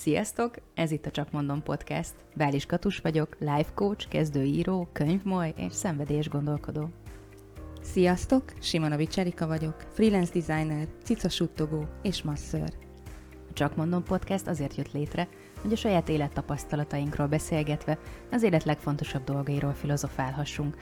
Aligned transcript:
Sziasztok! 0.00 0.54
Ez 0.74 0.90
itt 0.90 1.06
a 1.06 1.10
Csak 1.10 1.30
Mondom 1.30 1.62
Podcast. 1.62 2.14
Bális 2.34 2.66
Katus 2.66 2.98
vagyok, 2.98 3.36
life 3.38 3.70
coach, 3.74 4.08
kezdőíró, 4.08 4.88
könyvmoly 4.92 5.54
és 5.56 5.72
szenvedélyes 5.72 6.28
gondolkodó. 6.28 6.88
Sziasztok! 7.82 8.44
Simonovics 8.60 9.18
Erika 9.18 9.46
vagyok, 9.46 9.74
freelance 9.92 10.32
designer, 10.32 10.86
cicasuttogó 11.04 11.86
és 12.02 12.22
masször. 12.22 12.72
A 13.50 13.52
Csak 13.52 13.76
Mondom 13.76 14.02
Podcast 14.02 14.46
azért 14.46 14.76
jött 14.76 14.92
létre, 14.92 15.28
hogy 15.62 15.72
a 15.72 15.76
saját 15.76 16.08
élettapasztalatainkról 16.08 17.26
beszélgetve 17.26 17.98
az 18.30 18.42
élet 18.42 18.64
legfontosabb 18.64 19.24
dolgairól 19.24 19.74
filozofálhassunk. 19.74 20.76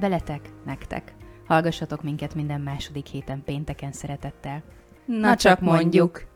Veletek, 0.00 0.48
nektek. 0.64 1.14
Hallgassatok 1.46 2.02
minket 2.02 2.34
minden 2.34 2.60
második 2.60 3.06
héten 3.06 3.42
pénteken 3.44 3.92
szeretettel. 3.92 4.62
Na, 5.04 5.18
Na 5.18 5.36
csak 5.36 5.60
mondjuk! 5.60 6.32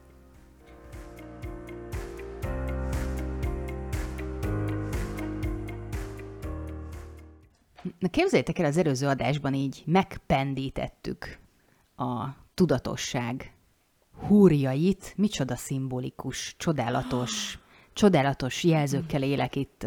Na 7.98 8.08
képzeljétek 8.08 8.58
el, 8.58 8.64
az 8.64 8.76
előző 8.76 9.06
adásban 9.06 9.54
így 9.54 9.82
megpendítettük 9.86 11.38
a 11.96 12.26
tudatosság 12.54 13.52
húrjait, 14.26 15.12
micsoda 15.16 15.56
szimbolikus, 15.56 16.54
csodálatos, 16.58 17.58
csodálatos 17.92 18.64
jelzőkkel 18.64 19.22
élek 19.22 19.56
itt. 19.56 19.86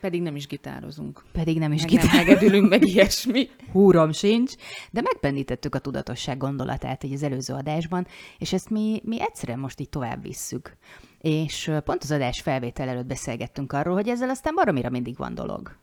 Pedig 0.00 0.22
nem 0.22 0.36
is 0.36 0.46
gitározunk. 0.46 1.24
Pedig 1.32 1.58
nem 1.58 1.72
is 1.72 1.80
meg 1.80 1.90
gitározunk. 1.90 2.52
Nem 2.52 2.64
meg 2.64 2.84
ilyesmi. 2.84 3.48
Húrom 3.72 4.12
sincs. 4.12 4.54
De 4.90 5.00
megpendítettük 5.00 5.74
a 5.74 5.78
tudatosság 5.78 6.36
gondolatát 6.36 7.04
egy 7.04 7.12
az 7.12 7.22
előző 7.22 7.54
adásban, 7.54 8.06
és 8.38 8.52
ezt 8.52 8.70
mi, 8.70 9.00
mi 9.04 9.20
egyszerűen 9.20 9.58
most 9.58 9.80
így 9.80 9.88
tovább 9.88 10.22
visszük. 10.22 10.76
És 11.20 11.70
pont 11.84 12.02
az 12.02 12.10
adás 12.10 12.40
felvétel 12.40 12.88
előtt 12.88 13.06
beszélgettünk 13.06 13.72
arról, 13.72 13.94
hogy 13.94 14.08
ezzel 14.08 14.28
aztán 14.30 14.54
baromira 14.54 14.90
mindig 14.90 15.16
van 15.16 15.34
dolog. 15.34 15.76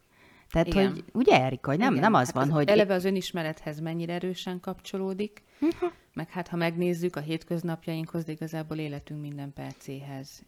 Tehát, 0.53 0.67
Igen. 0.67 0.89
hogy 0.89 1.03
ugye, 1.11 1.41
Erika, 1.41 1.69
hogy 1.69 1.79
nem, 1.79 1.91
Igen. 1.91 2.03
nem 2.03 2.13
az 2.13 2.25
hát 2.25 2.35
van, 2.35 2.43
az 2.43 2.53
hogy... 2.53 2.67
Eleve 2.67 2.93
az 2.93 3.05
önismerethez 3.05 3.79
mennyire 3.79 4.13
erősen 4.13 4.59
kapcsolódik, 4.59 5.43
uh-huh. 5.61 5.91
meg 6.13 6.29
hát 6.29 6.47
ha 6.47 6.55
megnézzük 6.55 7.15
a 7.15 7.19
hétköznapjainkhoz, 7.19 8.23
de 8.23 8.31
igazából 8.31 8.77
életünk 8.77 9.21
minden 9.21 9.53
percéhez 9.53 10.43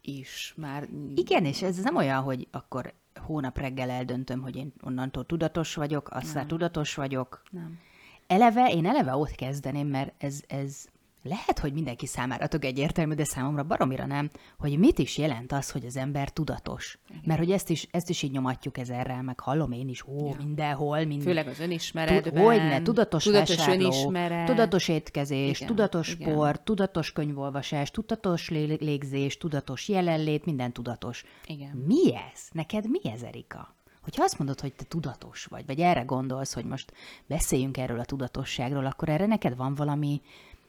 is 0.00 0.54
már... 0.56 0.88
Igen, 1.14 1.44
és 1.44 1.62
ez 1.62 1.76
nem 1.76 1.96
olyan, 1.96 2.22
hogy 2.22 2.48
akkor 2.50 2.94
hónap 3.20 3.58
reggel 3.58 3.90
eldöntöm, 3.90 4.42
hogy 4.42 4.56
én 4.56 4.72
onnantól 4.82 5.26
tudatos 5.26 5.74
vagyok, 5.74 6.08
aztán 6.10 6.46
tudatos 6.46 6.94
vagyok. 6.94 7.42
Nem. 7.50 7.78
Eleve, 8.26 8.70
én 8.70 8.86
eleve 8.86 9.14
ott 9.14 9.34
kezdeném, 9.34 9.88
mert 9.88 10.14
ez, 10.18 10.40
ez 10.46 10.86
lehet, 11.26 11.58
hogy 11.58 11.72
mindenki 11.72 12.06
számára 12.06 12.46
tök 12.46 12.64
egyértelmű, 12.64 13.14
de 13.14 13.24
számomra 13.24 13.62
baromira 13.62 14.06
nem, 14.06 14.30
hogy 14.58 14.78
mit 14.78 14.98
is 14.98 15.18
jelent 15.18 15.52
az, 15.52 15.70
hogy 15.70 15.86
az 15.86 15.96
ember 15.96 16.30
tudatos. 16.30 16.98
Igen. 17.08 17.22
Mert 17.24 17.38
hogy 17.38 17.50
ezt 17.50 17.70
is, 17.70 17.88
ezt 17.90 18.10
is 18.10 18.22
így 18.22 18.30
nyomatjuk 18.30 18.78
ezerrel, 18.78 19.22
meg 19.22 19.40
hallom 19.40 19.72
én 19.72 19.88
is, 19.88 20.06
ó, 20.06 20.26
ja. 20.26 20.34
mindenhol. 20.38 21.04
Mind... 21.04 21.22
Főleg 21.22 21.46
az 21.46 21.60
önismeretben. 21.60 22.44
Hogy 22.44 22.56
ne, 22.56 22.82
tudatos, 22.82 23.24
tudatos 23.24 23.56
vásárló, 23.56 23.84
önismeret. 23.84 24.46
tudatos 24.46 24.88
étkezés, 24.88 25.56
igen, 25.56 25.68
tudatos 25.68 26.12
igen. 26.12 26.30
sport, 26.30 26.62
tudatos 26.62 27.12
könyvolvasás, 27.12 27.90
tudatos 27.90 28.48
légzés, 28.50 29.36
tudatos 29.36 29.88
jelenlét, 29.88 30.44
minden 30.44 30.72
tudatos. 30.72 31.24
Igen. 31.46 31.84
Mi 31.86 32.14
ez? 32.14 32.40
Neked 32.52 32.90
mi 32.90 33.00
ez, 33.10 33.22
Erika? 33.22 33.74
Hogyha 34.06 34.24
azt 34.24 34.38
mondod, 34.38 34.60
hogy 34.60 34.74
te 34.74 34.84
tudatos 34.84 35.44
vagy, 35.44 35.66
vagy 35.66 35.80
erre 35.80 36.02
gondolsz, 36.02 36.54
hogy 36.54 36.64
most 36.64 36.92
beszéljünk 37.26 37.76
erről 37.76 37.98
a 37.98 38.04
tudatosságról, 38.04 38.86
akkor 38.86 39.08
erre 39.08 39.26
neked 39.26 39.56
van 39.56 39.74
valami 39.74 40.20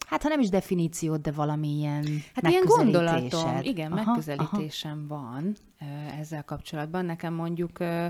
Hát 0.06 0.24
ha 0.24 0.30
nem 0.30 0.40
is 0.40 0.50
definíciót, 0.50 1.22
de 1.22 1.32
valamilyen 1.32 2.06
Hát 2.34 2.48
ilyen 2.48 2.64
gondolatom, 2.66 3.60
igen, 3.62 3.92
aha, 3.92 4.04
megközelítésem 4.06 5.06
aha. 5.10 5.22
van 5.22 5.56
ezzel 6.20 6.44
kapcsolatban. 6.44 7.06
Nekem 7.06 7.34
mondjuk 7.34 7.80
ö, 7.80 8.08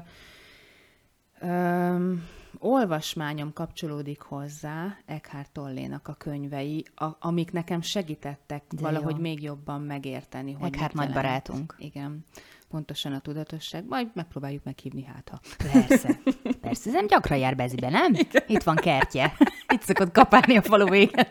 ö, 1.39 2.13
olvasmányom 2.59 3.53
kapcsolódik 3.53 4.21
hozzá 4.21 4.97
Eckhart 5.05 5.51
Tollénak 5.51 6.07
a 6.07 6.13
könyvei, 6.13 6.85
a, 6.95 7.05
amik 7.19 7.51
nekem 7.51 7.81
segítettek 7.81 8.63
de 8.69 8.81
valahogy 8.81 9.15
jó. 9.15 9.21
még 9.21 9.43
jobban 9.43 9.81
megérteni. 9.81 10.53
Hogy 10.53 10.73
Eckhart 10.73 10.93
nagy 10.93 11.13
barátunk. 11.13 11.75
Igen 11.77 12.25
pontosan 12.69 13.13
a 13.13 13.19
tudatosság, 13.19 13.85
majd 13.87 14.07
megpróbáljuk 14.13 14.63
meghívni 14.63 15.03
hát 15.03 15.29
ha. 15.29 15.39
Persze, 15.71 16.19
persze, 16.61 16.89
ez 16.89 16.93
nem 16.93 17.07
gyakran 17.07 17.37
jár 17.37 17.55
Bezibe, 17.55 17.89
nem? 17.89 18.13
Igen. 18.13 18.43
Itt 18.47 18.63
van 18.63 18.75
kertje. 18.75 19.33
Itt 19.73 19.81
szokott 19.81 20.11
kapálni 20.11 20.57
a 20.57 20.61
falu 20.61 20.89
végen. 20.89 21.27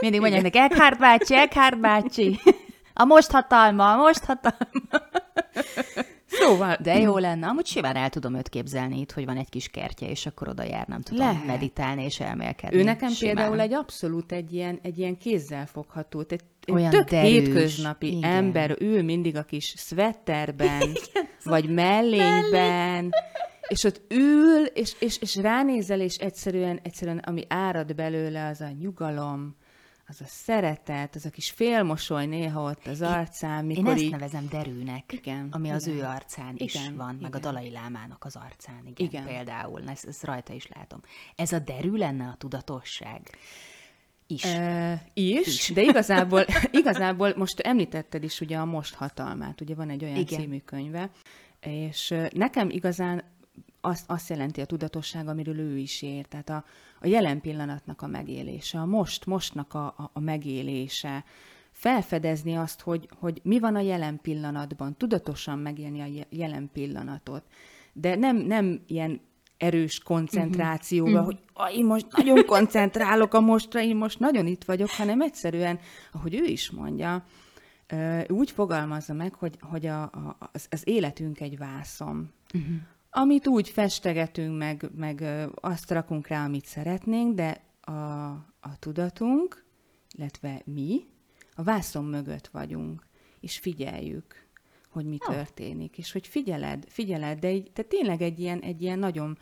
Mindig 0.00 0.20
mondják 0.20 0.42
neki, 0.42 0.58
Eckhart 0.58 0.98
bácsi, 0.98 1.34
Eckhart 1.34 1.80
bácsi. 1.80 2.40
A 2.94 3.04
most 3.04 3.30
hatalma, 3.30 3.92
a 3.92 3.96
most 3.96 4.24
hatalma. 4.24 5.08
Szóval. 6.40 6.76
De 6.82 6.98
jó 6.98 7.18
lenne. 7.18 7.46
Amúgy 7.46 7.66
simán 7.66 7.96
el 7.96 8.08
tudom 8.10 8.34
őt 8.34 8.48
képzelni 8.48 9.00
itt, 9.00 9.12
hogy 9.12 9.24
van 9.24 9.36
egy 9.36 9.48
kis 9.48 9.68
kertje, 9.68 10.08
és 10.08 10.26
akkor 10.26 10.48
oda 10.48 10.62
jár, 10.62 10.86
nem 10.86 11.00
tudom, 11.00 11.26
Lehet. 11.26 11.46
meditálni 11.46 12.04
és 12.04 12.20
elmélkedni. 12.20 12.76
Ő 12.78 12.82
nekem 12.82 13.10
simán. 13.10 13.34
például 13.34 13.60
egy 13.60 13.72
abszolút 13.72 14.32
egy 14.32 14.52
ilyen, 14.52 14.78
egy 14.82 14.98
ilyen 14.98 15.16
kézzelfogható, 15.18 16.20
egy, 16.28 16.40
egy 16.66 16.74
Olyan 16.74 16.90
tök 16.90 17.08
derűs. 17.08 17.30
hétköznapi 17.30 18.16
Igen. 18.16 18.30
ember, 18.30 18.76
ő 18.78 19.02
mindig 19.02 19.36
a 19.36 19.42
kis 19.42 19.74
szvetterben, 19.76 20.80
Igen, 20.90 21.28
vagy 21.44 21.68
mellényben, 21.68 23.10
és 23.68 23.84
ott 23.84 24.00
ül, 24.08 24.64
és, 24.64 24.92
és, 24.98 25.18
és 25.20 25.36
ránézel, 25.36 26.00
és 26.00 26.16
egyszerűen, 26.16 26.80
egyszerűen, 26.82 27.18
ami 27.18 27.44
árad 27.48 27.94
belőle, 27.94 28.46
az 28.46 28.60
a 28.60 28.70
nyugalom, 28.80 29.56
az 30.10 30.20
a 30.20 30.26
szeretet, 30.26 31.14
az 31.14 31.24
a 31.24 31.30
kis 31.30 31.50
félmosoly 31.50 32.26
néha 32.26 32.62
ott 32.62 32.86
az 32.86 33.02
arcán, 33.02 33.64
mikor 33.64 33.84
Én 33.84 33.92
ezt 33.92 34.02
így... 34.02 34.10
nevezem 34.10 34.46
derűnek, 34.50 35.12
igen, 35.12 35.48
ami 35.50 35.64
igen. 35.64 35.76
az 35.76 35.86
ő 35.86 36.02
arcán 36.02 36.54
is 36.56 36.74
igen, 36.74 36.96
van, 36.96 37.08
igen. 37.08 37.22
meg 37.22 37.34
a 37.34 37.38
Dalai 37.38 37.70
Lámának 37.70 38.24
az 38.24 38.36
arcán, 38.36 38.80
igen, 38.84 39.06
igen. 39.06 39.24
például, 39.24 39.82
ezt, 39.88 40.06
ezt 40.06 40.24
rajta 40.24 40.52
is 40.52 40.66
látom. 40.66 41.00
Ez 41.36 41.52
a 41.52 41.58
derű 41.58 41.96
lenne 41.96 42.26
a 42.26 42.34
tudatosság? 42.38 43.30
Is. 44.26 44.44
E, 44.44 45.02
is, 45.14 45.46
is, 45.46 45.70
de 45.74 45.82
igazából, 45.82 46.44
igazából 46.80 47.34
most 47.36 47.60
említetted 47.60 48.24
is 48.24 48.40
ugye 48.40 48.56
a 48.56 48.64
Most 48.64 48.94
hatalmát, 48.94 49.60
ugye 49.60 49.74
van 49.74 49.90
egy 49.90 50.04
olyan 50.04 50.16
igen. 50.16 50.40
című 50.40 50.58
könyve, 50.58 51.10
és 51.60 52.14
nekem 52.32 52.70
igazán 52.70 53.24
azt, 53.80 54.10
azt 54.10 54.28
jelenti 54.28 54.60
a 54.60 54.64
tudatosság, 54.64 55.28
amiről 55.28 55.58
ő 55.58 55.78
is 55.78 56.02
ér. 56.02 56.26
Tehát 56.26 56.48
a, 56.48 56.64
a 57.00 57.06
jelen 57.06 57.40
pillanatnak 57.40 58.02
a 58.02 58.06
megélése, 58.06 58.78
a 58.80 58.86
most, 58.86 59.26
mostnak 59.26 59.74
a, 59.74 59.86
a, 59.86 60.10
a 60.12 60.20
megélése, 60.20 61.24
felfedezni 61.70 62.56
azt, 62.56 62.80
hogy, 62.80 63.08
hogy 63.18 63.40
mi 63.42 63.58
van 63.58 63.76
a 63.76 63.80
jelen 63.80 64.20
pillanatban, 64.22 64.96
tudatosan 64.96 65.58
megélni 65.58 66.00
a 66.00 66.26
jelen 66.28 66.70
pillanatot. 66.72 67.42
De 67.92 68.14
nem, 68.14 68.36
nem 68.36 68.80
ilyen 68.86 69.20
erős 69.56 69.98
koncentrációba, 69.98 71.10
uh-huh. 71.10 71.24
hogy 71.24 71.38
ah, 71.52 71.76
én 71.76 71.84
most 71.84 72.06
nagyon 72.16 72.44
koncentrálok 72.44 73.34
a 73.34 73.40
mostra, 73.40 73.82
én 73.82 73.96
most 73.96 74.18
nagyon 74.18 74.46
itt 74.46 74.64
vagyok, 74.64 74.90
hanem 74.90 75.20
egyszerűen, 75.20 75.78
ahogy 76.12 76.34
ő 76.34 76.44
is 76.44 76.70
mondja, 76.70 77.24
úgy 78.28 78.50
fogalmazza 78.50 79.12
meg, 79.12 79.34
hogy, 79.34 79.56
hogy 79.60 79.86
a, 79.86 80.02
a, 80.02 80.36
az, 80.52 80.66
az 80.70 80.88
életünk 80.88 81.40
egy 81.40 81.58
vászom. 81.58 82.30
Uh-huh 82.54 82.76
amit 83.10 83.46
úgy 83.46 83.68
festegetünk, 83.68 84.58
meg, 84.58 84.90
meg 84.94 85.24
azt 85.54 85.90
rakunk 85.90 86.26
rá, 86.26 86.44
amit 86.44 86.66
szeretnénk, 86.66 87.34
de 87.34 87.64
a, 87.80 87.92
a 88.60 88.78
tudatunk, 88.78 89.64
illetve 90.12 90.62
mi 90.64 91.06
a 91.54 91.62
vászon 91.62 92.04
mögött 92.04 92.46
vagyunk, 92.46 93.06
és 93.40 93.58
figyeljük, 93.58 94.48
hogy 94.88 95.04
mi 95.04 95.16
oh. 95.20 95.34
történik, 95.34 95.98
és 95.98 96.12
hogy 96.12 96.26
figyeled, 96.26 96.84
figyeled, 96.88 97.38
de 97.38 97.52
így, 97.52 97.70
te 97.72 97.82
tényleg 97.82 98.22
egy 98.22 98.38
ilyen, 98.38 98.60
egy 98.60 98.82
ilyen 98.82 98.98
nagyon 98.98 99.38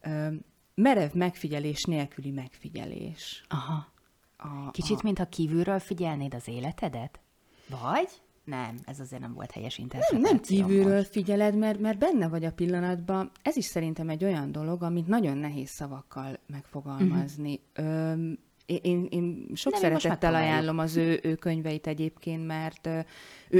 ö, 0.00 0.28
merev 0.74 1.12
megfigyelés 1.12 1.82
nélküli 1.82 2.30
megfigyelés. 2.30 3.44
Aha. 3.48 3.92
A, 4.36 4.70
Kicsit, 4.70 4.96
a... 4.96 5.00
mintha 5.02 5.28
kívülről 5.28 5.78
figyelnéd 5.78 6.34
az 6.34 6.48
életedet? 6.48 7.20
Vagy? 7.68 8.08
Nem, 8.44 8.76
ez 8.84 9.00
azért 9.00 9.22
nem 9.22 9.34
volt 9.34 9.50
helyes 9.50 9.78
interpretáció. 9.78 10.18
Nem, 10.20 10.32
nem 10.32 10.40
kívülről 10.42 10.96
most. 10.96 11.10
figyeled, 11.10 11.56
mert, 11.56 11.78
mert 11.80 11.98
benne 11.98 12.28
vagy 12.28 12.44
a 12.44 12.52
pillanatban. 12.52 13.30
Ez 13.42 13.56
is 13.56 13.64
szerintem 13.64 14.08
egy 14.08 14.24
olyan 14.24 14.52
dolog, 14.52 14.82
amit 14.82 15.06
nagyon 15.06 15.36
nehéz 15.36 15.70
szavakkal 15.70 16.38
megfogalmazni. 16.46 17.60
Uh-huh. 17.76 18.10
Öm, 18.10 18.38
én, 18.66 19.06
én 19.10 19.46
sok 19.54 19.72
Nem, 19.72 19.80
szeretettel 19.80 20.34
ajánlom 20.34 20.78
az 20.78 20.96
ő, 20.96 21.20
ő 21.22 21.34
könyveit 21.34 21.86
egyébként, 21.86 22.46
mert 22.46 22.86
ő, 22.86 23.04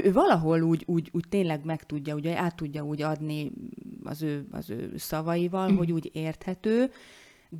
ő 0.04 0.12
valahol 0.12 0.62
úgy, 0.62 0.82
úgy, 0.86 1.10
úgy 1.12 1.24
tényleg 1.28 1.64
meg 1.64 1.86
tudja, 1.86 2.14
ugye 2.14 2.38
át 2.38 2.56
tudja 2.56 2.82
úgy 2.82 3.02
adni 3.02 3.52
az 4.02 4.22
ő, 4.22 4.46
az 4.50 4.70
ő 4.70 4.92
szavaival, 4.96 5.64
uh-huh. 5.64 5.78
hogy 5.78 5.92
úgy 5.92 6.10
érthető, 6.12 6.90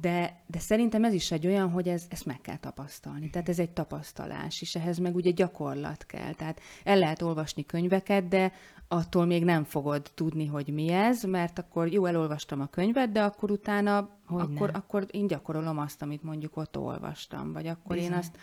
de, 0.00 0.42
de 0.46 0.58
szerintem 0.58 1.04
ez 1.04 1.12
is 1.12 1.30
egy 1.30 1.46
olyan, 1.46 1.70
hogy 1.70 1.88
ez, 1.88 2.06
ezt 2.08 2.26
meg 2.26 2.40
kell 2.40 2.56
tapasztalni. 2.56 3.30
Tehát 3.30 3.48
ez 3.48 3.58
egy 3.58 3.70
tapasztalás, 3.70 4.60
és 4.60 4.74
ehhez 4.74 4.98
meg 4.98 5.14
ugye 5.14 5.30
gyakorlat 5.30 6.06
kell. 6.06 6.32
Tehát 6.32 6.60
el 6.84 6.98
lehet 6.98 7.22
olvasni 7.22 7.66
könyveket, 7.66 8.28
de 8.28 8.52
attól 8.88 9.24
még 9.24 9.44
nem 9.44 9.64
fogod 9.64 10.10
tudni, 10.14 10.46
hogy 10.46 10.68
mi 10.68 10.88
ez, 10.88 11.22
mert 11.22 11.58
akkor 11.58 11.92
jó, 11.92 12.04
elolvastam 12.04 12.60
a 12.60 12.66
könyvet, 12.66 13.12
de 13.12 13.22
akkor 13.22 13.50
utána, 13.50 14.08
akkor, 14.26 14.70
akkor 14.72 15.06
én 15.10 15.26
gyakorolom 15.26 15.78
azt, 15.78 16.02
amit 16.02 16.22
mondjuk 16.22 16.56
ott 16.56 16.78
olvastam, 16.78 17.52
vagy 17.52 17.66
akkor 17.66 17.96
Bizony. 17.96 18.12
én 18.12 18.18
azt 18.18 18.38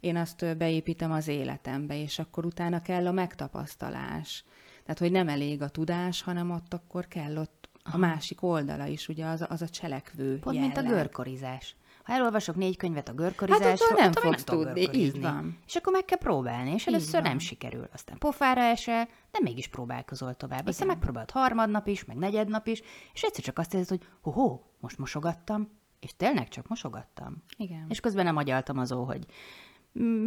én 0.00 0.16
azt 0.16 0.56
beépítem 0.56 1.12
az 1.12 1.28
életembe, 1.28 2.00
és 2.00 2.18
akkor 2.18 2.46
utána 2.46 2.82
kell 2.82 3.06
a 3.06 3.12
megtapasztalás. 3.12 4.44
Tehát, 4.82 4.98
hogy 4.98 5.10
nem 5.10 5.28
elég 5.28 5.62
a 5.62 5.68
tudás, 5.68 6.22
hanem 6.22 6.50
ott 6.50 6.74
akkor 6.74 7.08
kell 7.08 7.36
ott 7.36 7.65
a 7.92 7.96
másik 7.96 8.42
oldala 8.42 8.86
is, 8.86 9.08
ugye 9.08 9.24
az, 9.26 9.44
az 9.48 9.62
a 9.62 9.68
cselekvő 9.68 10.38
Pont 10.38 10.56
jelleg. 10.56 10.76
mint 10.76 10.86
a 10.88 10.94
görkorizás. 10.94 11.76
Ha 12.04 12.12
elolvasok 12.12 12.56
négy 12.56 12.76
könyvet 12.76 13.08
a 13.08 13.12
görkorizásról, 13.12 13.98
hát 13.98 13.98
nem 13.98 14.12
fogsz 14.12 14.44
tudni, 14.44 14.88
így 14.92 15.20
van. 15.20 15.58
És 15.66 15.76
akkor 15.76 15.92
meg 15.92 16.04
kell 16.04 16.18
próbálni, 16.18 16.70
és 16.70 16.86
először 16.86 17.22
nem 17.22 17.38
sikerül. 17.38 17.88
Aztán 17.92 18.18
pofára 18.18 18.60
esel, 18.60 19.08
de 19.30 19.38
mégis 19.42 19.68
próbálkozol 19.68 20.34
tovább. 20.34 20.58
Igen. 20.58 20.70
Aztán 20.70 20.86
megpróbált 20.86 21.30
harmadnap 21.30 21.86
is, 21.86 22.04
meg 22.04 22.16
negyednap 22.16 22.66
is, 22.66 22.82
és 23.12 23.22
egyszer 23.22 23.44
csak 23.44 23.58
azt 23.58 23.74
érzed, 23.74 23.88
hogy 23.88 24.32
ho, 24.32 24.60
most 24.80 24.98
mosogattam, 24.98 25.68
és 26.00 26.16
tényleg 26.16 26.48
csak 26.48 26.68
mosogattam. 26.68 27.42
Igen. 27.56 27.86
És 27.88 28.00
közben 28.00 28.24
nem 28.24 28.36
agyaltam 28.36 28.78
azó, 28.78 29.04
hogy 29.04 29.26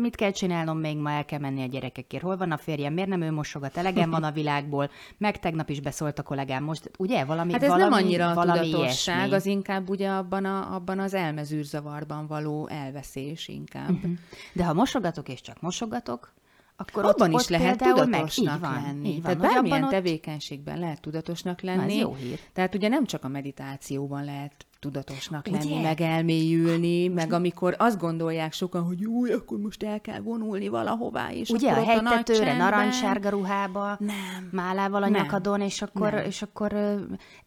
mit 0.01 0.15
kell 0.15 0.31
csinálnom 0.31 0.77
még 0.79 0.97
ma, 0.97 1.11
el 1.11 1.25
kell 1.25 1.39
menni 1.39 1.61
a 1.63 1.65
gyerekekért, 1.65 2.23
hol 2.23 2.37
van 2.37 2.51
a 2.51 2.57
férjem, 2.57 2.93
miért 2.93 3.09
nem 3.09 3.21
ő 3.21 3.31
mosogat, 3.31 3.77
elegem 3.77 4.09
van 4.09 4.23
a 4.23 4.31
világból, 4.31 4.89
meg 5.17 5.39
tegnap 5.39 5.69
is 5.69 5.79
beszólt 5.79 6.19
a 6.19 6.23
kollégám 6.23 6.63
most, 6.63 6.91
ugye, 6.97 7.25
valami 7.25 7.51
Hát 7.51 7.63
ez 7.63 7.69
valami, 7.69 7.89
nem 7.89 8.03
annyira 8.03 8.29
a 8.31 8.33
valami 8.33 8.69
tudatosság, 8.69 9.15
ilyesmi. 9.15 9.35
az 9.35 9.45
inkább 9.45 9.89
ugye 9.89 10.09
abban, 10.09 10.45
a, 10.45 10.75
abban 10.75 10.99
az 10.99 11.13
elmezűrzavarban 11.13 12.27
való 12.27 12.67
elveszés 12.67 13.47
inkább. 13.47 13.89
Uh-huh. 13.89 14.11
De 14.53 14.65
ha 14.65 14.73
mosogatok 14.73 15.29
és 15.29 15.41
csak 15.41 15.61
mosogatok, 15.61 16.33
akkor 16.77 17.05
abban 17.05 17.33
ott, 17.33 17.39
is 17.39 17.43
ott 17.45 17.49
lehet 17.49 17.77
tudatosnak 17.77 18.59
meg, 18.61 18.69
így 18.71 18.73
van, 18.73 18.81
lenni. 18.83 19.07
Így 19.09 19.21
van, 19.21 19.37
Tehát 19.37 19.53
bármilyen 19.53 19.83
ott- 19.83 19.89
tevékenységben 19.89 20.79
lehet 20.79 21.01
tudatosnak 21.01 21.61
Na, 21.61 21.71
ez 21.71 21.77
lenni. 21.77 21.95
jó 21.95 22.13
hír. 22.15 22.39
Tehát 22.53 22.75
ugye 22.75 22.87
nem 22.87 23.05
csak 23.05 23.23
a 23.23 23.27
meditációban 23.27 24.23
lehet 24.23 24.65
tudatosnak 24.79 25.47
Ugye? 25.47 25.57
lenni, 25.57 25.81
meg 25.81 26.01
elmélyülni, 26.01 27.07
meg 27.07 27.33
amikor 27.33 27.75
azt 27.77 27.99
gondolják 27.99 28.53
sokan, 28.53 28.83
hogy 28.83 28.99
jó, 28.99 29.23
akkor 29.25 29.57
most 29.59 29.83
el 29.83 30.01
kell 30.01 30.19
vonulni 30.19 30.67
valahová, 30.67 31.31
és 31.31 31.49
Ugye 31.49 31.71
akkor 31.71 31.81
a 31.83 31.85
a 31.85 31.89
hegytetőre, 31.89 32.45
csendben- 32.45 32.69
narancssárga 32.69 33.29
ruhába, 33.29 33.95
Nem. 33.99 34.49
málával 34.51 35.03
a 35.03 35.09
Nem. 35.09 35.21
nyakadon, 35.21 35.61
és 35.61 35.81
akkor, 35.81 36.11
Nem. 36.13 36.25
és 36.25 36.41
akkor 36.41 36.73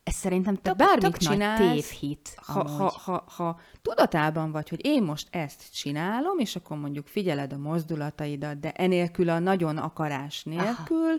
ez 0.02 0.14
szerintem 0.14 0.54
tök, 0.56 0.76
bármit 0.76 1.00
tök 1.00 1.10
nagy 1.10 1.20
csinálsz, 1.30 1.58
tévhit. 1.72 2.34
ha, 2.46 2.68
ha, 2.68 3.00
ha, 3.04 3.24
ha 3.36 3.60
tudatában 3.82 4.50
vagy, 4.52 4.68
hogy 4.68 4.80
én 4.86 5.02
most 5.02 5.28
ezt 5.30 5.72
csinálom, 5.74 6.38
és 6.38 6.56
akkor 6.56 6.76
mondjuk 6.76 7.06
figyeled 7.06 7.52
a 7.52 7.58
mozdulataidat, 7.58 8.60
de 8.60 8.72
enélkül 8.72 9.28
a 9.28 9.38
nagyon 9.38 9.76
akarás 9.76 10.42
nélkül, 10.44 11.06
Aha. 11.06 11.16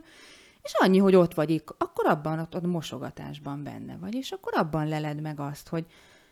És 0.64 0.74
annyi, 0.74 0.98
hogy 0.98 1.16
ott 1.16 1.34
vagy, 1.34 1.64
akkor 1.78 2.08
abban 2.08 2.40
ott, 2.40 2.56
ott 2.56 2.66
mosogatásban 2.66 3.64
benne 3.64 3.98
vagy, 3.98 4.16
és 4.16 4.32
akkor 4.32 4.54
abban 4.56 4.88
leled 4.88 5.22
meg 5.22 5.40
azt, 5.40 5.68
hogy 5.68 5.86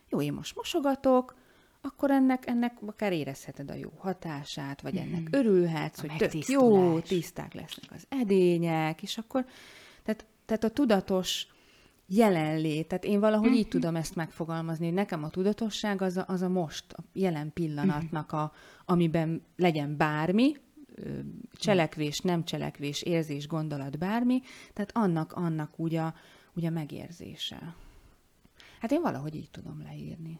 jó, 0.09 0.21
én 0.21 0.33
most 0.33 0.55
mosogatok, 0.55 1.35
akkor 1.81 2.11
ennek, 2.11 2.47
ennek 2.47 2.77
akár 2.85 3.13
érezheted 3.13 3.71
a 3.71 3.73
jó 3.73 3.91
hatását, 3.97 4.81
vagy 4.81 4.95
ennek 4.95 5.27
örülhetsz, 5.31 5.99
A 5.99 6.01
hogy 6.01 6.17
tök 6.17 6.47
jó, 6.47 6.99
tiszták 6.99 7.53
lesznek 7.53 7.91
az 7.91 8.05
edények, 8.09 9.01
és 9.01 9.17
akkor, 9.17 9.45
tehát, 10.03 10.25
tehát 10.45 10.63
a 10.63 10.69
tudatos 10.69 11.47
jelenlét, 12.05 12.87
tehát 12.87 13.05
én 13.05 13.19
valahogy 13.19 13.51
így 13.51 13.67
tudom 13.67 13.95
ezt 13.95 14.15
megfogalmazni, 14.15 14.85
hogy 14.85 14.93
nekem 14.93 15.23
a 15.23 15.29
tudatosság 15.29 16.01
az 16.01 16.17
a, 16.17 16.25
az 16.27 16.41
a 16.41 16.49
most, 16.49 16.93
a 16.93 17.03
jelen 17.13 17.53
pillanatnak, 17.53 18.31
a, 18.31 18.51
amiben 18.85 19.45
legyen 19.55 19.97
bármi, 19.97 20.55
cselekvés, 21.53 22.19
nem 22.19 22.44
cselekvés, 22.44 23.01
érzés, 23.01 23.48
gondolat, 23.48 23.98
bármi, 23.98 24.42
tehát 24.74 24.92
annak, 24.94 25.33
annak 25.33 25.80
úgy 25.80 25.95
a, 25.95 26.13
úgy 26.53 26.65
a 26.65 26.69
megérzése. 26.69 27.75
Hát 28.80 28.92
én 28.92 29.01
valahogy 29.01 29.36
így 29.36 29.50
tudom 29.51 29.81
leírni. 29.81 30.39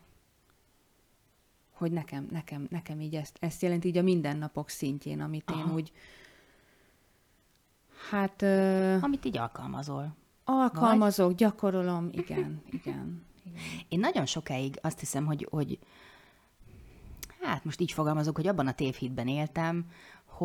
Hogy 1.72 1.92
nekem, 1.92 2.28
nekem, 2.31 2.68
nekem 2.69 3.00
így 3.00 3.16
ezt, 3.16 3.38
ezt 3.40 3.62
jelenti 3.62 3.88
így 3.88 3.98
a 3.98 4.02
mindennapok 4.02 4.69
szintjén, 4.69 5.22
amit 5.22 5.52
én 5.52 5.58
Aha. 5.58 5.74
úgy 5.74 5.92
hát 8.10 8.42
ö, 8.42 8.98
Amit 9.02 9.25
így 9.25 9.38
alkalmazol. 9.38 10.16
alkalmazok, 10.44 11.34
gyakorolom, 11.34 12.10
igen, 12.12 12.62
igen. 12.80 13.24
igen. 13.44 13.86
Én 13.88 14.00
nagyon 14.00 14.25
sokáig 14.25 14.80
azt 14.81 15.00
hiszem, 15.00 15.25
hogy, 15.25 15.48
hogy 15.50 15.80
hát 17.42 17.66
most 17.66 17.81
így 17.81 17.92
fogalmazok, 17.92 18.36
hogy 18.36 18.48
abban 18.48 18.68
a 18.68 18.74
tévhitben 18.74 19.28
éltem, 19.28 19.86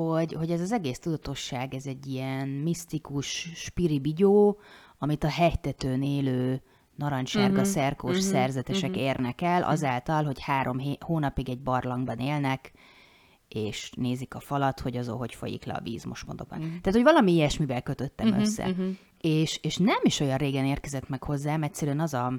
hogy, 0.05 0.33
hogy 0.33 0.51
ez 0.51 0.61
az 0.61 0.73
egész 0.73 0.99
tudatosság, 0.99 1.75
ez 1.75 1.87
egy 1.87 2.07
ilyen 2.07 2.49
misztikus 2.49 3.51
spiribigyó, 3.55 4.59
amit 4.99 5.25
a 5.25 5.29
hegytetőn 5.29 6.03
élő 6.03 6.63
narancssárga 6.95 7.51
uh-huh, 7.51 7.67
szerkós 7.67 8.17
uh-huh, 8.17 8.31
szerzetesek 8.31 8.91
uh-huh. 8.91 9.05
érnek 9.05 9.41
el, 9.41 9.63
azáltal, 9.63 10.25
hogy 10.25 10.41
három 10.41 10.81
hónapig 11.01 11.49
egy 11.49 11.63
barlangban 11.63 12.19
élnek, 12.19 12.73
és 13.49 13.91
nézik 13.97 14.35
a 14.35 14.41
falat, 14.41 14.81
hogy 14.81 14.97
azon 14.97 15.17
hogy 15.17 15.35
folyik 15.35 15.65
le 15.65 15.73
a 15.73 15.81
víz, 15.83 16.05
most 16.05 16.27
mondok 16.27 16.51
már. 16.51 16.61
Tehát, 16.61 16.93
hogy 16.93 17.03
valami 17.03 17.33
ilyesmivel 17.33 17.83
kötöttem 17.83 18.27
uh-huh, 18.27 18.43
össze. 18.43 18.69
Uh-huh. 18.69 18.87
És, 19.21 19.59
és 19.63 19.77
nem 19.77 20.01
is 20.03 20.21
olyan 20.21 20.39
régen 20.39 20.65
érkezett 20.65 21.09
meg 21.09 21.23
hozzám, 21.23 21.63
egyszerűen 21.63 22.01
az 22.01 22.15
a, 22.15 22.33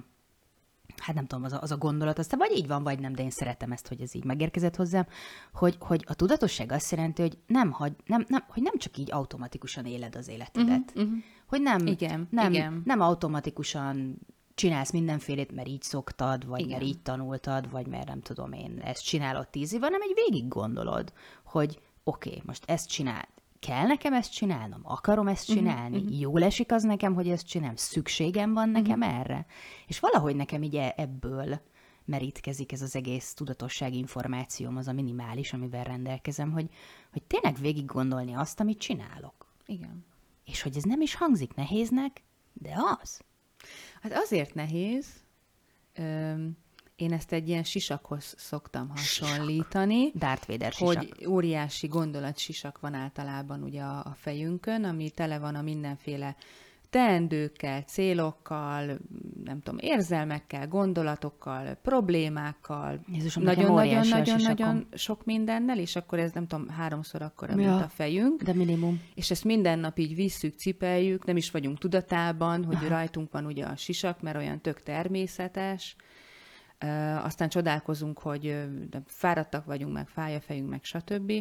hát 0.98 1.16
nem 1.16 1.26
tudom, 1.26 1.44
az 1.44 1.54
a, 1.54 1.62
az 1.62 1.72
a 1.72 1.78
gondolat, 1.78 2.20
aztán 2.20 2.40
vagy 2.40 2.52
így 2.58 2.68
van, 2.68 2.84
vagy 2.84 3.00
nem, 3.00 3.14
de 3.14 3.24
én 3.24 3.30
szeretem 3.30 3.72
ezt, 3.72 3.88
hogy 3.88 4.02
ez 4.02 4.16
így 4.16 4.24
megérkezett 4.24 4.76
hozzám, 4.76 5.08
hogy, 5.54 5.78
hogy 5.80 6.04
a 6.08 6.14
tudatosság 6.14 6.72
azt 6.72 6.92
jelenti, 6.92 7.22
hogy 7.22 7.38
nem, 7.48 7.72
hagy, 7.72 7.94
nem, 8.06 8.26
nem, 8.28 8.44
hogy 8.48 8.64
nem 8.64 8.78
csak 8.78 8.98
így 8.98 9.12
automatikusan 9.12 9.86
éled 9.86 10.16
az 10.16 10.28
életedet. 10.28 10.92
Uh-huh, 10.96 11.04
uh-huh. 11.04 11.24
Hogy 11.48 11.62
nem, 11.62 11.86
Igen, 11.86 12.28
nem, 12.32 12.54
igen. 12.54 12.82
nem 12.86 13.02
automatikusan 13.02 14.20
csinálsz 14.56 14.92
mindenfélét, 14.92 15.52
mert 15.52 15.68
így 15.68 15.82
szoktad, 15.82 16.46
vagy 16.46 16.60
Igen. 16.60 16.72
mert 16.72 16.84
így 16.84 17.02
tanultad, 17.02 17.72
vagy 17.72 17.88
mert 17.88 18.08
nem 18.08 18.22
tudom 18.22 18.52
én, 18.52 18.82
ezt 18.84 19.04
csinálod 19.04 19.48
tíz 19.48 19.74
év, 19.74 19.82
hanem 19.82 20.02
egy 20.02 20.14
végig 20.26 20.48
gondolod, 20.48 21.14
hogy 21.44 21.80
oké, 22.04 22.30
okay, 22.30 22.42
most 22.46 22.64
ezt 22.68 22.90
csinál, 22.90 23.28
kell 23.60 23.86
nekem 23.86 24.14
ezt 24.14 24.34
csinálnom, 24.34 24.82
akarom 24.84 25.28
ezt 25.28 25.46
csinálni, 25.46 25.98
uh-huh. 25.98 26.20
jól 26.20 26.44
esik 26.44 26.72
az 26.72 26.84
nekem, 26.84 27.14
hogy 27.14 27.30
ezt 27.30 27.48
csinálom, 27.48 27.76
szükségem 27.76 28.54
van 28.54 28.70
nekem 28.70 29.00
uh-huh. 29.00 29.20
erre. 29.20 29.46
És 29.88 30.00
valahogy 30.00 30.36
nekem 30.36 30.64
így 30.64 30.76
e- 30.76 30.94
ebből 30.98 31.62
merítkezik 32.06 32.72
ez 32.72 32.82
az 32.82 32.96
egész 32.96 33.34
tudatosság 33.34 33.94
információm, 33.94 34.78
az 34.78 34.88
a 34.88 34.94
minimális, 34.94 35.54
amivel 35.54 35.84
rendelkezem, 35.84 36.52
hogy, 36.52 36.70
hogy 37.12 37.24
tényleg 37.24 37.58
végig 37.60 37.86
gondolni 37.86 38.34
azt, 38.34 38.60
amit 38.60 38.80
csinálok. 38.80 39.48
Igen. 39.66 40.06
És 40.46 40.62
hogy 40.62 40.78
ez 40.78 40.84
nem 40.84 41.02
is 41.02 41.16
hangzik 41.16 41.54
nehéznek, 41.54 42.24
de 42.54 42.76
az. 43.02 43.22
Hát 44.02 44.14
azért 44.14 44.54
nehéz, 44.54 45.08
öm, 45.94 46.58
én 46.98 47.14
ezt 47.14 47.32
egy 47.32 47.48
ilyen 47.48 47.64
sisakhoz 47.64 48.34
szoktam 48.38 48.90
hasonlítani, 48.90 50.12
Darth 50.16 50.48
Vader 50.48 50.72
sisak. 50.72 50.88
hogy 50.88 51.26
óriási 51.28 51.88
gondolatsisak 51.88 52.80
van 52.80 52.94
általában 52.94 53.64
ugye 53.64 53.82
a, 53.82 53.98
a 53.98 54.14
fejünkön, 54.16 54.84
ami 54.84 55.10
tele 55.10 55.40
van 55.40 55.56
a 55.56 55.62
mindenféle 55.62 56.36
teendőkkel, 56.90 57.82
célokkal, 57.82 58.98
nem 59.44 59.62
tudom, 59.62 59.80
érzelmekkel, 59.80 60.68
gondolatokkal, 60.68 61.74
problémákkal, 61.82 63.00
Jézusom, 63.14 63.44
nekem 63.44 63.72
óriási 63.72 64.12
a 64.12 64.16
nagyon-nagyon-nagyon 64.16 64.76
sisakom. 64.76 64.88
sok 64.94 65.26
mindennel, 65.26 65.80
és 65.80 65.96
akkor 65.96 66.20
ez 66.20 66.32
nem 66.32 66.48
tudom, 66.48 66.70
háromszor 66.70 67.22
akkora, 67.22 67.52
Ja. 67.60 67.70
mint 67.70 67.82
a 67.82 67.88
fejünk. 67.90 68.42
De 68.42 68.54
minimum. 68.54 69.02
És 69.16 69.32
ezt 69.32 69.44
minden 69.44 69.80
nap 69.80 70.00
így 70.00 70.16
visszük, 70.16 70.54
cipeljük, 70.58 71.26
nem 71.26 71.38
is 71.38 71.52
vagyunk 71.52 71.78
tudatában, 71.78 72.64
hogy 72.66 72.76
Aha. 72.76 72.88
rajtunk 72.88 73.32
van 73.32 73.46
ugye 73.46 73.66
a 73.66 73.76
sisak, 73.76 74.22
mert 74.22 74.38
olyan 74.38 74.62
tök 74.62 74.84
természetes. 74.84 75.96
Aztán 77.24 77.50
csodálkozunk, 77.50 78.20
hogy 78.20 78.68
fáradtak 79.06 79.66
vagyunk, 79.66 79.94
meg 79.94 80.08
fáj 80.08 80.36
a 80.36 80.42
fejünk, 80.42 80.70
meg 80.70 80.84
stb. 80.84 81.32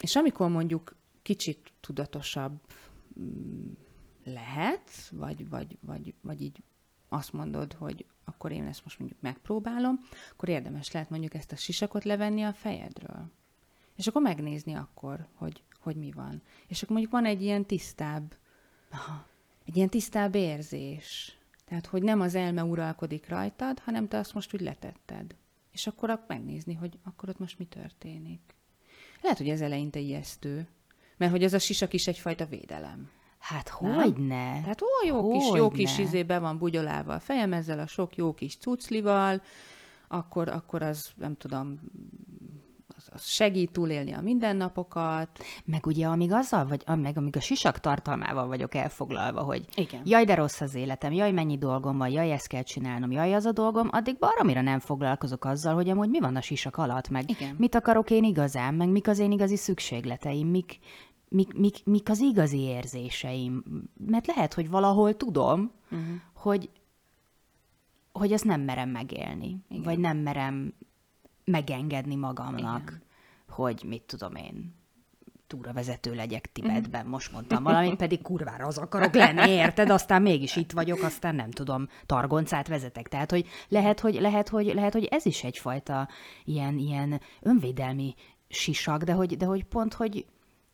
És 0.00 0.16
amikor 0.16 0.48
mondjuk 0.48 0.96
kicsit 1.22 1.72
tudatosabb 1.80 2.60
mm, 3.20 3.72
lehet, 4.24 4.90
vagy, 5.10 5.48
vagy, 5.48 5.78
vagy, 5.80 6.14
vagy 6.20 6.42
így 6.42 6.62
azt 7.08 7.32
mondod, 7.32 7.72
hogy 7.72 8.06
akkor 8.24 8.52
én 8.52 8.66
ezt 8.66 8.84
most 8.84 8.98
mondjuk 8.98 9.20
megpróbálom, 9.20 10.00
akkor 10.32 10.48
érdemes 10.48 10.92
lehet 10.92 11.10
mondjuk 11.10 11.34
ezt 11.34 11.52
a 11.52 11.56
sisakot 11.56 12.04
levenni 12.04 12.42
a 12.42 12.52
fejedről. 12.52 13.30
És 13.96 14.06
akkor 14.06 14.22
megnézni 14.22 14.74
akkor, 14.74 15.26
hogy, 15.34 15.62
hogy 15.80 15.96
mi 15.96 16.12
van. 16.12 16.42
És 16.66 16.82
akkor 16.82 16.96
mondjuk 16.96 17.12
van 17.12 17.24
egy 17.24 17.42
ilyen 17.42 17.66
tisztább, 17.66 18.36
egy 19.64 19.76
ilyen 19.76 19.88
tisztább 19.88 20.34
érzés. 20.34 21.37
Tehát, 21.68 21.86
hogy 21.86 22.02
nem 22.02 22.20
az 22.20 22.34
elme 22.34 22.64
uralkodik 22.64 23.28
rajtad, 23.28 23.78
hanem 23.78 24.08
te 24.08 24.18
azt 24.18 24.34
most 24.34 24.54
úgy 24.54 24.60
letetted. 24.60 25.34
És 25.72 25.86
akkor 25.86 26.10
ak- 26.10 26.28
megnézni, 26.28 26.74
hogy 26.74 26.98
akkor 27.04 27.28
ott 27.28 27.38
most 27.38 27.58
mi 27.58 27.64
történik. 27.64 28.40
Lehet, 29.22 29.38
hogy 29.38 29.48
ez 29.48 29.60
eleinte 29.60 29.98
ijesztő, 29.98 30.68
mert 31.16 31.30
hogy 31.32 31.42
ez 31.44 31.54
a 31.54 31.58
sisak 31.58 31.92
is 31.92 32.06
egyfajta 32.06 32.46
védelem. 32.46 33.10
Hát 33.38 33.72
Nem? 33.80 33.94
hogy 33.94 34.16
ne? 34.16 34.60
Tehát 34.60 34.82
ó, 34.82 35.06
jó 35.06 35.32
kis, 35.32 35.50
jó 35.54 35.68
kis 35.68 35.90
Hogyne. 35.90 36.04
izé 36.04 36.22
be 36.22 36.38
van 36.38 36.58
bugyolálva 36.58 37.14
a 37.14 37.20
fejem 37.20 37.52
ezzel 37.52 37.78
a 37.78 37.86
sok 37.86 38.16
jó 38.16 38.34
kis 38.34 38.56
cuclival, 38.56 39.42
akkor, 40.08 40.48
akkor 40.48 40.82
az, 40.82 41.10
nem 41.16 41.36
tudom, 41.36 41.80
az 43.10 43.18
az 43.18 43.26
segít 43.26 43.72
túlélni 43.72 44.12
a 44.12 44.20
mindennapokat. 44.20 45.28
Meg 45.64 45.86
ugye, 45.86 46.06
amíg 46.06 46.32
azzal, 46.32 46.66
vagy 46.66 46.82
meg 46.96 47.16
amíg 47.16 47.36
a 47.36 47.40
sisak 47.40 47.80
tartalmával 47.80 48.46
vagyok 48.46 48.74
elfoglalva, 48.74 49.42
hogy 49.42 49.64
Igen. 49.74 50.00
jaj, 50.04 50.24
de 50.24 50.34
rossz 50.34 50.60
az 50.60 50.74
életem, 50.74 51.12
jaj, 51.12 51.32
mennyi 51.32 51.58
dolgom 51.58 51.98
van, 51.98 52.08
jaj, 52.08 52.32
ezt 52.32 52.46
kell 52.46 52.62
csinálnom, 52.62 53.10
jaj, 53.10 53.34
az 53.34 53.44
a 53.44 53.52
dolgom, 53.52 53.88
addig 53.92 54.18
baromira 54.18 54.60
nem 54.60 54.78
foglalkozok 54.78 55.44
azzal, 55.44 55.74
hogy 55.74 55.88
amúgy 55.88 56.08
mi 56.08 56.20
van 56.20 56.36
a 56.36 56.40
sisak 56.40 56.76
alatt, 56.76 57.08
meg 57.08 57.30
Igen. 57.30 57.54
mit 57.58 57.74
akarok 57.74 58.10
én 58.10 58.24
igazán, 58.24 58.74
meg 58.74 58.88
mik 58.88 59.08
az 59.08 59.18
én 59.18 59.32
igazi 59.32 59.56
szükségleteim, 59.56 60.48
mik, 60.48 60.78
mik, 61.28 61.54
mik, 61.54 61.84
mik 61.84 62.08
az 62.08 62.20
igazi 62.20 62.60
érzéseim. 62.60 63.62
Mert 64.06 64.26
lehet, 64.26 64.54
hogy 64.54 64.70
valahol 64.70 65.16
tudom, 65.16 65.72
uh-huh. 65.90 66.06
hogy, 66.34 66.70
hogy 68.12 68.32
ezt 68.32 68.44
nem 68.44 68.60
merem 68.60 68.88
megélni, 68.88 69.64
Igen. 69.68 69.82
vagy 69.82 69.98
nem 69.98 70.16
merem 70.16 70.74
megengedni 71.50 72.14
magamnak, 72.14 72.82
Igen. 72.82 73.02
hogy 73.48 73.82
mit 73.86 74.02
tudom 74.02 74.34
én, 74.34 74.76
túravezető 75.46 76.14
legyek 76.14 76.52
Tibetben, 76.52 77.00
uh-huh. 77.00 77.10
most 77.10 77.32
mondtam 77.32 77.62
valamit, 77.62 77.96
pedig 77.96 78.22
kurvára 78.22 78.66
az 78.66 78.78
akarok 78.78 79.14
lenni, 79.14 79.50
érted? 79.50 79.90
Aztán 79.90 80.22
mégis 80.22 80.56
itt 80.56 80.72
vagyok, 80.72 81.02
aztán 81.02 81.34
nem 81.34 81.50
tudom, 81.50 81.88
targoncát 82.06 82.68
vezetek. 82.68 83.08
Tehát, 83.08 83.30
hogy 83.30 83.46
lehet, 83.68 84.00
hogy, 84.00 84.20
lehet, 84.20 84.48
hogy, 84.48 84.74
lehet, 84.74 84.92
hogy 84.92 85.04
ez 85.04 85.26
is 85.26 85.44
egyfajta 85.44 86.08
ilyen, 86.44 86.78
ilyen 86.78 87.20
önvédelmi 87.40 88.14
sisak, 88.48 89.02
de 89.02 89.12
hogy, 89.12 89.36
de 89.36 89.44
hogy 89.44 89.64
pont, 89.64 89.94
hogy 89.94 90.26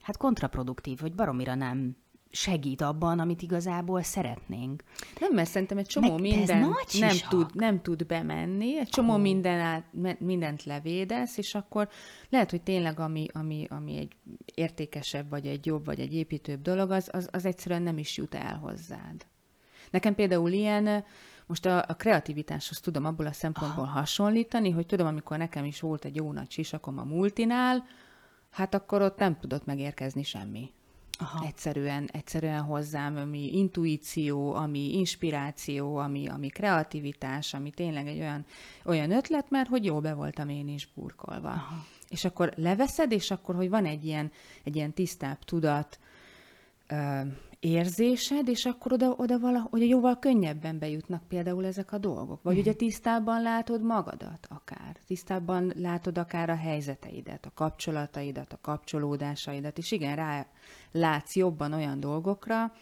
hát 0.03 0.17
kontraproduktív, 0.17 1.01
hogy 1.01 1.15
baromira 1.15 1.55
nem 1.55 1.97
segít 2.35 2.81
abban, 2.81 3.19
amit 3.19 3.43
igazából 3.43 4.03
szeretnénk. 4.03 4.83
Nem, 5.21 5.33
mert 5.33 5.51
szerintem 5.51 5.79
egy 5.79 5.87
csomó 5.87 6.13
Meg, 6.13 6.21
minden 6.21 6.75
nem 6.99 7.17
tud, 7.29 7.55
nem 7.55 7.83
tud 7.83 8.07
bemenni, 8.07 8.79
egy 8.79 8.89
csomó 8.89 9.13
oh. 9.13 9.21
minden 9.21 9.61
át, 9.61 9.85
mindent 10.19 10.65
levédesz, 10.65 11.37
és 11.37 11.55
akkor 11.55 11.89
lehet, 12.29 12.51
hogy 12.51 12.63
tényleg 12.63 13.01
ami, 13.01 13.27
ami, 13.33 13.67
ami 13.71 13.97
egy 13.97 14.13
értékesebb, 14.55 15.31
vagy 15.31 15.47
egy 15.47 15.67
jobb, 15.67 15.85
vagy 15.85 16.01
egy 16.01 16.15
építőbb 16.15 16.63
dolog, 16.63 16.91
az, 16.91 17.09
az, 17.13 17.29
az 17.33 17.45
egyszerűen 17.45 17.83
nem 17.83 17.99
is 17.99 18.17
jut 18.17 18.35
el 18.35 18.57
hozzád. 18.57 19.27
Nekem 19.91 20.15
például 20.15 20.51
ilyen, 20.51 21.05
most 21.47 21.67
a, 21.67 21.85
a 21.89 21.95
kreativitáshoz 21.95 22.81
tudom 22.81 23.05
abból 23.05 23.27
a 23.27 23.33
szempontból 23.33 23.85
Aha. 23.85 23.99
hasonlítani, 23.99 24.71
hogy 24.71 24.87
tudom, 24.87 25.07
amikor 25.07 25.39
nekem 25.39 25.65
is 25.65 25.81
volt 25.81 26.05
egy 26.05 26.17
jó 26.17 26.33
nagy 26.33 26.51
sisakom 26.51 26.99
a 26.99 27.05
multinál, 27.05 27.85
hát 28.51 28.75
akkor 28.75 29.03
ott 29.03 29.19
nem 29.19 29.39
tudott 29.39 29.65
megérkezni 29.65 30.23
semmi. 30.23 30.73
Aha. 31.19 31.47
Egyszerűen, 31.47 32.09
egyszerűen 32.13 32.63
hozzám, 32.63 33.17
ami 33.17 33.57
intuíció, 33.57 34.55
ami 34.55 34.97
inspiráció, 34.97 35.97
ami, 35.97 36.29
ami 36.29 36.49
kreativitás, 36.49 37.55
ami 37.55 37.71
tényleg 37.71 38.07
egy 38.07 38.19
olyan, 38.19 38.45
olyan 38.85 39.11
ötlet, 39.11 39.51
mert 39.51 39.69
hogy 39.69 39.85
jó 39.85 40.01
be 40.01 40.15
voltam 40.15 40.49
én 40.49 40.69
is 40.69 40.89
burkolva. 40.95 41.49
Aha. 41.49 41.85
És 42.09 42.25
akkor 42.25 42.53
leveszed, 42.57 43.13
és 43.13 43.31
akkor, 43.31 43.55
hogy 43.55 43.69
van 43.69 43.87
egy 43.87 44.05
ilyen, 44.05 44.33
egy 44.65 44.77
ilyen 44.77 44.93
tisztább 44.93 45.39
tudat, 45.39 45.99
érzésed, 47.65 48.49
és 48.49 48.67
akkor 48.67 48.93
oda, 48.93 49.15
oda 49.17 49.39
vala, 49.39 49.67
hogy 49.71 49.89
jóval 49.89 50.19
könnyebben 50.19 50.79
bejutnak 50.79 51.29
például 51.29 51.67
ezek 51.67 51.93
a 51.93 51.99
dolgok. 51.99 52.43
Vagy 52.43 52.57
mm. 52.57 52.59
ugye 52.59 52.73
tisztában 52.73 53.43
látod 53.43 53.83
magadat 53.83 54.47
akár, 54.51 54.97
tisztában 55.07 55.73
látod 55.77 56.19
akár 56.19 56.51
a 56.51 56.57
helyzeteidet, 56.57 57.47
a 57.47 57.53
kapcsolataidat, 57.55 58.53
a 58.53 58.59
kapcsolódásaidat, 58.61 59.79
és 59.79 59.91
igen, 59.91 60.17
rá 60.17 60.47
látsz 60.93 61.37
jobban 61.37 61.73
olyan 61.73 62.01
dolgokra, 62.01 62.73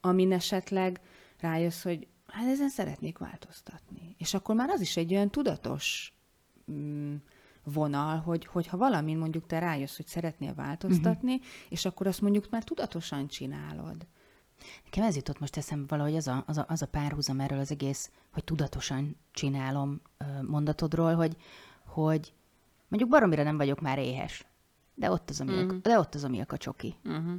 amin 0.00 0.32
esetleg 0.32 1.00
rájössz, 1.40 1.82
hogy 1.82 2.06
hát 2.26 2.46
ezen 2.46 2.68
szeretnék 2.68 3.18
változtatni. 3.18 4.14
És 4.18 4.34
akkor 4.34 4.54
már 4.54 4.68
az 4.68 4.80
is 4.80 4.96
egy 4.96 5.14
olyan 5.14 5.30
tudatos 5.30 6.14
mm, 6.72 7.14
vonal, 7.64 8.18
hogy, 8.18 8.46
hogyha 8.46 8.76
valamin 8.76 9.18
mondjuk 9.18 9.46
te 9.46 9.58
rájössz, 9.58 9.96
hogy 9.96 10.06
szeretnél 10.06 10.54
változtatni, 10.54 11.34
uh-huh. 11.34 11.48
és 11.68 11.84
akkor 11.84 12.06
azt 12.06 12.20
mondjuk 12.20 12.50
már 12.50 12.64
tudatosan 12.64 13.28
csinálod. 13.28 14.06
Nekem 14.84 15.04
ez 15.04 15.16
jutott 15.16 15.38
most 15.40 15.56
eszembe 15.56 15.86
valahogy 15.88 16.16
az 16.16 16.28
a, 16.28 16.42
az, 16.46 16.58
a, 16.58 16.64
az 16.68 16.82
a 16.82 16.86
párhuzam 16.86 17.40
erről 17.40 17.58
az 17.58 17.70
egész, 17.70 18.10
hogy 18.32 18.44
tudatosan 18.44 19.16
csinálom 19.32 20.00
mondatodról, 20.46 21.14
hogy, 21.14 21.36
hogy 21.86 22.32
mondjuk 22.88 23.10
baromira 23.10 23.42
nem 23.42 23.56
vagyok 23.56 23.80
már 23.80 23.98
éhes, 23.98 24.46
de 24.94 25.10
ott 25.10 25.30
az 25.30 25.40
a, 25.40 25.44
milk, 25.44 25.64
uh-huh. 25.64 25.80
de 25.80 25.98
ott 25.98 26.14
az 26.14 26.24
a 26.24 26.28
milka 26.28 26.56
csoki. 26.56 26.94
Uh-huh. 27.04 27.32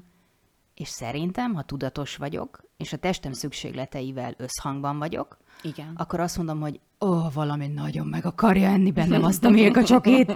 És 0.75 0.87
szerintem, 0.87 1.53
ha 1.53 1.61
tudatos 1.61 2.15
vagyok, 2.15 2.63
és 2.77 2.93
a 2.93 2.97
testem 2.97 3.33
szükségleteivel 3.33 4.33
összhangban 4.37 4.97
vagyok, 4.97 5.37
Igen. 5.61 5.93
akkor 5.95 6.19
azt 6.19 6.37
mondom, 6.37 6.59
hogy 6.59 6.79
ó, 6.99 7.07
oh, 7.07 7.33
valami 7.33 7.67
nagyon 7.67 8.07
meg 8.07 8.25
akarja 8.25 8.67
enni 8.69 8.91
bennem 8.91 9.23
azt 9.23 9.43
a 9.43 9.49
milka 9.49 9.83
csokit, 9.93 10.33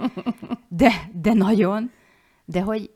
de, 0.68 1.10
de 1.12 1.32
nagyon, 1.32 1.90
de 2.44 2.62
hogy 2.62 2.90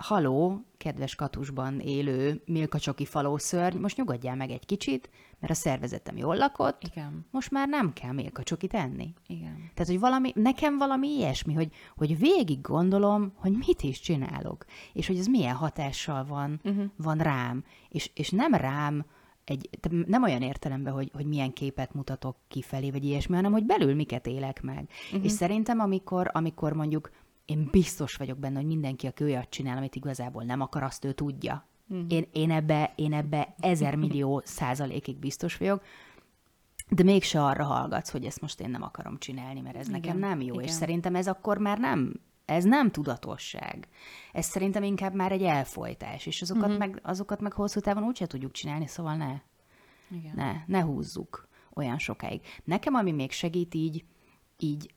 haló, 0.00 0.64
kedves 0.76 1.14
katusban 1.14 1.80
élő 1.80 2.42
milkacsoki 2.46 3.04
falószörny, 3.04 3.78
most 3.78 3.96
nyugodjál 3.96 4.36
meg 4.36 4.50
egy 4.50 4.66
kicsit, 4.66 5.10
mert 5.40 5.52
a 5.52 5.56
szervezetem 5.56 6.16
jól 6.16 6.36
lakott, 6.36 6.82
Igen. 6.82 7.26
most 7.30 7.50
már 7.50 7.68
nem 7.68 7.92
kell 7.92 8.12
milkacsokit 8.12 8.74
enni. 8.74 9.14
Igen. 9.26 9.70
Tehát, 9.74 9.90
hogy 9.90 10.00
valami, 10.00 10.32
nekem 10.34 10.78
valami 10.78 11.08
ilyesmi, 11.08 11.54
hogy, 11.54 11.72
hogy 11.96 12.18
végig 12.18 12.60
gondolom, 12.60 13.32
hogy 13.34 13.52
mit 13.66 13.82
is 13.82 14.00
csinálok, 14.00 14.64
és 14.92 15.06
hogy 15.06 15.18
ez 15.18 15.26
milyen 15.26 15.54
hatással 15.54 16.24
van, 16.24 16.60
uh-huh. 16.64 16.84
van 16.96 17.18
rám, 17.18 17.64
és, 17.88 18.10
és 18.14 18.30
nem 18.30 18.54
rám, 18.54 19.04
egy, 19.44 19.68
nem 20.06 20.22
olyan 20.22 20.42
értelemben, 20.42 20.92
hogy, 20.92 21.10
hogy 21.14 21.26
milyen 21.26 21.52
képet 21.52 21.94
mutatok 21.94 22.36
kifelé, 22.48 22.90
vagy 22.90 23.04
ilyesmi, 23.04 23.34
hanem 23.34 23.52
hogy 23.52 23.64
belül 23.64 23.94
miket 23.94 24.26
élek 24.26 24.62
meg. 24.62 24.88
Uh-huh. 25.06 25.24
És 25.24 25.32
szerintem, 25.32 25.80
amikor, 25.80 26.30
amikor 26.32 26.72
mondjuk 26.72 27.10
én 27.50 27.68
biztos 27.70 28.14
vagyok 28.14 28.38
benne, 28.38 28.56
hogy 28.56 28.66
mindenki, 28.66 29.06
aki 29.06 29.24
olyat 29.24 29.50
csinál, 29.50 29.76
amit 29.76 29.94
igazából 29.94 30.42
nem 30.42 30.60
akar, 30.60 30.82
azt 30.82 31.04
ő 31.04 31.12
tudja. 31.12 31.66
Mm. 31.94 32.04
Én, 32.08 32.26
én, 32.32 32.50
ebbe, 32.50 32.92
én 32.94 33.12
ebbe 33.12 33.54
ezer 33.60 33.94
millió 33.94 34.42
százalékig 34.58 35.16
biztos 35.16 35.56
vagyok, 35.56 35.82
de 36.88 37.02
mégse 37.02 37.44
arra 37.44 37.64
hallgatsz, 37.64 38.10
hogy 38.10 38.24
ezt 38.24 38.40
most 38.40 38.60
én 38.60 38.70
nem 38.70 38.82
akarom 38.82 39.18
csinálni, 39.18 39.60
mert 39.60 39.76
ez 39.76 39.88
igen, 39.88 40.00
nekem 40.00 40.18
nem 40.18 40.40
jó, 40.40 40.54
igen. 40.54 40.64
és 40.64 40.70
szerintem 40.70 41.14
ez 41.14 41.28
akkor 41.28 41.58
már 41.58 41.78
nem, 41.78 42.20
ez 42.44 42.64
nem 42.64 42.90
tudatosság. 42.90 43.88
Ez 44.32 44.46
szerintem 44.46 44.82
inkább 44.82 45.14
már 45.14 45.32
egy 45.32 45.42
elfolytás, 45.42 46.26
és 46.26 46.42
azokat, 46.42 46.68
mm-hmm. 46.68 46.78
meg, 46.78 47.00
azokat 47.02 47.40
meg 47.40 47.52
hosszú 47.52 47.80
távon 47.80 48.02
úgyse 48.02 48.26
tudjuk 48.26 48.52
csinálni, 48.52 48.86
szóval 48.86 49.16
ne, 49.16 49.40
igen. 50.10 50.32
ne, 50.34 50.52
ne 50.66 50.82
húzzuk 50.82 51.48
olyan 51.74 51.98
sokáig. 51.98 52.40
Nekem, 52.64 52.94
ami 52.94 53.12
még 53.12 53.30
segít 53.30 53.74
így, 53.74 54.04
így 54.56 54.90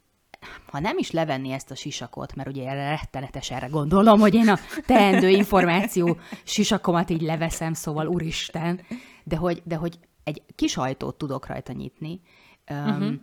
ha 0.65 0.79
nem 0.79 0.97
is 0.97 1.12
levenni 1.12 1.51
ezt 1.51 1.71
a 1.71 1.75
sisakot, 1.75 2.35
mert 2.35 2.50
ugye 2.50 2.73
rettenetes 2.73 3.51
erre 3.51 3.67
gondolom, 3.67 4.19
hogy 4.19 4.33
én 4.33 4.50
a 4.50 4.57
teendő 4.85 5.29
információ 5.29 6.17
sisakomat 6.43 7.09
így 7.09 7.21
leveszem, 7.21 7.73
szóval 7.73 8.07
úristen, 8.07 8.81
de 9.23 9.35
hogy, 9.35 9.62
de 9.65 9.75
hogy 9.75 10.00
egy 10.23 10.41
kis 10.55 10.77
ajtót 10.77 11.17
tudok 11.17 11.47
rajta 11.47 11.73
nyitni, 11.73 12.21
uh-huh. 12.69 13.13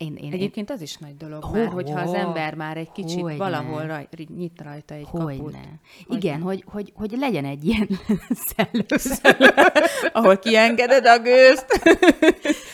Én, 0.00 0.14
én, 0.16 0.32
Egyébként 0.32 0.70
az 0.70 0.80
is 0.80 0.96
nagy 0.96 1.16
dolog, 1.16 1.44
oh, 1.44 1.52
mert 1.52 1.72
hogyha 1.72 2.00
az 2.00 2.12
ember 2.12 2.54
már 2.54 2.76
egy 2.76 2.92
kicsit 2.92 3.20
hogy 3.20 3.36
valahol 3.36 3.86
raj, 3.86 4.08
nyit 4.36 4.60
rajta 4.62 4.94
egy 4.94 5.06
hogy 5.08 5.36
kaput. 5.36 5.52
Ne. 5.52 5.58
Hogy 6.06 6.16
Igen, 6.16 6.38
ne. 6.38 6.44
hogy, 6.44 6.64
hogy, 6.66 6.92
hogy 6.94 7.14
legyen 7.18 7.44
egy 7.44 7.64
ilyen 7.64 7.88
szellőz, 8.56 9.20
ahol 10.12 10.38
kiengeded 10.38 11.06
a 11.06 11.18
gőzt, 11.18 11.66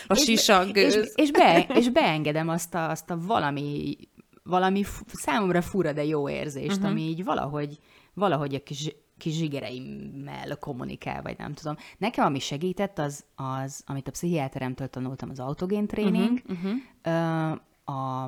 a 0.07 0.15
sisak 0.15 0.71
gőz. 0.71 0.95
És, 0.95 1.11
és, 1.15 1.31
be, 1.31 1.67
és 1.73 1.89
beengedem 1.89 2.49
azt 2.49 2.73
a, 2.73 2.89
azt 2.89 3.09
a 3.09 3.17
valami, 3.17 3.97
valami 4.43 4.83
számomra 5.13 5.61
fura, 5.61 5.93
de 5.93 6.03
jó 6.03 6.29
érzést, 6.29 6.75
uh-huh. 6.75 6.89
ami 6.89 7.01
így 7.01 7.23
valahogy, 7.23 7.77
valahogy 8.13 8.55
a 8.55 8.63
kis 8.63 8.95
kis 9.17 9.35
zsigereimmel 9.35 10.57
kommunikál, 10.57 11.21
vagy 11.21 11.37
nem 11.37 11.53
tudom. 11.53 11.75
Nekem 11.97 12.25
ami 12.25 12.39
segített, 12.39 12.99
az, 12.99 13.25
az 13.35 13.83
amit 13.85 14.07
a 14.07 14.11
pszichiáteremtől 14.11 14.87
tanultam, 14.87 15.29
az 15.29 15.39
autogén 15.39 15.87
tréning, 15.87 16.41
uh-huh, 16.47 16.71
uh-huh. 17.05 17.59
a, 17.83 18.23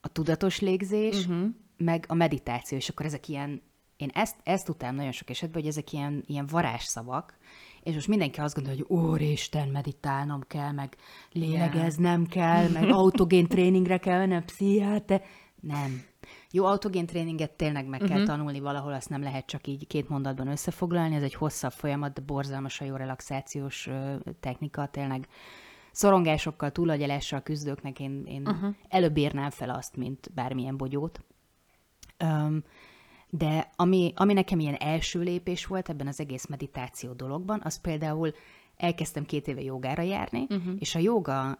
a 0.00 0.08
tudatos 0.12 0.60
légzés, 0.60 1.26
uh-huh. 1.26 1.48
meg 1.76 2.04
a 2.08 2.14
meditáció, 2.14 2.78
és 2.78 2.88
akkor 2.88 3.06
ezek 3.06 3.28
ilyen, 3.28 3.62
én 3.96 4.10
ezt, 4.14 4.36
ezt 4.42 4.68
utálom 4.68 4.96
nagyon 4.96 5.12
sok 5.12 5.30
esetben, 5.30 5.60
hogy 5.60 5.70
ezek 5.70 5.92
ilyen, 5.92 6.24
ilyen 6.26 6.46
varázsszavak, 6.46 7.38
és 7.82 7.94
most 7.94 8.08
mindenki 8.08 8.40
azt 8.40 8.54
gondolja, 8.54 8.84
hogy 8.86 8.98
úristen, 8.98 9.68
meditálnom 9.68 10.40
kell, 10.46 10.72
meg 10.72 10.96
lélegeznem 11.32 12.26
kell, 12.26 12.68
meg 12.68 12.88
autogén 13.00 13.46
tréningre 13.46 13.98
kell 13.98 14.18
mennem, 14.18 14.44
pszichiáter. 14.44 15.22
Nem. 15.60 16.04
Jó 16.50 16.64
autogén 16.64 17.06
tréninget 17.06 17.50
tényleg 17.50 17.86
meg 17.86 18.00
uh-huh. 18.00 18.16
kell 18.16 18.26
tanulni 18.26 18.60
valahol, 18.60 18.92
azt 18.92 19.08
nem 19.08 19.22
lehet 19.22 19.46
csak 19.46 19.66
így 19.66 19.86
két 19.86 20.08
mondatban 20.08 20.48
összefoglalni, 20.48 21.14
ez 21.14 21.22
egy 21.22 21.34
hosszabb 21.34 21.72
folyamat, 21.72 22.12
de 22.12 22.20
borzalmas 22.20 22.80
a 22.80 22.84
jó 22.84 22.96
relaxációs 22.96 23.88
technika, 24.40 24.86
tényleg 24.86 25.28
szorongásokkal, 25.92 26.70
túlagyalással 26.70 27.40
küzdőknek 27.40 28.00
én, 28.00 28.24
én 28.26 28.46
uh-huh. 28.46 28.74
előbb 28.88 29.16
írnám 29.16 29.50
fel 29.50 29.70
azt, 29.70 29.96
mint 29.96 30.30
bármilyen 30.34 30.76
bogyót. 30.76 31.20
Um, 32.24 32.64
de 33.30 33.70
ami, 33.76 34.12
ami 34.16 34.32
nekem 34.32 34.58
ilyen 34.58 34.74
első 34.74 35.20
lépés 35.20 35.66
volt 35.66 35.88
ebben 35.88 36.06
az 36.06 36.20
egész 36.20 36.46
meditáció 36.46 37.12
dologban, 37.12 37.60
az 37.64 37.80
például 37.80 38.32
elkezdtem 38.76 39.24
két 39.24 39.48
éve 39.48 39.62
jogára 39.62 40.02
járni, 40.02 40.46
uh-huh. 40.48 40.74
és 40.78 40.94
a 40.94 40.98
joga, 40.98 41.50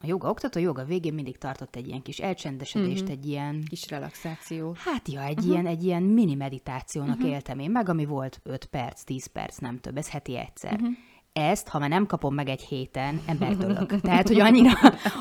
a 0.00 0.06
joga 0.06 0.30
oktató, 0.30 0.60
a 0.60 0.62
joga 0.62 0.84
végén 0.84 1.14
mindig 1.14 1.38
tartott 1.38 1.76
egy 1.76 1.88
ilyen 1.88 2.02
kis 2.02 2.18
elcsendesedést, 2.18 3.02
uh-huh. 3.02 3.16
egy 3.16 3.26
ilyen... 3.26 3.64
Kis 3.68 3.88
relaxáció. 3.88 4.74
Hát 4.78 5.08
ja, 5.08 5.22
egy, 5.22 5.38
uh-huh. 5.38 5.52
ilyen, 5.52 5.66
egy 5.66 5.84
ilyen 5.84 6.02
mini 6.02 6.34
meditációnak 6.34 7.16
uh-huh. 7.16 7.30
éltem 7.30 7.58
én 7.58 7.70
meg, 7.70 7.88
ami 7.88 8.04
volt 8.04 8.40
5 8.42 8.64
perc, 8.64 9.02
10 9.02 9.26
perc, 9.26 9.58
nem 9.58 9.80
több, 9.80 9.96
ez 9.96 10.10
heti 10.10 10.36
egyszer. 10.36 10.72
Uh-huh 10.72 10.96
ezt, 11.32 11.68
ha 11.68 11.78
már 11.78 11.88
nem 11.88 12.06
kapom 12.06 12.34
meg 12.34 12.48
egy 12.48 12.62
héten, 12.62 13.20
embertölök. 13.26 14.00
Tehát, 14.00 14.28
hogy 14.28 14.40
annyira, 14.40 14.70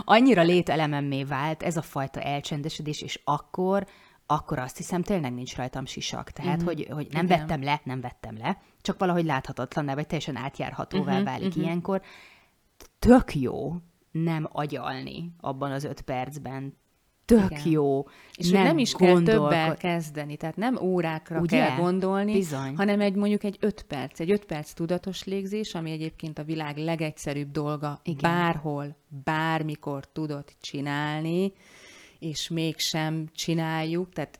annyira 0.05 0.41
lételememmé 0.41 1.23
vált 1.23 1.63
ez 1.63 1.77
a 1.77 1.81
fajta 1.81 2.21
elcsendesedés, 2.21 3.01
és 3.01 3.21
akkor, 3.23 3.87
akkor 4.27 4.59
azt 4.59 4.77
hiszem, 4.77 5.01
tényleg 5.01 5.33
nincs 5.33 5.55
rajtam 5.55 5.85
sisak. 5.85 6.31
Tehát, 6.31 6.61
mm. 6.61 6.65
hogy, 6.65 6.87
hogy 6.89 7.07
nem 7.11 7.25
Igen. 7.25 7.37
vettem 7.37 7.63
le, 7.63 7.81
nem 7.83 8.01
vettem 8.01 8.37
le, 8.37 8.61
csak 8.81 8.99
valahogy 8.99 9.25
láthatatlan, 9.25 9.85
vagy 9.85 10.07
teljesen 10.07 10.35
átjárhatóvá 10.35 11.11
uh-huh, 11.11 11.25
válik 11.25 11.47
uh-huh. 11.47 11.63
ilyenkor. 11.63 12.01
Tök 12.99 13.35
jó 13.35 13.75
nem 14.11 14.47
agyalni 14.51 15.31
abban 15.39 15.71
az 15.71 15.83
öt 15.83 16.01
percben, 16.01 16.77
tök 17.25 17.51
Igen. 17.51 17.69
jó. 17.69 18.03
És 18.35 18.49
nem, 18.49 18.63
nem 18.63 18.77
is 18.77 18.93
kell 18.93 19.21
többel 19.21 19.77
kezdeni, 19.77 20.37
tehát 20.37 20.55
nem 20.55 20.77
órákra 20.81 21.39
Ugye? 21.39 21.65
kell 21.65 21.77
gondolni, 21.77 22.31
Bizony. 22.31 22.75
hanem 22.75 23.01
egy 23.01 23.15
mondjuk 23.15 23.43
egy 23.43 23.57
öt 23.59 23.83
perc, 23.83 24.19
egy 24.19 24.31
öt 24.31 24.45
perc 24.45 24.73
tudatos 24.73 25.23
légzés, 25.23 25.75
ami 25.75 25.91
egyébként 25.91 26.39
a 26.39 26.43
világ 26.43 26.77
legegyszerűbb 26.77 27.51
dolga, 27.51 27.99
Igen. 28.03 28.31
bárhol, 28.31 28.95
bármikor 29.23 30.05
tudod 30.05 30.45
csinálni, 30.61 31.53
és 32.19 32.49
mégsem 32.49 33.27
csináljuk, 33.33 34.13
tehát 34.13 34.39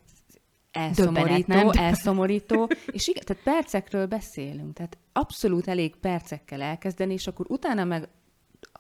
elszomorító, 0.72 1.72
elszomorító, 1.72 2.70
és 2.88 3.08
igen, 3.08 3.24
tehát 3.26 3.44
percekről 3.44 4.06
beszélünk, 4.06 4.74
tehát 4.74 4.98
abszolút 5.14 5.68
elég 5.68 5.96
percekkel 5.96 6.62
elkezdeni, 6.62 7.14
és 7.14 7.28
akkor 7.28 7.46
utána 7.50 7.84
meg 7.84 8.08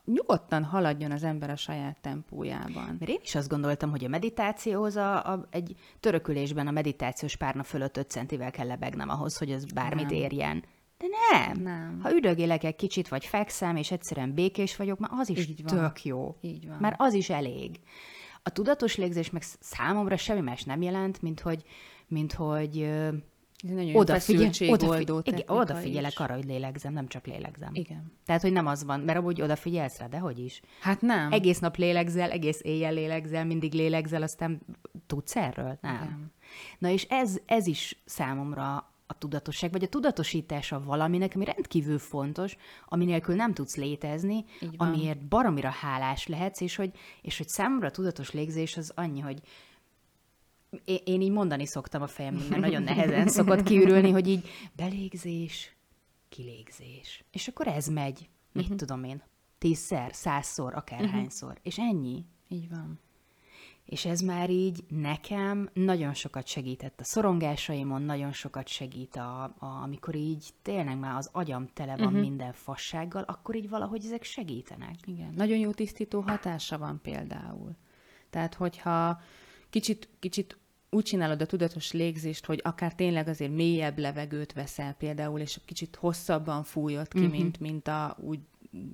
nyugodtan 0.06 0.63
haladjon 0.63 1.12
az 1.12 1.24
ember 1.24 1.50
a 1.50 1.56
saját 1.56 1.98
tempójában. 2.01 2.96
Mert 3.00 3.12
én 3.12 3.20
is 3.24 3.36
azt 3.36 3.50
gondoltam, 3.50 3.89
hogy 3.89 4.06
a 4.06 4.08
meditációhoz 4.08 4.96
a, 4.96 5.32
a, 5.32 5.48
egy 5.50 5.75
törökülésben 6.00 6.68
a 6.68 6.72
meditációs 6.72 7.36
párna 7.36 7.63
fölött 7.63 7.98
5 7.98 8.10
centivel 8.10 8.51
kell 8.51 8.68
lebegnem 8.68 9.10
ahhoz, 9.10 9.38
hogy 9.38 9.51
ez 9.51 9.66
bármit 9.66 10.10
nem. 10.10 10.16
érjen. 10.16 10.63
De 10.98 11.06
nem. 11.32 11.62
nem. 11.62 12.00
Ha 12.01 12.16
üdögélek 12.16 12.63
egy 12.63 12.75
kicsit, 12.75 13.08
vagy 13.08 13.25
fekszem, 13.25 13.75
és 13.75 13.92
egyszerűen 13.92 14.34
békés 14.34 14.75
vagyok, 14.75 15.00
már 15.00 15.12
az 15.13 15.30
is 15.30 15.48
Így 15.48 15.63
van. 15.63 15.77
tök 15.77 16.04
jó. 16.04 16.36
Így 16.42 16.68
van. 16.68 16.77
Már 16.80 16.96
az 16.98 17.13
is 17.13 17.30
elég. 17.30 17.80
A 18.48 18.50
tudatos 18.50 18.96
légzés 18.96 19.30
meg 19.30 19.44
számomra 19.60 20.18
semmi 20.18 20.42
más 20.42 20.63
nem 20.63 20.82
jelent, 20.82 21.22
mint 21.22 21.39
hogy, 21.39 21.63
mint 22.08 22.34
hogy 22.34 22.82
ez 22.82 23.70
nagyon 23.70 23.96
odafigyel, 23.96 24.70
odafigyel, 24.70 25.22
igen, 25.25 25.44
odafigyelek 25.48 26.12
is. 26.12 26.18
arra, 26.18 26.34
hogy 26.34 26.46
lélegzem, 26.46 26.94
nem 26.94 27.08
csak 27.08 27.25
lélegzem. 27.25 27.70
Igen. 27.74 28.12
Tehát, 28.25 28.42
hogy 28.42 28.51
nem 28.51 28.68
az 28.68 28.84
van, 28.84 29.00
mert 29.00 29.18
amúgy 29.18 29.42
odafigyelsz 29.42 29.98
rá, 29.98 30.08
de 30.08 30.18
hogy 30.18 30.39
is. 30.39 30.62
Hát 30.82 31.01
nem. 31.01 31.32
Egész 31.32 31.60
nap 31.60 31.75
lélegzel, 31.75 32.32
egész 32.32 32.60
éjjel 32.63 32.94
lélegzel, 32.94 33.46
mindig 33.46 33.74
lélegzel, 33.74 34.22
aztán 34.22 34.62
tudsz 35.08 35.36
erről? 35.36 35.77
Nem. 35.82 35.94
nem. 35.94 36.32
Na 36.77 36.89
és 36.89 37.04
ez, 37.10 37.38
ez 37.46 37.68
is 37.68 38.01
számomra 38.06 38.92
a 39.07 39.17
tudatosság, 39.17 39.71
vagy 39.71 39.83
a 39.83 39.87
tudatosítása 39.87 40.83
valaminek, 40.83 41.31
ami 41.35 41.45
rendkívül 41.45 41.99
fontos, 41.99 42.57
ami 42.85 43.05
nélkül 43.05 43.35
nem 43.35 43.53
tudsz 43.53 43.75
létezni, 43.75 44.45
amiért 44.77 45.27
baromira 45.27 45.69
hálás 45.69 46.27
lehetsz, 46.27 46.61
és 46.61 46.75
hogy, 46.75 46.91
és 47.21 47.37
hogy 47.37 47.47
számomra 47.47 47.87
a 47.87 47.91
tudatos 47.91 48.31
légzés 48.31 48.77
az 48.77 48.91
annyi, 48.95 49.19
hogy 49.19 49.41
én, 50.85 50.99
én 51.05 51.21
így 51.21 51.31
mondani 51.31 51.65
szoktam 51.65 52.01
a 52.01 52.07
fejem, 52.07 52.33
mert 52.33 52.61
nagyon 52.61 52.83
nehezen 52.83 53.27
szokott 53.27 53.63
kiürülni, 53.63 54.11
hogy 54.11 54.27
így 54.27 54.49
belégzés, 54.75 55.75
kilégzés. 56.29 57.23
És 57.31 57.47
akkor 57.47 57.67
ez 57.67 57.87
megy, 57.87 58.29
mit 58.51 58.63
uh-huh. 58.63 58.77
tudom 58.77 59.03
én, 59.03 59.23
tízszer, 59.57 60.13
százszor, 60.13 60.75
akárhányszor. 60.75 61.49
Uh-huh. 61.49 61.65
És 61.65 61.77
ennyi. 61.77 62.25
Így 62.47 62.69
van. 62.69 62.99
És 63.88 64.06
ez 64.06 64.22
már 64.22 64.50
így 64.50 64.84
nekem 64.88 65.70
nagyon 65.74 66.13
sokat 66.13 66.48
segített 66.48 67.00
a 67.00 67.03
szorongásaimon, 67.03 68.01
nagyon 68.01 68.32
sokat 68.32 68.67
segít, 68.67 69.15
a, 69.15 69.44
a, 69.44 69.65
amikor 69.84 70.15
így 70.15 70.50
tényleg 70.62 70.98
már 70.98 71.15
az 71.15 71.29
agyam 71.32 71.67
tele 71.74 71.96
van 71.96 72.06
uh-huh. 72.06 72.22
minden 72.22 72.53
fassággal, 72.53 73.24
akkor 73.24 73.56
így 73.56 73.70
valahogy 73.70 74.06
ezek 74.06 74.24
segítenek. 74.24 74.96
Igen. 75.06 75.34
Nagyon 75.36 75.58
jó 75.58 75.72
tisztító 75.72 76.20
hatása 76.20 76.77
van 76.77 77.00
például. 77.01 77.75
Tehát, 78.29 78.53
hogyha 78.53 79.22
kicsit, 79.70 80.10
kicsit 80.20 80.58
úgy 80.89 81.03
csinálod 81.03 81.41
a 81.41 81.46
tudatos 81.46 81.91
légzést, 81.91 82.46
hogy 82.46 82.62
akár 82.63 82.96
tényleg 82.96 83.27
azért 83.27 83.53
mélyebb 83.53 83.98
levegőt 83.98 84.53
veszel 84.53 84.94
például, 84.94 85.39
és 85.39 85.60
kicsit 85.65 85.96
hosszabban 85.96 86.63
fújod 86.63 87.08
ki, 87.08 87.20
uh-huh. 87.20 87.34
mint, 87.34 87.60
mint 87.60 87.88
a 87.88 88.17
úgy 88.20 88.39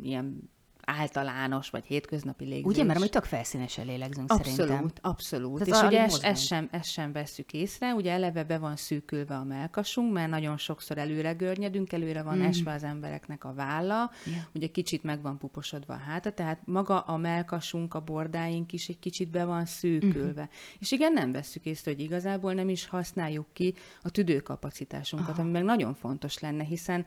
ilyen 0.02 0.52
általános 0.86 1.69
vagy 1.69 1.86
hétköznapi 1.86 2.46
légzés. 2.46 2.65
Ugye, 2.65 2.84
mert 2.84 2.98
amúgy 2.98 3.10
tök 3.10 3.24
felszínesen 3.24 3.86
lélegzünk 3.86 4.32
abszolút, 4.32 4.60
szerintem. 4.60 4.91
Abszolút, 5.02 5.62
abszolút. 5.62 5.67
És 5.67 5.82
ugye 5.82 6.04
ezt, 6.04 6.24
ezt, 6.24 6.46
sem, 6.46 6.67
ezt 6.72 6.89
sem 6.89 7.12
vesszük 7.12 7.54
észre, 7.54 7.93
ugye 7.93 8.12
eleve 8.12 8.43
be 8.43 8.58
van 8.58 8.76
szűkülve 8.76 9.36
a 9.36 9.43
melkasunk, 9.43 10.13
mert 10.13 10.30
nagyon 10.30 10.58
sokszor 10.58 10.98
előre 10.98 11.32
görnyedünk, 11.32 11.93
előre 11.93 12.22
van 12.22 12.38
mm. 12.38 12.41
esve 12.41 12.74
az 12.74 12.84
embereknek 12.84 13.43
a 13.43 13.54
válla, 13.54 14.12
yeah. 14.26 14.39
ugye 14.54 14.67
kicsit 14.67 15.04
meg 15.04 15.22
van 15.22 15.38
puposodva 15.38 15.93
a 15.93 15.98
háta, 15.98 16.32
tehát 16.32 16.60
maga 16.65 17.00
a 17.00 17.17
melkasunk, 17.17 17.93
a 17.93 18.00
bordáink 18.00 18.74
is 18.74 18.88
egy 18.88 19.00
kicsit 19.00 19.30
be 19.30 19.46
van 19.46 19.65
szűkülve. 19.65 20.41
Mm. 20.41 20.78
És 20.80 20.91
igen, 20.91 21.13
nem 21.13 21.32
vesszük 21.32 21.65
észre, 21.65 21.91
hogy 21.91 22.02
igazából 22.02 22.54
nem 22.54 22.69
is 22.69 22.88
használjuk 22.88 23.48
ki 23.54 23.74
a 24.02 24.10
tüdőkapacitásunkat, 24.10 25.30
Aha. 25.30 25.41
ami 25.41 25.52
meg 25.52 25.63
nagyon 25.63 25.93
fontos 25.93 26.39
lenne, 26.39 26.63
hiszen 26.63 27.06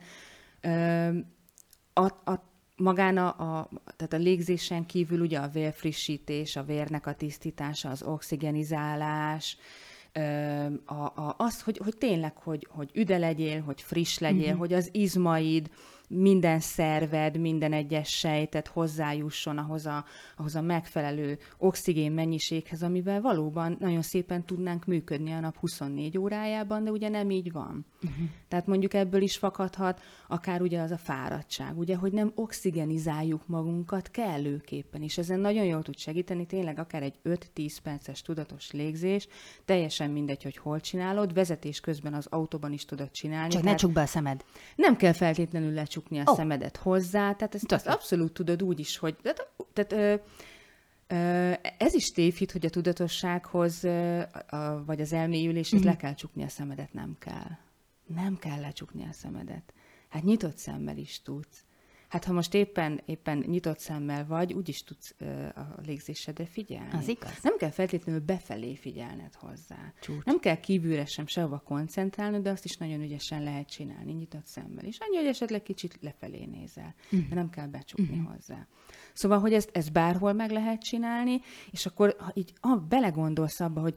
ö, 0.61 1.09
a, 1.93 2.05
a 2.31 2.55
magán 2.77 3.17
a, 3.17 3.27
a, 3.27 3.69
tehát 3.95 4.13
a 4.13 4.17
légzésen 4.17 4.85
kívül 4.85 5.21
ugye 5.21 5.39
a 5.39 5.47
vérfrissítés, 5.47 6.55
a 6.55 6.63
vérnek 6.63 7.07
a 7.07 7.13
tisztítása, 7.13 7.89
az 7.89 8.03
oxigenizálás, 8.03 9.57
a, 10.85 10.93
a, 10.93 11.35
az, 11.37 11.61
hogy, 11.61 11.77
hogy 11.83 11.97
tényleg, 11.97 12.37
hogy, 12.37 12.67
hogy 12.69 12.89
üde 12.93 13.17
legyél, 13.17 13.61
hogy 13.61 13.81
friss 13.81 14.17
legyél, 14.17 14.47
mm-hmm. 14.47 14.57
hogy 14.57 14.73
az 14.73 14.89
izmaid, 14.91 15.69
minden 16.07 16.59
szerved, 16.59 17.37
minden 17.37 17.73
egyes 17.73 18.09
sejtet 18.09 18.67
hozzájusson 18.67 19.57
ahhoz 19.57 19.85
a, 19.85 20.05
ahhoz 20.37 20.55
a 20.55 20.61
megfelelő 20.61 21.37
oxigén 21.57 22.11
mennyiséghez, 22.11 22.83
amivel 22.83 23.21
valóban 23.21 23.77
nagyon 23.79 24.01
szépen 24.01 24.45
tudnánk 24.45 24.85
működni 24.85 25.31
a 25.31 25.39
nap 25.39 25.57
24 25.57 26.17
órájában, 26.17 26.83
de 26.83 26.91
ugye 26.91 27.09
nem 27.09 27.29
így 27.29 27.51
van. 27.51 27.85
Uh-huh. 28.03 28.27
Tehát 28.47 28.67
mondjuk 28.67 28.93
ebből 28.93 29.21
is 29.21 29.37
fakadhat 29.37 30.01
akár 30.27 30.61
ugye 30.61 30.81
az 30.81 30.91
a 30.91 30.97
fáradtság, 30.97 31.77
ugye, 31.77 31.95
hogy 31.95 32.11
nem 32.11 32.31
oxigenizáljuk 32.35 33.47
magunkat 33.47 34.11
kellőképpen, 34.11 35.01
és 35.01 35.17
ezen 35.17 35.39
nagyon 35.39 35.65
jól 35.65 35.81
tud 35.81 35.97
segíteni 35.97 36.45
tényleg 36.45 36.79
akár 36.79 37.03
egy 37.03 37.19
5-10 37.23 37.77
perces 37.83 38.21
tudatos 38.21 38.71
légzés, 38.71 39.27
teljesen 39.65 40.09
mindegy, 40.09 40.43
hogy 40.43 40.57
hol 40.57 40.79
csinálod, 40.79 41.33
vezetés 41.33 41.79
közben 41.79 42.13
az 42.13 42.27
autóban 42.29 42.73
is 42.73 42.85
tudod 42.85 43.11
csinálni. 43.11 43.49
Csak 43.49 43.63
ne 43.63 43.75
csuk 43.75 43.91
be 43.91 44.01
a 44.01 44.05
szemed. 44.05 44.45
Nem 44.75 44.95
kell 44.95 45.13
feltétlenül 45.13 45.73
lecsukni 45.73 45.95
becsukni 45.97 46.19
a 46.19 46.23
oh. 46.25 46.35
szemedet 46.35 46.77
hozzá, 46.77 47.33
tehát 47.33 47.55
ezt, 47.55 47.71
ezt 47.71 47.87
abszolút 47.87 48.33
tudod 48.33 48.63
úgy 48.63 48.79
is, 48.79 48.97
hogy 48.97 49.15
tehát, 49.21 49.51
tehát 49.73 49.91
ö, 49.91 51.15
ö, 51.15 51.53
ez 51.77 51.93
is 51.93 52.11
tévhit, 52.11 52.51
hogy 52.51 52.65
a 52.65 52.69
tudatossághoz 52.69 53.83
ö, 53.83 54.19
a, 54.49 54.83
vagy 54.85 55.01
az 55.01 55.13
elmélyüléshez 55.13 55.81
mm. 55.81 55.85
le 55.85 55.95
kell 55.95 56.13
csukni 56.13 56.43
a 56.43 56.49
szemedet, 56.49 56.93
nem 56.93 57.15
kell. 57.19 57.51
Nem 58.05 58.37
kell 58.37 58.59
lecsukni 58.59 59.03
a 59.03 59.13
szemedet. 59.13 59.73
Hát 60.09 60.23
nyitott 60.23 60.57
szemmel 60.57 60.97
is 60.97 61.21
tudsz. 61.21 61.65
Hát 62.07 62.25
ha 62.25 62.33
most 62.33 62.53
éppen, 62.53 63.01
éppen 63.05 63.43
nyitott 63.47 63.79
szemmel 63.79 64.25
vagy, 64.25 64.53
úgyis 64.53 64.83
tudsz 64.83 65.15
ö, 65.17 65.45
a 65.45 65.75
légzésedre 65.85 66.45
figyelni. 66.45 66.91
Az 66.91 67.07
igaz. 67.07 67.39
Nem 67.41 67.57
kell 67.57 67.69
feltétlenül 67.69 68.21
befelé 68.21 68.75
figyelned 68.75 69.33
hozzá. 69.35 69.93
Csúcs. 70.01 70.23
Nem 70.23 70.39
kell 70.39 70.59
kívülre 70.59 71.05
sem 71.05 71.27
sehova 71.27 71.59
koncentrálnod, 71.59 72.41
de 72.41 72.49
azt 72.49 72.65
is 72.65 72.77
nagyon 72.77 73.01
ügyesen 73.01 73.43
lehet 73.43 73.69
csinálni 73.69 74.11
nyitott 74.11 74.45
szemmel. 74.45 74.85
És 74.85 74.97
annyi, 74.99 75.15
hogy 75.15 75.25
esetleg 75.25 75.63
kicsit 75.63 75.97
lefelé 76.01 76.45
nézel, 76.45 76.95
uh-huh. 77.11 77.29
de 77.29 77.35
nem 77.35 77.49
kell 77.49 77.67
becsukni 77.67 78.17
uh-huh. 78.17 78.33
hozzá. 78.33 78.67
Szóval, 79.13 79.39
hogy 79.39 79.53
ezt, 79.53 79.69
ezt 79.73 79.91
bárhol 79.91 80.33
meg 80.33 80.51
lehet 80.51 80.83
csinálni, 80.83 81.41
és 81.71 81.85
akkor 81.85 82.15
ha 82.19 82.31
így 82.33 82.53
ah, 82.59 82.81
belegondolsz 82.81 83.59
abba, 83.59 83.81
hogy 83.81 83.95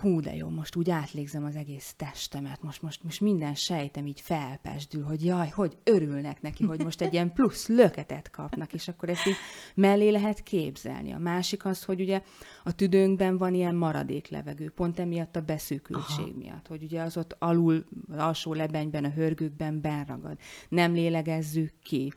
hú, 0.00 0.20
de 0.20 0.34
jó, 0.34 0.48
most 0.48 0.76
úgy 0.76 0.90
átlégzem 0.90 1.44
az 1.44 1.56
egész 1.56 1.94
testemet, 1.96 2.62
most, 2.62 2.82
most, 2.82 3.02
most 3.02 3.20
minden 3.20 3.54
sejtem 3.54 4.06
így 4.06 4.20
felpesdül, 4.20 5.02
hogy 5.02 5.24
jaj, 5.24 5.48
hogy 5.48 5.78
örülnek 5.84 6.42
neki, 6.42 6.64
hogy 6.64 6.82
most 6.82 7.00
egy 7.00 7.12
ilyen 7.12 7.32
plusz 7.32 7.68
löketet 7.68 8.30
kapnak, 8.30 8.72
és 8.72 8.88
akkor 8.88 9.08
ezt 9.08 9.26
így 9.26 9.36
mellé 9.74 10.08
lehet 10.08 10.42
képzelni. 10.42 11.12
A 11.12 11.18
másik 11.18 11.64
az, 11.64 11.84
hogy 11.84 12.00
ugye 12.00 12.22
a 12.64 12.72
tüdőnkben 12.72 13.38
van 13.38 13.54
ilyen 13.54 13.74
maradék 13.74 14.28
levegő, 14.28 14.70
pont 14.70 14.98
emiatt 14.98 15.36
a 15.36 15.40
beszűkültség 15.40 16.28
Aha. 16.28 16.36
miatt, 16.36 16.66
hogy 16.66 16.82
ugye 16.82 17.02
az 17.02 17.16
ott 17.16 17.36
alul, 17.38 17.84
alsó 18.16 18.52
lebenyben, 18.52 19.04
a 19.04 19.10
hörgőkben 19.10 19.80
benragad. 19.80 20.38
Nem 20.68 20.92
lélegezzük 20.92 21.72
ki 21.82 22.12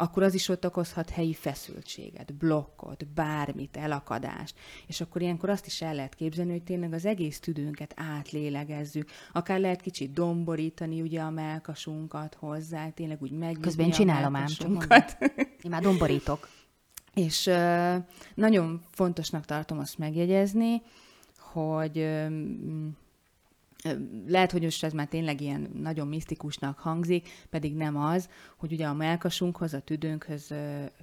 akkor 0.00 0.22
az 0.22 0.34
is 0.34 0.48
ott 0.48 0.66
okozhat 0.66 1.10
helyi 1.10 1.34
feszültséget, 1.34 2.34
blokkot, 2.34 3.06
bármit, 3.06 3.76
elakadást. 3.76 4.58
És 4.86 5.00
akkor 5.00 5.22
ilyenkor 5.22 5.48
azt 5.48 5.66
is 5.66 5.82
el 5.82 5.94
lehet 5.94 6.14
képzelni, 6.14 6.50
hogy 6.50 6.62
tényleg 6.62 6.92
az 6.92 7.04
egész 7.04 7.19
egész 7.20 7.40
tüdőnket 7.40 7.94
átlélegezzük. 7.96 9.08
Akár 9.32 9.60
lehet 9.60 9.80
kicsit 9.80 10.12
domborítani 10.12 11.00
ugye 11.00 11.20
a 11.20 11.30
melkasunkat 11.30 12.34
hozzá, 12.34 12.88
tényleg 12.88 13.22
úgy 13.22 13.30
megnyitni 13.30 13.62
Közben 13.62 13.90
csinálom 13.90 14.36
ám, 14.36 14.46
Én 15.64 15.70
már 15.70 15.82
domborítok. 15.82 16.48
És 17.14 17.46
uh, 17.46 17.96
nagyon 18.34 18.82
fontosnak 18.90 19.44
tartom 19.44 19.78
azt 19.78 19.98
megjegyezni, 19.98 20.82
hogy 21.38 21.98
lehet, 24.26 24.52
hogy 24.52 24.62
most 24.62 24.84
ez 24.84 24.92
már 24.92 25.06
tényleg 25.06 25.40
ilyen 25.40 25.70
nagyon 25.74 26.08
misztikusnak 26.08 26.78
hangzik, 26.78 27.28
pedig 27.50 27.74
nem 27.74 27.96
az, 27.96 28.28
hogy 28.56 28.72
ugye 28.72 28.86
a 28.86 28.94
melkasunkhoz, 28.94 29.74
a 29.74 29.80
tüdőnkhöz 29.80 30.54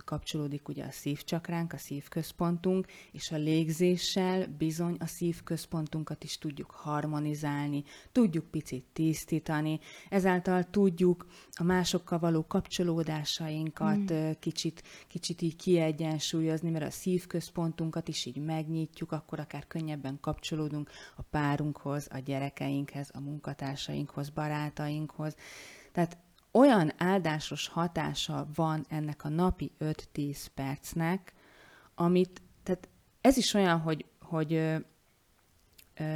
kapcsolódik 0.05 0.67
ugye 0.67 0.83
a 0.83 0.91
szívcsakránk, 0.91 1.73
a 1.73 1.77
szívközpontunk, 1.77 2.87
és 3.11 3.31
a 3.31 3.37
légzéssel 3.37 4.47
bizony 4.57 4.95
a 4.99 5.05
szívközpontunkat 5.05 6.23
is 6.23 6.37
tudjuk 6.37 6.71
harmonizálni, 6.71 7.83
tudjuk 8.11 8.45
picit 8.45 8.85
tisztítani, 8.93 9.79
ezáltal 10.09 10.63
tudjuk 10.63 11.25
a 11.51 11.63
másokkal 11.63 12.19
való 12.19 12.45
kapcsolódásainkat 12.47 14.13
mm. 14.13 14.29
kicsit, 14.39 14.83
kicsit 15.07 15.41
így 15.41 15.55
kiegyensúlyozni, 15.55 16.69
mert 16.69 16.85
a 16.85 16.91
szívközpontunkat 16.91 18.07
is 18.07 18.25
így 18.25 18.37
megnyitjuk, 18.37 19.11
akkor 19.11 19.39
akár 19.39 19.67
könnyebben 19.67 20.17
kapcsolódunk 20.21 20.89
a 21.15 21.21
párunkhoz, 21.21 22.07
a 22.11 22.17
gyerekeinkhez, 22.17 22.65
gyerekeinkhez, 22.67 23.09
a 23.13 23.19
munkatársainkhoz, 23.19 24.29
barátainkhoz. 24.29 25.35
Tehát 25.91 26.17
olyan 26.51 26.91
áldásos 26.97 27.67
hatása 27.67 28.47
van 28.55 28.85
ennek 28.89 29.23
a 29.23 29.29
napi 29.29 29.71
5-10 29.79 30.45
percnek, 30.53 31.33
amit, 31.95 32.41
tehát 32.63 32.87
ez 33.21 33.37
is 33.37 33.53
olyan, 33.53 33.79
hogy, 33.79 34.05
hogy 34.21 34.75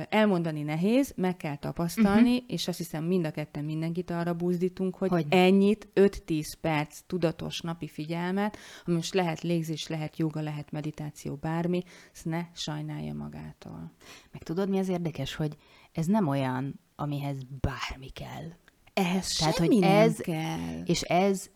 elmondani 0.10 0.62
nehéz, 0.62 1.14
meg 1.16 1.38
kell 1.38 1.56
tapasztalni, 1.56 2.34
uh-huh. 2.34 2.52
és 2.52 2.68
azt 2.68 2.78
hiszem 2.78 3.04
mind 3.04 3.26
a 3.26 3.32
ketten 3.32 3.64
mindenkit 3.64 4.10
arra 4.10 4.34
buzdítunk, 4.34 4.96
hogy, 4.96 5.10
hogy 5.10 5.26
ennyit, 5.30 5.88
5-10 5.96 6.54
perc 6.62 7.00
tudatos 7.08 7.62
napi 7.62 7.88
figyelmet, 7.88 8.58
ami 8.86 8.96
most 8.96 9.14
lehet 9.14 9.42
légzés, 9.42 9.88
lehet 9.88 10.18
joga, 10.18 10.42
lehet 10.42 10.72
meditáció, 10.72 11.36
bármi, 11.36 11.84
ezt 12.14 12.26
ne 12.26 12.46
sajnálja 12.54 13.14
magától. 13.14 13.92
Meg 14.32 14.44
tudod, 14.44 14.70
mi 14.70 14.80
az 14.80 14.90
érdekes, 14.90 15.36
hogy 15.36 15.56
ez 15.92 16.06
nem 16.06 16.28
olyan, 16.28 16.80
amihez 16.96 17.38
bármi 17.62 18.10
kell. 18.10 18.52
Ehhez 18.94 19.36
Tehát, 19.36 19.56
semmi 19.56 19.76
hogy 19.76 19.84
ez, 19.84 20.18
kell. 20.18 20.82
És 20.86 21.02
ez 21.02 21.50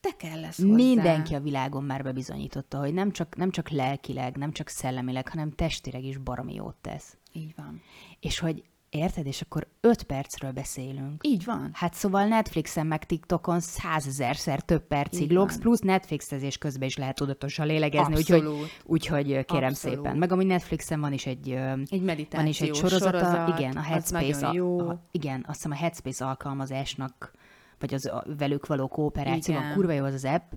te 0.00 0.16
kell 0.16 0.40
lesz 0.40 0.56
hozzá. 0.56 0.74
Mindenki 0.74 1.34
a 1.34 1.40
világon 1.40 1.84
már 1.84 2.02
bebizonyította, 2.02 2.78
hogy 2.78 2.94
nem 2.94 3.10
csak, 3.10 3.36
nem 3.36 3.50
csak 3.50 3.68
lelkileg, 3.68 4.36
nem 4.36 4.52
csak 4.52 4.68
szellemileg, 4.68 5.28
hanem 5.28 5.50
testileg 5.50 6.04
is 6.04 6.16
baromi 6.18 6.54
jót 6.54 6.76
tesz. 6.80 7.16
Így 7.36 7.52
van. 7.56 7.82
És 8.20 8.38
hogy 8.38 8.64
Érted? 8.90 9.26
És 9.26 9.40
akkor 9.40 9.66
öt 9.80 10.02
percről 10.02 10.50
beszélünk. 10.50 11.26
Így 11.26 11.44
van. 11.44 11.70
Hát 11.72 11.94
szóval 11.94 12.26
Netflixen 12.26 12.86
meg 12.86 13.04
TikTokon 13.04 13.60
százezerszer 13.60 14.60
több 14.60 14.86
percig 14.86 15.30
logsz, 15.30 15.58
plusz 15.58 15.80
Netflixezés 15.80 16.58
közben 16.58 16.88
is 16.88 16.96
lehet 16.96 17.14
tudatosan 17.14 17.66
lélegezni, 17.66 18.14
úgyhogy, 18.14 18.44
úgyhogy 18.84 19.44
kérem 19.44 19.68
Abszolút. 19.68 19.96
szépen. 19.96 20.16
Meg 20.16 20.32
amúgy 20.32 20.46
Netflixen 20.46 21.00
van 21.00 21.12
is 21.12 21.26
egy, 21.26 21.50
egy 21.86 22.02
meditáció 22.02 22.38
van 22.38 22.46
is 22.46 22.60
egy 22.60 22.74
sorozata, 22.74 23.18
sorozat, 23.18 23.58
igen, 23.58 23.76
a 23.76 23.80
Headspace, 23.80 24.46
a. 24.46 24.90
A, 24.90 25.02
igen, 25.10 25.44
azt 25.46 25.56
hiszem 25.56 25.70
a 25.70 25.74
Headspace 25.74 26.26
alkalmazásnak, 26.26 27.32
vagy 27.78 27.94
az 27.94 28.06
a, 28.06 28.24
velük 28.38 28.66
való 28.66 28.88
kooperáció, 28.88 29.54
igen. 29.54 29.72
kurva 29.74 29.92
jó 29.92 30.04
az 30.04 30.14
az 30.14 30.24
app, 30.24 30.52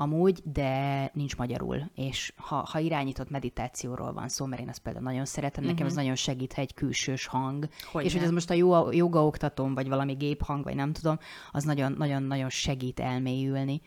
amúgy, 0.00 0.40
de 0.44 1.10
nincs 1.14 1.36
magyarul. 1.36 1.90
És 1.94 2.32
ha, 2.36 2.56
ha 2.70 2.78
irányított 2.78 3.30
meditációról 3.30 4.12
van 4.12 4.28
szó, 4.28 4.46
mert 4.46 4.62
én 4.62 4.68
ezt 4.68 4.82
például 4.82 5.04
nagyon 5.04 5.24
szeretem, 5.24 5.62
nekem 5.62 5.72
uh-huh. 5.72 5.88
ez 5.88 5.94
mhm. 5.94 6.00
nagyon 6.00 6.16
segít, 6.16 6.52
ha 6.52 6.60
egy 6.60 6.74
külsős 6.74 7.26
hang. 7.26 7.68
Hogy 7.92 8.04
és 8.04 8.12
hogy 8.12 8.22
ez 8.22 8.30
most 8.30 8.50
a 8.50 8.54
joga 8.90 9.26
oktatom, 9.26 9.74
vagy 9.74 9.88
valami 9.88 10.12
géphang, 10.12 10.64
vagy 10.64 10.74
nem 10.74 10.92
tudom, 10.92 11.18
az 11.52 11.64
nagyon-nagyon 11.64 12.48
segít 12.48 13.00
elmélyülni. 13.00 13.80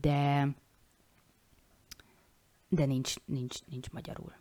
De 0.00 0.48
de 2.68 2.84
nincs, 2.84 3.14
nincs, 3.24 3.56
nincs 3.70 3.90
magyarul 3.90 4.32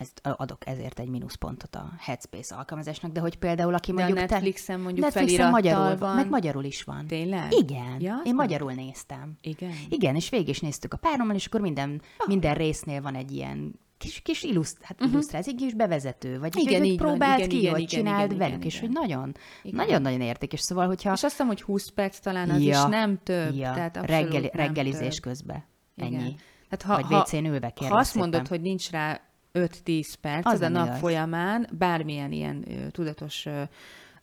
ezt 0.00 0.20
adok 0.22 0.66
ezért 0.66 0.98
egy 0.98 1.08
mínuszpontot 1.08 1.74
a 1.74 1.92
Headspace 1.98 2.54
alkalmazásnak, 2.54 3.12
de 3.12 3.20
hogy 3.20 3.36
például 3.36 3.74
aki 3.74 3.92
de 3.92 4.02
mondjuk... 4.02 4.18
a 4.18 4.20
Netflixen 4.20 4.80
mondjuk 4.80 5.04
Netflixen 5.04 5.50
magyarul 5.50 5.96
van. 5.96 6.14
Meg 6.14 6.28
magyarul 6.28 6.64
is 6.64 6.82
van. 6.82 7.06
Tényleg? 7.06 7.52
Igen. 7.52 8.00
Ja, 8.00 8.20
én 8.24 8.34
magyarul 8.34 8.72
néztem. 8.72 9.36
Igen? 9.40 9.72
Igen, 9.88 10.14
és 10.14 10.28
végig 10.28 10.48
is 10.48 10.60
néztük 10.60 10.94
a 10.94 10.96
párommal, 10.96 11.34
és 11.34 11.46
akkor 11.46 11.60
minden, 11.60 12.02
oh. 12.18 12.26
minden 12.26 12.54
résznél 12.54 13.02
van 13.02 13.14
egy 13.14 13.32
ilyen 13.32 13.80
kis, 13.98 14.20
kis 14.20 14.42
illuszt, 14.42 14.78
hát 14.82 14.96
uh-huh. 14.96 15.12
illusztráció, 15.12 15.52
egy 15.52 15.58
kis 15.58 15.74
bevezető, 15.74 16.38
vagy 16.38 16.56
igen, 16.56 16.80
hogy, 16.80 16.88
hogy 16.88 16.96
próbáld 16.96 17.20
van, 17.20 17.38
igen, 17.38 17.48
ki, 17.48 17.58
igen, 17.58 17.72
hogy 17.72 17.80
igen, 17.80 17.98
csináld 17.98 18.24
igen, 18.24 18.38
velük, 18.38 18.54
igen, 18.54 18.66
és 18.66 18.76
igen. 18.76 18.88
hogy 18.88 19.08
nagyon, 19.08 19.36
nagyon-nagyon 19.62 20.20
értékes. 20.20 20.60
Szóval, 20.60 20.86
hogyha... 20.86 21.12
És 21.12 21.22
azt 21.22 21.32
hiszem, 21.32 21.46
hogy 21.46 21.62
20 21.62 21.88
perc 21.88 22.18
talán 22.18 22.50
az 22.50 22.62
ja, 22.62 22.78
is 22.78 22.84
nem 22.90 23.18
több. 23.22 23.54
Ja, 23.54 23.72
tehát 23.72 23.96
reggeli, 23.96 24.50
reggelizés 24.52 25.14
több. 25.14 25.22
közben. 25.22 25.64
Ennyi. 25.96 26.14
Igen. 26.14 26.36
Hát 26.70 26.82
ha, 26.82 27.02
vagy 27.02 27.14
WC-n 27.18 27.44
ülve, 27.44 27.72
Ha 27.76 27.96
azt 27.96 28.10
szépen. 28.10 28.28
mondod, 28.28 28.48
hogy 28.48 28.60
nincs 28.60 28.90
rá 28.90 29.20
5-10 29.56 30.14
perc 30.20 30.46
az 30.46 30.60
a 30.60 30.68
nap 30.68 30.86
igaz. 30.86 30.98
folyamán 30.98 31.68
bármilyen 31.78 32.32
ilyen 32.32 32.64
ö, 32.68 32.90
tudatos 32.90 33.46
ö, 33.46 33.62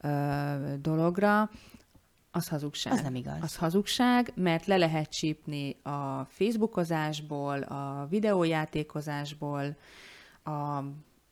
ö, 0.02 0.74
dologra, 0.82 1.50
az 2.32 2.48
hazugság. 2.48 2.94
Az 2.94 3.02
nem 3.02 3.16
igaz. 3.16 3.38
Az 3.42 3.56
hazugság, 3.56 4.32
mert 4.36 4.66
le 4.66 4.78
lehet 4.78 5.10
csípni 5.10 5.76
a 5.84 6.26
Facebookozásból, 6.30 7.62
a 7.62 8.08
videójátékozásból, 8.10 9.76
a 10.44 10.84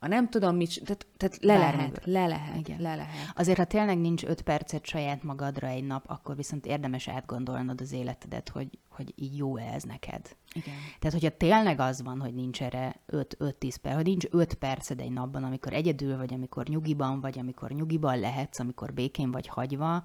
a 0.04 0.08
nem 0.08 0.30
tudom 0.30 0.56
mit, 0.56 0.82
tehát, 0.84 1.08
tehát 1.18 1.38
le 1.42 1.58
lehet, 1.58 2.06
le 2.06 2.28
lehet, 2.28 2.58
Igen. 2.58 2.82
le 2.82 2.96
lehet. 2.96 3.32
Azért, 3.36 3.58
ha 3.58 3.66
tényleg 3.66 3.98
nincs 3.98 4.24
öt 4.24 4.42
percet 4.42 4.86
saját 4.86 5.24
magadra 5.24 5.68
egy 5.68 5.84
nap, 5.84 6.04
akkor 6.08 6.36
viszont 6.36 6.66
érdemes 6.66 7.08
átgondolnod 7.08 7.82
az 7.82 7.92
életedet, 7.92 8.50
hogy, 8.50 8.68
hogy 8.90 9.14
így 9.16 9.38
jó-e 9.38 9.74
ez 9.74 9.84
neked. 9.84 10.36
Igen. 10.54 10.74
Tehát, 11.00 11.20
hogyha 11.20 11.38
tényleg 11.38 11.80
az 11.80 12.02
van, 12.02 12.20
hogy 12.20 12.34
nincs 12.34 12.62
erre 12.62 13.02
5-10 13.08 13.76
perc, 13.82 13.96
hogy 13.96 14.06
nincs 14.06 14.26
5 14.30 14.54
perced 14.54 15.00
egy 15.00 15.12
napban, 15.12 15.44
amikor 15.44 15.74
egyedül 15.74 16.18
vagy, 16.18 16.34
amikor 16.34 16.68
nyugiban 16.68 17.20
vagy, 17.20 17.40
amikor 17.40 17.72
nyugiban 17.72 18.20
lehetsz, 18.20 18.60
amikor 18.60 18.94
békén 18.94 19.32
vagy 19.32 19.48
hagyva, 19.48 20.04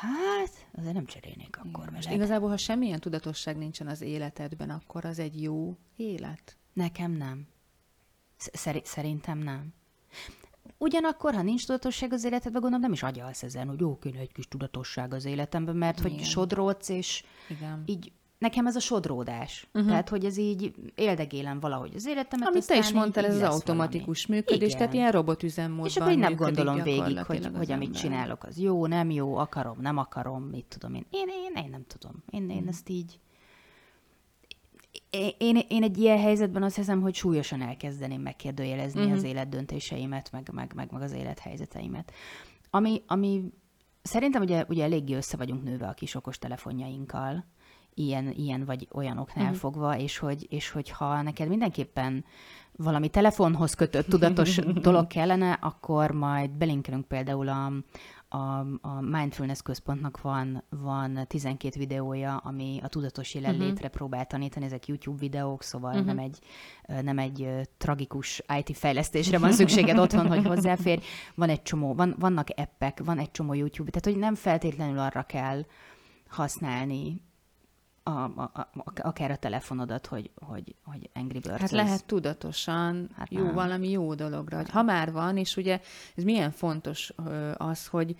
Hát, 0.00 0.66
azért 0.78 0.94
nem 0.94 1.06
cserélnék 1.06 1.58
akkor 1.58 1.90
Most 1.90 2.10
igazából, 2.10 2.48
ha 2.48 2.56
semmilyen 2.56 3.00
tudatosság 3.00 3.56
nincsen 3.56 3.86
az 3.86 4.00
életedben, 4.00 4.70
akkor 4.70 5.04
az 5.04 5.18
egy 5.18 5.42
jó 5.42 5.76
élet? 5.96 6.56
Nekem 6.72 7.12
nem. 7.12 7.46
Szerintem 8.82 9.38
nem. 9.38 9.74
Ugyanakkor, 10.78 11.34
ha 11.34 11.42
nincs 11.42 11.66
tudatosság 11.66 12.12
az 12.12 12.24
életedben, 12.24 12.60
gondolom 12.60 12.80
nem 12.80 12.92
is 12.92 13.02
agyalsz 13.02 13.42
ezen, 13.42 13.68
hogy 13.68 13.80
jó, 13.80 13.98
kéne 13.98 14.18
egy 14.18 14.32
kis 14.32 14.48
tudatosság 14.48 15.14
az 15.14 15.24
életemben, 15.24 15.76
mert 15.76 15.98
Igen. 15.98 16.10
hogy 16.10 16.24
sodródsz, 16.24 16.88
és 16.88 17.24
Igen. 17.48 17.82
így 17.86 18.12
nekem 18.38 18.66
ez 18.66 18.76
a 18.76 18.80
sodródás. 18.80 19.66
Uh-huh. 19.72 19.90
Tehát, 19.90 20.08
hogy 20.08 20.24
ez 20.24 20.36
így 20.36 20.74
éldegélem 20.94 21.60
valahogy 21.60 21.92
az 21.94 22.06
életemet. 22.06 22.48
Amit 22.48 22.66
te 22.66 22.76
is 22.76 22.92
mondtál, 22.92 23.24
ez 23.24 23.34
az 23.34 23.42
automatikus 23.42 24.24
valami. 24.24 24.44
működés, 24.44 24.68
Igen. 24.68 24.78
tehát 24.78 24.94
ilyen 24.94 25.12
robotüzemmódban 25.12 25.86
És 25.86 25.96
akkor 25.96 26.12
én 26.12 26.18
nem 26.18 26.34
gondolom 26.34 26.82
végig, 26.82 27.18
hogy, 27.18 27.48
hogy 27.56 27.72
amit 27.72 27.96
csinálok, 27.96 28.44
az 28.44 28.58
jó, 28.58 28.86
nem 28.86 29.10
jó, 29.10 29.36
akarom, 29.36 29.76
nem 29.80 29.96
akarom, 29.96 30.42
mit 30.42 30.66
tudom 30.68 30.94
én. 30.94 31.06
Én, 31.10 31.28
én, 31.28 31.64
én 31.64 31.70
nem 31.70 31.84
tudom. 31.86 32.22
Én, 32.30 32.50
én 32.50 32.56
mhm. 32.56 32.68
ezt 32.68 32.88
így 32.88 33.18
én, 35.38 35.58
én 35.68 35.82
egy 35.82 35.98
ilyen 35.98 36.18
helyzetben 36.18 36.62
azt 36.62 36.76
hiszem, 36.76 37.00
hogy 37.00 37.14
súlyosan 37.14 37.62
elkezdeném 37.62 38.20
megkérdőjelezni 38.20 39.00
uh-huh. 39.00 39.16
az 39.16 39.22
életdöntéseimet, 39.22 40.32
meg, 40.32 40.50
meg, 40.52 40.72
meg, 40.74 40.90
meg 40.92 41.02
az 41.02 41.12
élethelyzeteimet. 41.12 42.12
Ami, 42.70 43.02
ami 43.06 43.52
szerintem 44.02 44.42
ugye, 44.42 44.64
ugye 44.68 44.84
eléggé 44.84 45.14
össze 45.14 45.36
vagyunk 45.36 45.62
nőve 45.62 45.86
a 45.86 45.92
kis 45.92 46.14
okos 46.14 46.38
telefonjainkkal, 46.38 47.44
ilyen, 47.94 48.30
ilyen 48.30 48.64
vagy 48.64 48.88
olyanoknál 48.92 49.44
uh-huh. 49.44 49.58
fogva, 49.58 49.98
és 49.98 50.18
hogy, 50.18 50.46
és 50.48 50.70
hogy 50.70 50.90
ha 50.90 51.22
neked 51.22 51.48
mindenképpen 51.48 52.24
valami 52.76 53.08
telefonhoz 53.08 53.74
kötött 53.74 54.08
tudatos 54.08 54.56
dolog 54.86 55.06
kellene, 55.06 55.52
akkor 55.52 56.10
majd 56.10 56.50
belinkelünk 56.50 57.08
például 57.08 57.48
a, 57.48 57.72
a, 58.34 58.66
a 58.80 59.00
Mindfulness 59.00 59.62
központnak 59.62 60.20
van, 60.20 60.64
van 60.68 61.24
12 61.26 61.78
videója, 61.78 62.36
ami 62.36 62.80
a 62.82 62.88
tudatos 62.88 63.34
jelenlétre 63.34 63.74
uh-huh. 63.74 63.90
próbál 63.90 64.26
tanítani, 64.26 64.64
ezek 64.64 64.86
YouTube 64.86 65.18
videók, 65.18 65.62
szóval 65.62 65.90
uh-huh. 65.90 66.06
nem 66.06 66.18
egy, 66.18 66.38
nem 67.02 67.18
egy 67.18 67.48
tragikus 67.76 68.42
IT 68.58 68.76
fejlesztésre 68.76 69.38
van 69.38 69.52
szükséged 69.62 69.98
otthon, 69.98 70.26
hogy 70.26 70.46
hozzáférj. 70.46 71.02
Van 71.34 71.48
egy 71.48 71.62
csomó, 71.62 71.94
van, 71.94 72.14
vannak 72.18 72.48
appek, 72.56 73.00
van 73.04 73.18
egy 73.18 73.30
csomó 73.30 73.52
YouTube, 73.52 73.90
tehát 73.90 74.08
hogy 74.08 74.24
nem 74.24 74.34
feltétlenül 74.34 74.98
arra 74.98 75.22
kell 75.22 75.64
használni 76.28 77.20
a, 78.06 78.10
a, 78.10 78.50
a, 78.52 78.68
akár 78.96 79.30
a 79.30 79.36
telefonodat, 79.36 80.06
hogy, 80.06 80.30
hogy, 80.46 80.74
hogy 80.84 81.10
Angry 81.14 81.38
Birds. 81.38 81.60
Hát 81.60 81.70
lehet 81.70 82.04
tudatosan 82.04 83.10
hát 83.16 83.32
jó, 83.32 83.44
nem. 83.44 83.54
valami 83.54 83.90
jó 83.90 84.14
dologra. 84.14 84.56
Hogy 84.56 84.70
ha 84.70 84.82
már 84.82 85.12
van, 85.12 85.36
és 85.36 85.56
ugye 85.56 85.80
ez 86.16 86.24
milyen 86.24 86.50
fontos 86.50 87.12
az, 87.56 87.86
hogy, 87.86 88.16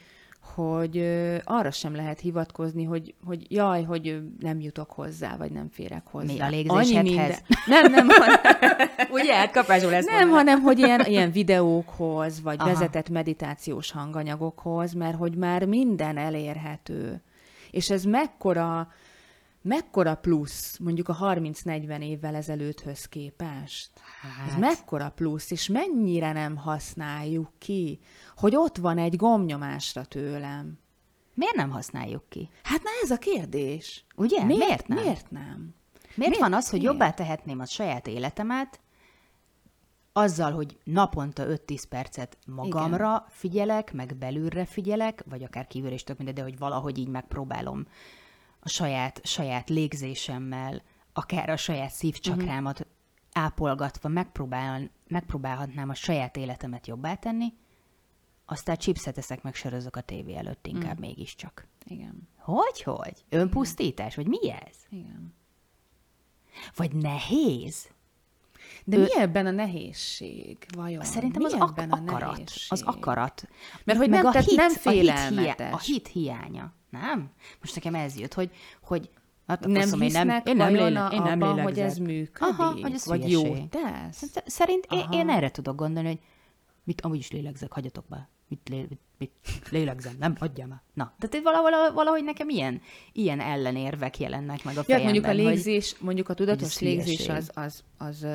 hogy 0.55 0.99
arra 1.44 1.70
sem 1.70 1.94
lehet 1.94 2.20
hivatkozni, 2.20 2.85
hogy, 2.85 3.14
hogy 3.25 3.53
jaj, 3.53 3.83
hogy 3.83 4.23
nem 4.38 4.61
jutok 4.61 4.90
hozzá, 4.90 5.37
vagy 5.37 5.51
nem 5.53 5.68
férek 5.68 6.07
hozzá. 6.07 6.33
Mi 6.33 6.40
a 6.40 6.49
légzésedhez? 6.49 7.42
Nem, 7.66 7.90
nem. 7.90 8.09
hanem, 8.09 8.40
Ugye, 9.20 9.35
hát 9.35 9.53
kapásból 9.53 9.90
lesz 9.90 10.05
Nem, 10.05 10.29
mondani. 10.29 10.37
hanem, 10.38 10.61
hogy 10.61 10.79
ilyen, 10.79 11.01
ilyen 11.01 11.31
videókhoz, 11.31 12.42
vagy 12.42 12.57
Aha. 12.59 12.68
vezetett 12.68 13.09
meditációs 13.09 13.90
hanganyagokhoz, 13.90 14.92
mert 14.92 15.16
hogy 15.16 15.37
már 15.37 15.64
minden 15.64 16.16
elérhető. 16.16 17.23
És 17.70 17.90
ez 17.90 18.05
mekkora, 18.05 18.88
mekkora 19.64 20.14
plusz 20.14 20.79
mondjuk 20.79 21.09
a 21.09 21.16
30-40 21.20 22.03
évvel 22.03 22.35
ezelőtthöz 22.35 23.05
képest? 23.05 23.90
Hát. 24.22 24.48
Ez 24.48 24.59
mekkora 24.59 25.11
plusz, 25.11 25.50
és 25.50 25.68
mennyire 25.68 26.33
nem 26.33 26.57
használjuk 26.57 27.50
ki, 27.59 28.00
hogy 28.37 28.57
ott 28.57 28.77
van 28.77 28.98
egy 28.98 29.16
gomnyomásra 29.16 30.05
tőlem. 30.05 30.79
Miért 31.35 31.55
nem 31.55 31.70
használjuk 31.70 32.29
ki? 32.29 32.50
Hát 32.62 32.83
na 32.83 32.90
ez 33.03 33.11
a 33.11 33.18
kérdés. 33.18 34.05
Ugye? 34.16 34.44
Miért, 34.44 34.61
miért 34.61 34.88
nem? 34.88 34.98
Miért 34.98 35.31
nem? 35.31 35.74
Miért, 36.14 36.16
miért 36.16 36.38
van 36.38 36.53
az, 36.53 36.70
hogy 36.70 36.79
miért? 36.79 36.92
jobbá 36.92 37.11
tehetném 37.11 37.61
a 37.61 37.66
saját 37.66 38.07
életemet, 38.07 38.81
azzal, 40.12 40.53
hogy 40.53 40.79
naponta 40.85 41.44
5-10 41.46 41.83
percet 41.88 42.38
magamra 42.46 43.09
Igen. 43.09 43.24
figyelek, 43.29 43.92
meg 43.92 44.16
belülre 44.16 44.64
figyelek, 44.64 45.24
vagy 45.29 45.42
akár 45.42 45.66
kívül 45.66 45.92
is 45.92 46.03
tök 46.03 46.16
mindegy, 46.16 46.35
de 46.35 46.42
hogy 46.42 46.59
valahogy 46.59 46.98
így 46.98 47.09
megpróbálom 47.09 47.87
a 48.64 48.68
saját, 48.68 49.20
saját 49.24 49.68
légzésemmel, 49.68 50.83
akár 51.12 51.50
a 51.50 51.57
saját 51.57 51.90
szívcsakrámat 51.90 52.81
uh-huh. 52.81 52.94
ápolgatva 53.33 54.09
megpróbál, 54.09 54.90
megpróbálhatnám 55.09 55.88
a 55.88 55.94
saját 55.94 56.37
életemet 56.37 56.87
jobbá 56.87 57.14
tenni, 57.14 57.53
aztán 58.46 58.77
chipset 58.77 59.18
eszek 59.18 59.42
meg 59.42 59.55
sörözök 59.55 59.96
a 59.96 60.00
tévé 60.00 60.35
előtt 60.35 60.66
inkább 60.66 60.96
mm. 60.96 61.00
mégiscsak. 61.00 61.66
Igen. 61.85 62.29
Hogy, 62.37 62.83
hogy? 62.83 63.24
Önpusztítás? 63.29 64.14
Vagy 64.14 64.27
mi 64.27 64.50
ez? 64.50 64.77
Igen. 64.90 65.35
Vagy 66.77 66.94
nehéz? 66.94 67.88
De 68.85 68.96
ő... 68.96 69.00
mi 69.00 69.18
ebben 69.18 69.46
a 69.46 69.50
nehézség, 69.50 70.66
vajon? 70.77 71.05
Szerintem 71.05 71.42
mi 71.42 71.46
az 71.46 71.53
ak- 71.53 71.92
akarat. 71.92 72.31
Nehézség? 72.33 72.72
Az 72.72 72.83
akarat. 72.83 73.48
Mert 73.85 73.98
hogy 73.98 74.09
Meg 74.09 74.22
nem, 74.22 74.33
a 74.35 74.38
hit, 74.38 74.57
nem 74.57 74.70
félelmetes. 74.70 75.59
A 75.59 75.62
hit, 75.64 75.74
a 75.74 75.79
hit 75.79 76.09
hiánya. 76.09 76.72
Nem? 77.00 77.30
Most 77.61 77.74
nekem 77.74 77.94
ez 77.94 78.18
jött, 78.18 78.35
hogy, 78.35 78.50
hogy 78.83 79.11
Hát 79.46 79.66
nem 79.66 80.00
hisznek 80.00 80.02
én 80.02 80.26
nem, 80.26 80.42
én 80.44 80.57
nem, 80.57 80.72
lélek, 80.72 81.12
én 81.12 81.22
nem 81.22 81.42
abban, 81.42 81.62
hogy 81.62 81.78
ez 81.78 81.98
működik? 81.98 82.40
Aha, 82.40 82.72
hogy 82.80 82.92
ez 82.92 83.07
vagy 83.07 83.30
jó 83.30 83.57
tesz? 83.70 84.40
Szerint 84.46 84.87
én, 84.90 85.07
én 85.11 85.28
erre 85.28 85.50
tudok 85.50 85.76
gondolni, 85.76 86.09
hogy 86.09 86.18
mit 86.85 87.00
amúgy 87.00 87.18
is 87.18 87.30
lélegzek, 87.30 87.72
hagyjatok 87.72 88.04
be. 88.09 88.28
Mit, 88.48 88.68
lé, 88.68 88.87
mit, 88.88 89.00
mit 89.18 89.68
lélegzem, 89.70 90.16
nem, 90.18 90.37
hagyjam 90.38 90.68
már. 90.68 90.83
Na, 90.94 91.14
tehát 91.18 91.44
valahogy, 91.44 91.94
valahogy 91.94 92.24
nekem 92.24 92.48
ilyen, 92.48 92.80
ilyen 93.12 93.40
ellenérvek 93.40 94.18
jelennek 94.18 94.64
meg 94.64 94.76
a 94.76 94.83
fejemben. 94.83 95.14
Ja, 95.14 95.20
mondjuk 95.22 95.26
a 95.26 95.48
légzés, 95.50 95.92
hogy, 95.92 96.04
mondjuk 96.04 96.28
a 96.28 96.35
tudatos 96.35 96.78
légzés 96.78 97.28
az, 97.28 97.50
az, 97.54 97.85
az, 97.98 98.22
az 98.22 98.26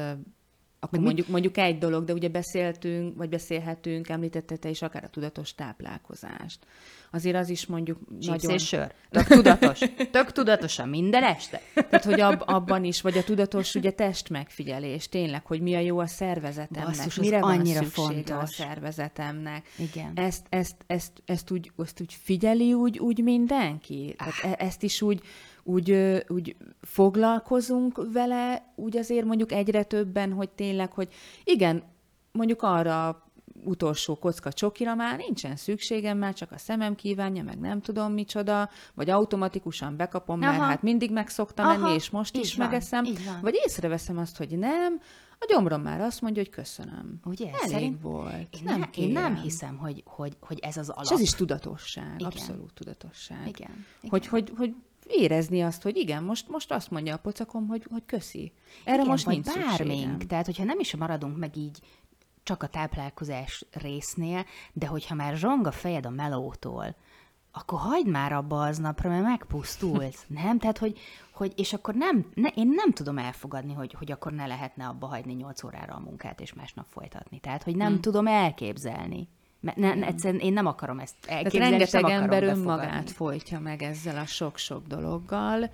akkor 0.79 0.99
mondjuk, 0.99 1.27
mondjuk 1.27 1.57
egy 1.57 1.77
dolog, 1.77 2.03
de 2.03 2.13
ugye 2.13 2.29
beszéltünk, 2.29 3.17
vagy 3.17 3.29
beszélhetünk, 3.29 4.09
említette 4.09 4.55
te 4.55 4.69
is 4.69 4.81
akár 4.81 5.03
a 5.03 5.09
tudatos 5.09 5.55
táplálkozást. 5.55 6.59
Azért 7.11 7.35
az 7.35 7.49
is 7.49 7.65
mondjuk 7.65 7.99
Chips 8.19 8.25
nagyon... 8.25 8.51
és 8.51 8.67
sör. 8.67 8.93
Tök 9.09 9.27
tudatos. 9.27 9.79
Tök 10.11 10.31
tudatosan 10.31 10.89
minden 10.89 11.23
este. 11.23 11.61
Tehát, 11.73 12.03
hogy 12.03 12.19
ab, 12.19 12.43
abban 12.45 12.83
is, 12.83 13.01
vagy 13.01 13.17
a 13.17 13.23
tudatos 13.23 13.75
ugye 13.75 13.91
test 13.91 14.29
megfigyelés, 14.29 15.09
tényleg, 15.09 15.45
hogy 15.45 15.61
mi 15.61 15.75
a 15.75 15.79
jó 15.79 15.99
a 15.99 16.07
szervezetemnek, 16.07 16.95
Basszus, 16.95 17.15
mire 17.15 17.39
van 17.39 17.59
annyira 17.59 17.83
fontos. 17.83 18.35
a 18.35 18.45
szervezetemnek. 18.45 19.65
Igen. 19.77 20.11
Ezt, 20.15 20.45
ezt, 20.49 20.75
ezt, 20.87 21.11
ezt, 21.25 21.51
úgy, 21.51 21.71
ezt 21.77 22.01
úgy 22.01 22.17
figyeli 22.23 22.73
úgy, 22.73 22.99
úgy 22.99 23.23
mindenki? 23.23 24.15
Tehát 24.17 24.59
e- 24.59 24.65
ezt 24.65 24.83
is 24.83 25.01
úgy 25.01 25.21
úgy, 25.69 26.23
úgy 26.27 26.55
foglalkozunk 26.81 28.11
vele, 28.13 28.73
úgy 28.75 28.97
azért 28.97 29.25
mondjuk 29.25 29.51
egyre 29.51 29.83
többen, 29.83 30.33
hogy 30.33 30.49
tényleg, 30.49 30.91
hogy 30.93 31.07
igen, 31.43 31.83
mondjuk 32.31 32.61
arra 32.61 33.23
utolsó 33.63 34.15
kocka 34.15 34.51
csokira 34.51 34.95
már 34.95 35.17
nincsen 35.17 35.55
szükségem, 35.55 36.17
már 36.17 36.33
csak 36.33 36.51
a 36.51 36.57
szemem 36.57 36.95
kívánja, 36.95 37.43
meg 37.43 37.59
nem 37.59 37.81
tudom 37.81 38.13
micsoda, 38.13 38.69
vagy 38.93 39.09
automatikusan 39.09 39.95
bekapom, 39.97 40.41
Aha. 40.41 40.51
mert 40.51 40.63
hát 40.63 40.81
mindig 40.81 41.11
meg 41.11 41.27
szoktam 41.27 41.65
Aha. 41.65 41.77
menni, 41.77 41.93
és 41.93 42.09
most 42.09 42.35
is 42.35 42.55
van, 42.55 42.67
megeszem, 42.67 43.05
vagy 43.41 43.59
észreveszem 43.65 44.17
azt, 44.17 44.37
hogy 44.37 44.57
nem, 44.57 45.01
a 45.41 45.45
gyomrom 45.47 45.81
már 45.81 46.01
azt 46.01 46.21
mondja, 46.21 46.41
hogy 46.41 46.51
köszönöm. 46.51 47.19
Ugye? 47.25 47.45
Elég 47.45 47.69
Szerint 47.69 48.01
volt. 48.01 48.55
Én 48.55 48.61
nem, 48.63 48.79
ne, 48.79 48.87
én 48.95 49.11
nem 49.11 49.35
hiszem, 49.35 49.77
hogy, 49.77 50.03
hogy, 50.05 50.37
hogy 50.39 50.59
ez 50.59 50.77
az 50.77 50.89
alap. 50.89 51.03
És 51.03 51.11
ez 51.11 51.19
is 51.19 51.33
tudatosság, 51.33 52.13
igen. 52.15 52.25
abszolút 52.25 52.73
tudatosság. 52.73 53.47
Igen. 53.47 53.85
igen. 54.01 54.09
Hogy, 54.09 54.27
hogy, 54.27 54.51
hogy 54.57 54.75
érezni 55.09 55.61
azt, 55.61 55.81
hogy 55.81 55.97
igen, 55.97 56.23
most, 56.23 56.49
most 56.49 56.71
azt 56.71 56.91
mondja 56.91 57.13
a 57.13 57.17
pocakom, 57.17 57.67
hogy, 57.67 57.85
hogy 57.89 58.05
köszi. 58.05 58.51
Erre 58.83 58.95
igen, 58.95 59.07
most 59.07 59.25
nincs 59.25 59.45
bármink. 59.45 59.77
Szükségem. 59.77 60.17
Tehát, 60.17 60.45
hogyha 60.45 60.63
nem 60.63 60.79
is 60.79 60.95
maradunk 60.95 61.37
meg 61.37 61.57
így 61.57 61.79
csak 62.43 62.63
a 62.63 62.67
táplálkozás 62.67 63.65
résznél, 63.71 64.45
de 64.73 64.87
hogyha 64.87 65.15
már 65.15 65.35
zsong 65.35 65.67
a 65.67 65.71
fejed 65.71 66.05
a 66.05 66.09
melótól, 66.09 66.95
akkor 67.51 67.79
hagyd 67.79 68.07
már 68.07 68.33
abba 68.33 68.61
aznapra, 68.61 69.09
mert 69.09 69.23
megpusztulsz, 69.23 70.25
nem? 70.43 70.59
Tehát, 70.59 70.77
hogy, 70.77 70.99
hogy 71.31 71.53
és 71.55 71.73
akkor 71.73 71.93
nem, 71.93 72.29
ne, 72.33 72.47
én 72.47 72.67
nem 72.67 72.91
tudom 72.91 73.17
elfogadni, 73.17 73.73
hogy, 73.73 73.93
hogy 73.93 74.11
akkor 74.11 74.31
ne 74.31 74.45
lehetne 74.45 74.87
abba 74.87 75.07
hagyni 75.07 75.33
8 75.33 75.63
órára 75.63 75.93
a 75.93 75.99
munkát, 75.99 76.41
és 76.41 76.53
másnap 76.53 76.85
folytatni. 76.89 77.39
Tehát, 77.39 77.63
hogy 77.63 77.75
nem 77.75 77.91
hmm. 77.91 78.01
tudom 78.01 78.27
elképzelni. 78.27 79.27
Mert 79.61 79.77
ne, 79.77 79.93
ne, 79.93 80.05
egyszerűen 80.05 80.41
én 80.41 80.53
nem 80.53 80.65
akarom 80.65 80.99
ezt 80.99 81.15
elképzelni, 81.27 81.77
Tehát 81.77 81.91
rengeteg 81.91 82.21
ember 82.21 82.43
önmagát 82.43 83.11
folytja 83.11 83.59
meg 83.59 83.81
ezzel 83.81 84.17
a 84.17 84.25
sok-sok 84.25 84.87
dologgal, 84.87 85.71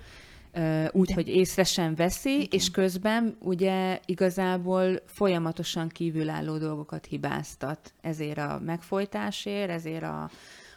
úgy, 0.91 1.13
hogy 1.13 1.27
észre 1.27 1.63
sem 1.63 1.95
veszi, 1.95 2.33
Igen. 2.33 2.47
és 2.51 2.71
közben 2.71 3.37
ugye 3.39 3.99
igazából 4.05 4.99
folyamatosan 5.05 5.87
kívülálló 5.87 6.57
dolgokat 6.57 7.05
hibáztat. 7.05 7.93
Ezért 8.01 8.37
a 8.37 8.61
megfojtásért, 8.65 9.69
ezért 9.69 10.03
a, 10.03 10.29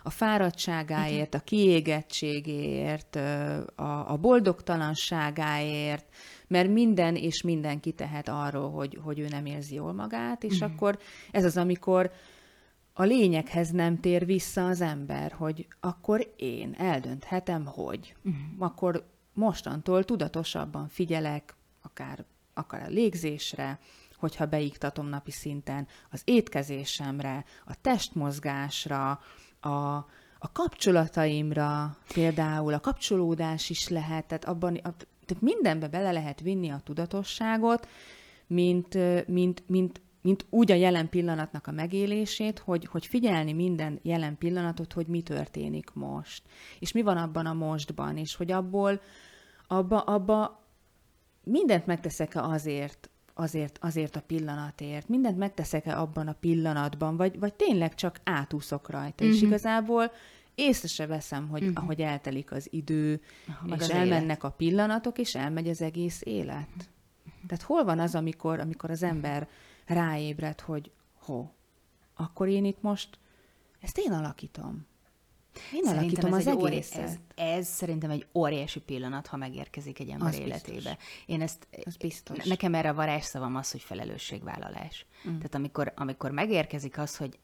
a 0.03 0.11
fáradtságáért, 0.11 1.35
a 1.35 1.41
kiégettségért, 1.41 3.17
a, 3.75 4.13
a 4.13 4.17
boldogtalanságáért, 4.21 6.05
mert 6.47 6.69
minden 6.69 7.17
és 7.17 7.43
mindenki 7.43 7.93
tehet 7.93 8.29
arról, 8.29 8.71
hogy, 8.71 8.99
hogy 9.03 9.19
ő 9.19 9.27
nem 9.29 9.47
érzi 9.47 9.75
jól 9.75 9.93
magát, 9.93 10.45
és 10.45 10.55
uh-huh. 10.55 10.73
akkor 10.73 10.99
ez 11.31 11.45
az, 11.45 11.57
amikor 11.57 12.11
a 13.01 13.05
lényeghez 13.05 13.71
nem 13.71 14.01
tér 14.01 14.27
vissza 14.27 14.67
az 14.67 14.81
ember, 14.81 15.33
hogy 15.33 15.67
akkor 15.81 16.33
én 16.37 16.75
eldönthetem, 16.79 17.65
hogy. 17.65 18.15
Uh-huh. 18.25 18.43
Akkor 18.59 19.07
mostantól 19.33 20.05
tudatosabban 20.05 20.89
figyelek, 20.89 21.55
akár, 21.83 22.25
akár 22.55 22.83
a 22.83 22.89
légzésre, 22.89 23.79
hogyha 24.17 24.47
beiktatom 24.47 25.07
napi 25.07 25.31
szinten, 25.31 25.87
az 26.11 26.23
étkezésemre, 26.25 27.45
a 27.67 27.81
testmozgásra, 27.81 29.21
a, 29.61 29.69
a 30.39 30.53
kapcsolataimra, 30.53 31.97
például 32.15 32.75
a 32.75 32.81
kapcsolódás 32.81 33.71
is 33.71 33.89
lehet, 33.89 34.27
tehát, 34.27 34.45
abban, 34.45 34.75
a, 34.75 34.95
tehát 35.27 35.43
mindenbe 35.43 35.89
bele 35.89 36.13
lehet 36.13 36.41
vinni 36.41 36.69
a 36.69 36.81
tudatosságot, 36.85 37.89
mint, 38.47 38.99
mint, 39.27 39.63
mint 39.67 40.01
mint 40.23 40.47
úgy 40.51 40.73
a 40.73 40.75
jelen 40.75 41.09
pillanatnak 41.09 41.67
a 41.67 41.71
megélését, 41.71 42.59
hogy, 42.59 42.85
hogy 42.85 43.07
figyelni 43.07 43.53
minden 43.53 43.99
jelen 44.03 44.39
pillanatot, 44.39 44.93
hogy 44.93 45.07
mi 45.07 45.23
történik 45.23 45.91
most, 45.93 46.43
és 46.79 46.93
mi 46.93 47.03
van 47.03 47.17
abban 47.17 47.47
a 47.47 47.53
mostban, 47.53 48.17
és 48.17 48.35
hogy 48.35 48.51
abból, 48.51 49.01
abba, 49.67 50.01
abba 50.01 50.67
mindent 51.45 51.87
megteszek-e 51.87 52.43
azért, 52.43 53.11
azért, 53.35 53.79
azért 53.81 54.17
a 54.17 54.21
pillanatért, 54.21 55.09
mindent 55.09 55.39
megteszek-e 55.39 56.01
abban 56.01 56.29
a 56.29 56.37
pillanatban, 56.41 57.17
vagy, 57.17 57.39
vagy 57.39 57.55
tényleg 57.55 57.95
csak 57.95 58.21
átúszok 58.25 58.91
rajta, 58.91 59.25
uh-huh. 59.25 59.29
és 59.29 59.37
mhm. 59.37 59.47
igazából 59.47 60.13
észre 60.55 60.89
se 60.89 61.07
veszem, 61.07 61.49
hogy 61.49 61.63
uh-huh. 61.63 61.83
ahogy 61.83 62.01
eltelik 62.01 62.53
az 62.53 62.69
idő, 62.71 63.21
Aha, 63.49 63.77
és 63.77 63.89
elmennek 63.89 64.23
élet. 64.23 64.45
a 64.45 64.51
pillanatok, 64.51 65.19
és 65.19 65.35
elmegy 65.35 65.69
az 65.69 65.83
egész 65.83 66.21
élet. 66.25 66.69
Uh-huh. 66.69 67.47
Tehát 67.47 67.65
hol 67.65 67.85
van 67.85 67.99
az, 67.99 68.15
amikor, 68.15 68.61
amikor 68.61 68.91
az 68.91 69.03
ember 69.03 69.49
ráébred, 69.89 70.61
hogy 70.61 70.91
ho, 71.19 71.47
akkor 72.15 72.49
én 72.49 72.65
itt 72.65 72.83
most 72.83 73.19
ezt 73.81 73.99
én 73.99 74.13
alakítom. 74.13 74.87
Én 75.73 75.85
szerintem 75.85 76.33
alakítom 76.33 76.33
az 76.33 76.67
egészet. 76.69 77.03
Ez, 77.03 77.19
ez 77.35 77.69
szerintem 77.69 78.11
egy 78.11 78.27
óriási 78.35 78.81
pillanat, 78.81 79.27
ha 79.27 79.37
megérkezik 79.37 79.99
egy 79.99 80.09
ember 80.09 80.29
az 80.29 80.39
életébe. 80.39 80.75
Biztos. 80.75 81.25
Én 81.27 81.43
ezt, 81.43 81.67
az 81.85 81.97
biztos. 81.97 82.45
nekem 82.45 82.75
erre 82.75 82.89
a 82.89 82.95
varázsszavam 82.95 83.57
az, 83.57 83.71
hogy 83.71 83.81
felelősségvállalás. 83.81 85.07
Mm. 85.29 85.37
Tehát 85.37 85.55
amikor, 85.55 85.93
amikor 85.97 86.31
megérkezik 86.31 86.99
az, 86.99 87.17
hogy 87.17 87.39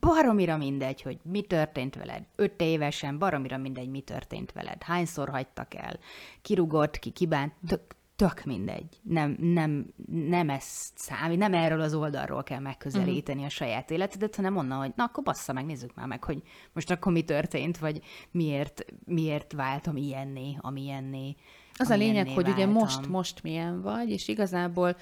baromira 0.00 0.56
mindegy, 0.56 1.02
hogy 1.02 1.18
mi 1.22 1.42
történt 1.42 1.94
veled. 1.94 2.22
Öt 2.36 2.60
évesen, 2.60 3.18
baromira 3.18 3.56
mindegy, 3.56 3.88
mi 3.88 4.00
történt 4.00 4.52
veled. 4.52 4.82
Hányszor 4.82 5.28
hagytak 5.28 5.74
el. 5.74 5.98
Kirugott 6.42 6.98
ki, 6.98 7.10
kibánt. 7.10 7.52
Tök, 7.66 7.95
tök 8.16 8.44
mindegy. 8.44 9.00
Nem, 9.02 9.36
nem, 9.40 9.86
nem 10.06 10.50
ezt 10.50 10.92
számít, 10.94 11.38
nem 11.38 11.54
erről 11.54 11.80
az 11.80 11.94
oldalról 11.94 12.42
kell 12.42 12.58
megközelíteni 12.58 13.38
uh-huh. 13.38 13.46
a 13.46 13.48
saját 13.48 13.90
életedet, 13.90 14.36
hanem 14.36 14.56
onnan, 14.56 14.78
hogy 14.78 14.92
na 14.96 15.04
akkor 15.04 15.22
bassza 15.24 15.52
meg, 15.52 15.64
nézzük 15.64 15.94
már 15.94 16.06
meg, 16.06 16.24
hogy 16.24 16.42
most 16.72 16.90
akkor 16.90 17.12
mi 17.12 17.22
történt, 17.22 17.78
vagy 17.78 18.00
miért, 18.30 18.84
miért 19.04 19.52
váltam 19.52 19.96
ilyenné, 19.96 20.56
amilyenné. 20.60 21.34
Az 21.74 21.90
a 21.90 21.96
lényeg, 21.96 22.28
hogy 22.28 22.44
váltam. 22.44 22.52
ugye 22.52 22.66
most, 22.66 23.08
most 23.08 23.42
milyen 23.42 23.82
vagy, 23.82 24.10
és 24.10 24.28
igazából 24.28 24.96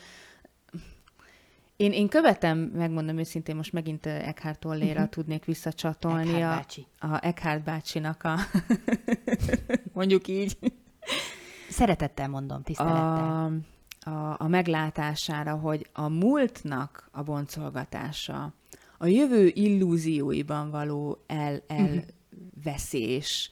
én, 1.77 1.93
én 1.93 2.09
követem, 2.09 2.59
megmondom 2.59 3.19
őszintén, 3.19 3.57
most 3.57 3.73
megint 3.73 4.07
Eckhart 4.07 4.59
Tolléra 4.59 4.93
uh-huh. 4.93 5.09
tudnék 5.09 5.45
visszacsatolni. 5.45 6.33
Eckhart 6.33 6.57
bácsi. 6.57 6.87
A, 6.99 7.07
a 7.07 7.27
Eckhart 7.27 7.65
bácsinak 7.65 8.23
a, 8.23 8.39
mondjuk 9.93 10.29
így, 10.29 10.57
Szeretettel 11.75 12.29
mondom, 12.29 12.63
tisztelettel. 12.63 13.63
A, 14.01 14.11
a, 14.11 14.37
a 14.39 14.49
meglátására, 14.49 15.55
hogy 15.57 15.89
a 15.93 16.09
múltnak 16.09 17.09
a 17.13 17.23
boncolgatása, 17.23 18.53
a 18.99 19.07
jövő 19.07 19.47
illúzióiban 19.47 20.71
való 20.71 21.25
el, 21.27 21.63
mhm. 21.69 21.79
elveszés, 21.79 23.51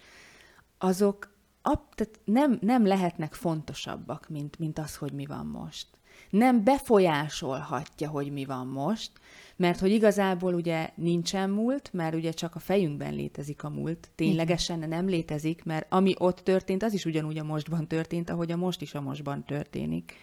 azok 0.78 1.35
ab, 1.62 1.94
tehát 1.94 2.20
nem, 2.24 2.58
nem 2.61 2.87
lehetnek 2.87 3.35
fontosabbak, 3.35 4.28
mint, 4.28 4.58
mint 4.58 4.78
az, 4.78 4.96
hogy 4.96 5.12
mi 5.12 5.26
van 5.26 5.46
most. 5.46 5.87
Nem 6.31 6.64
befolyásolhatja, 6.64 8.09
hogy 8.09 8.33
mi 8.33 8.44
van 8.44 8.66
most, 8.66 9.11
mert 9.57 9.81
hogy 9.81 9.90
igazából 9.90 10.55
ugye 10.55 10.90
nincsen 10.94 11.51
múlt, 11.51 11.90
mert 11.92 12.14
ugye 12.14 12.31
csak 12.31 12.55
a 12.55 12.59
fejünkben 12.59 13.14
létezik 13.14 13.64
a 13.64 13.68
múlt, 13.68 14.11
ténylegesen 14.14 14.79
nem 14.79 15.09
létezik, 15.09 15.64
mert 15.64 15.87
ami 15.88 16.14
ott 16.18 16.38
történt, 16.38 16.83
az 16.83 16.92
is 16.92 17.05
ugyanúgy 17.05 17.38
a 17.38 17.44
mostban 17.44 17.87
történt, 17.87 18.31
ahogy 18.31 18.53
a 18.53 18.57
most 18.57 18.83
is 18.83 18.94
a 18.94 19.01
mostban 19.01 19.44
történik. 19.44 20.14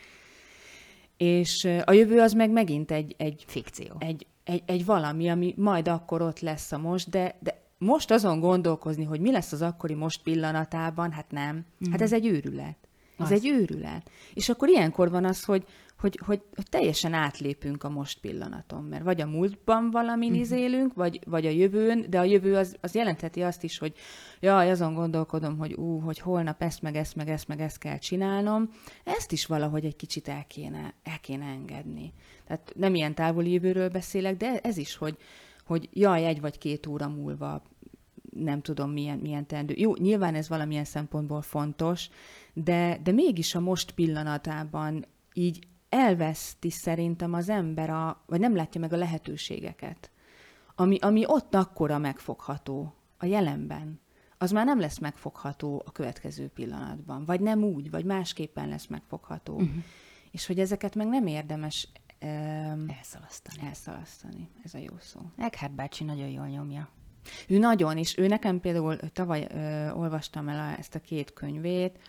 És 1.18 1.68
a 1.86 1.92
jövő 1.92 2.20
az 2.20 2.34
meg 2.34 2.52
megint 2.52 2.92
egy... 2.92 3.16
egy 3.18 3.44
Fikció. 3.48 3.96
Egy, 4.00 4.26
egy, 4.44 4.64
egy 4.66 4.86
valami, 4.86 5.30
ami 5.30 5.54
majd 5.58 5.88
akkor 5.88 6.22
ott 6.22 6.40
lesz 6.40 6.72
a 6.72 6.78
most, 6.78 7.10
de, 7.10 7.38
de 7.40 7.62
most 7.78 8.12
azon 8.12 8.40
gondolkozni, 8.40 9.04
hogy 9.04 9.20
mi 9.20 9.32
lesz 9.32 9.52
az 9.52 9.62
akkori 9.62 9.94
most 9.94 10.24
pillanatában, 10.24 11.12
hát 11.12 11.32
nem. 11.32 11.56
Mm. 11.56 11.60
Hát 11.90 11.94
mhm. 11.94 12.02
ez 12.02 12.14
egy 12.14 12.26
őrület. 12.26 12.78
Az. 13.26 13.32
egy 13.32 13.48
őrület. 13.48 14.10
És 14.34 14.50
akkor 14.50 14.70
ilyenkor 14.70 15.10
van 15.10 15.26
az, 15.26 15.44
hogy, 15.44 15.66
hogy, 16.00 16.20
hogy, 16.26 16.42
hogy 16.56 16.66
teljesen 16.70 17.14
átlépünk 17.14 17.84
a 17.84 17.90
most 17.90 18.20
pillanaton, 18.20 18.84
mert 18.84 19.04
vagy 19.04 19.22
a 19.22 19.26
múltban 19.26 19.92
valamin 19.92 20.34
uh-huh. 20.34 20.60
élünk, 20.60 20.94
vagy, 20.94 21.20
vagy 21.26 21.46
a 21.46 21.50
jövőn, 21.50 22.06
de 22.10 22.20
a 22.20 22.24
jövő 22.24 22.56
az, 22.56 22.76
az 22.82 22.96
jelentheti 22.96 23.42
azt 23.42 23.64
is, 23.64 23.78
hogy 23.78 23.94
jaj, 24.40 24.72
azon 24.72 24.94
gondolkodom, 24.94 25.58
hogy 25.58 25.74
ú, 25.74 26.00
hogy 26.00 26.20
holnap 26.20 26.62
ezt, 26.62 26.82
meg 26.82 26.96
ezt, 26.96 27.16
meg 27.16 27.30
ezt, 27.30 27.48
meg 27.48 27.60
ezt 27.60 27.78
kell 27.78 27.98
csinálnom, 27.98 28.70
ezt 29.04 29.32
is 29.32 29.46
valahogy 29.46 29.86
egy 29.86 29.96
kicsit 29.96 30.28
el 30.28 30.46
kéne, 30.48 30.94
el 31.04 31.20
kéne 31.22 31.46
engedni. 31.46 32.14
Tehát 32.48 32.74
nem 32.76 32.96
ilyen 32.96 33.16
távoli 33.16 33.52
jövőről 33.52 33.90
beszélek, 33.90 34.38
de 34.38 34.60
ez 34.60 34.78
is, 34.78 34.96
hogy, 34.96 35.18
hogy 35.66 35.90
jaj, 35.94 36.26
egy 36.26 36.42
vagy 36.42 36.58
két 36.58 36.88
óra 36.88 37.08
múlva 37.08 37.62
nem 38.36 38.62
tudom 38.62 38.92
milyen, 38.92 39.18
milyen 39.18 39.46
teendő. 39.46 39.74
Jó, 39.78 39.96
nyilván 39.96 40.36
ez 40.36 40.50
valamilyen 40.50 40.84
szempontból 40.84 41.42
fontos, 41.42 42.10
de, 42.54 43.00
de 43.04 43.12
mégis 43.12 43.56
a 43.56 43.60
most 43.60 43.92
pillanatában 43.92 45.06
így 45.34 45.68
elveszti 45.90 46.70
szerintem 46.70 47.34
az 47.34 47.50
ember, 47.50 47.90
a, 47.90 48.24
vagy 48.26 48.40
nem 48.40 48.56
látja 48.56 48.82
meg 48.82 48.94
a 48.94 48.98
lehetőségeket, 48.98 50.12
ami, 50.76 50.98
ami 50.98 51.24
ott 51.26 51.56
akkora 51.56 51.98
megfogható 51.98 52.94
a 53.18 53.26
jelenben, 53.26 54.00
az 54.42 54.52
már 54.52 54.66
nem 54.66 54.80
lesz 54.80 54.98
megfogható 54.98 55.84
a 55.86 55.92
következő 55.92 56.48
pillanatban, 56.48 57.26
vagy 57.26 57.40
nem 57.40 57.64
úgy, 57.64 57.90
vagy 57.90 58.06
másképpen 58.06 58.70
lesz 58.70 58.88
megfogható. 58.88 59.54
Uh-huh. 59.54 59.84
És 60.32 60.46
hogy 60.46 60.60
ezeket 60.60 60.96
meg 60.96 61.08
nem 61.08 61.28
érdemes 61.28 61.88
um, 62.22 62.86
elszalasztani. 62.98 63.68
Elszalasztani, 63.68 64.50
ez 64.64 64.74
a 64.74 64.78
jó 64.78 64.94
szó. 65.00 65.22
Eckhart 65.38 65.76
bácsi 65.76 66.04
nagyon 66.04 66.28
jól 66.30 66.48
nyomja. 66.48 66.90
Ő 67.48 67.58
nagyon, 67.58 67.98
és 67.98 68.18
ő 68.18 68.28
nekem 68.28 68.60
például 68.60 68.96
tavaly 68.96 69.48
ö, 69.52 69.90
olvastam 69.92 70.48
el 70.48 70.76
ezt 70.78 70.96
a 70.96 71.00
két 71.00 71.34
könyvét, 71.34 72.00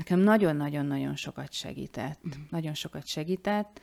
nekem 0.00 0.18
nagyon-nagyon-nagyon 0.18 1.16
sokat 1.16 1.52
segített. 1.52 2.18
Uh-huh. 2.24 2.42
Nagyon 2.50 2.74
sokat 2.74 3.06
segített. 3.06 3.80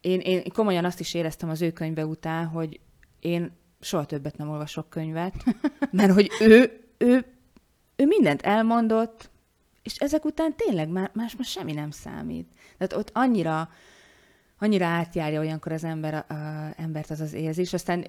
Én, 0.00 0.20
én 0.20 0.42
komolyan 0.52 0.84
azt 0.84 1.00
is 1.00 1.14
éreztem 1.14 1.48
az 1.48 1.62
ő 1.62 1.70
könyve 1.70 2.06
után, 2.06 2.46
hogy 2.46 2.80
én 3.20 3.52
soha 3.80 4.04
többet 4.04 4.36
nem 4.36 4.48
olvasok 4.48 4.90
könyvet, 4.90 5.34
mert 5.90 6.12
hogy 6.12 6.30
ő, 6.40 6.84
ő, 6.98 7.24
ő 7.96 8.06
mindent 8.06 8.42
elmondott, 8.42 9.30
és 9.82 9.96
ezek 9.96 10.24
után 10.24 10.54
tényleg 10.56 10.88
már, 10.88 11.10
más 11.14 11.36
már 11.36 11.46
semmi 11.46 11.72
nem 11.72 11.90
számít. 11.90 12.48
Tehát 12.76 12.92
ott 12.92 13.10
annyira, 13.14 13.70
annyira 14.58 14.86
átjárja 14.86 15.40
olyankor 15.40 15.72
az 15.72 15.84
ember, 15.84 16.14
a, 16.14 16.32
a, 16.34 16.72
embert 16.76 17.10
az 17.10 17.20
az 17.20 17.32
érzés, 17.32 17.72
aztán 17.72 18.06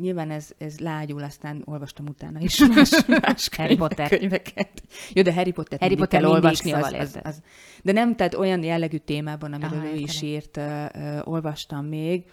nyilván 0.00 0.30
ez, 0.30 0.50
ez 0.58 0.78
lágyul, 0.78 1.22
aztán 1.22 1.62
olvastam 1.64 2.06
utána 2.06 2.40
is 2.40 2.58
más, 2.74 3.04
más 3.06 3.48
Harry 3.56 3.76
Potter. 3.76 4.08
könyveket. 4.08 4.82
Jó, 5.12 5.22
de 5.22 5.34
Harry 5.34 5.52
Potter 5.52 5.80
Harry 5.80 5.96
Potter 5.96 6.20
kell 6.20 6.30
olvasni. 6.30 6.72
Az, 6.72 6.92
az, 6.92 7.18
az, 7.22 7.42
de 7.82 7.92
nem, 7.92 8.16
tehát 8.16 8.34
olyan 8.34 8.62
jellegű 8.62 8.96
témában, 8.96 9.52
amiről 9.52 9.78
Aha, 9.78 9.92
ő 9.92 9.94
is 9.94 10.22
írt, 10.22 10.56
uh, 10.56 10.84
uh, 10.94 11.28
olvastam 11.28 11.86
még, 11.86 12.24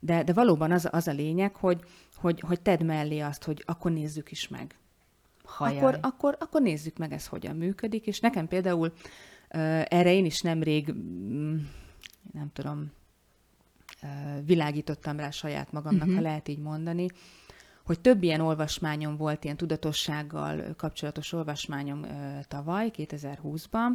de, 0.00 0.22
de 0.22 0.32
valóban 0.32 0.70
az, 0.70 0.88
az 0.90 1.08
a 1.08 1.12
lényeg, 1.12 1.54
hogy, 1.54 1.80
hogy, 2.16 2.40
hogy 2.40 2.60
tedd 2.60 2.84
mellé 2.84 3.18
azt, 3.18 3.44
hogy 3.44 3.62
akkor 3.66 3.92
nézzük 3.92 4.30
is 4.30 4.48
meg. 4.48 4.74
Akkor, 5.58 5.98
akkor, 6.02 6.36
akkor 6.40 6.62
nézzük 6.62 6.98
meg, 6.98 7.12
ez 7.12 7.26
hogyan 7.26 7.56
működik, 7.56 8.06
és 8.06 8.20
nekem 8.20 8.48
például 8.48 8.86
uh, 8.86 9.82
erre 9.88 10.12
én 10.12 10.24
is 10.24 10.40
nemrég, 10.40 10.92
mm, 10.92 11.56
nem 12.32 12.50
tudom, 12.52 12.92
világítottam 14.44 15.16
rá 15.16 15.30
saját 15.30 15.72
magamnak, 15.72 16.00
uh-huh. 16.02 16.14
ha 16.14 16.20
mhm. 16.20 16.30
lehet 16.30 16.48
így 16.48 16.58
mondani, 16.58 17.06
hogy 17.84 18.00
több 18.00 18.22
ilyen 18.22 18.40
olvasmányom 18.40 19.16
volt, 19.16 19.44
ilyen 19.44 19.56
tudatossággal 19.56 20.74
kapcsolatos 20.76 21.32
olvasmányom 21.32 22.06
tavaly, 22.48 22.90
2020-ban, 22.96 23.88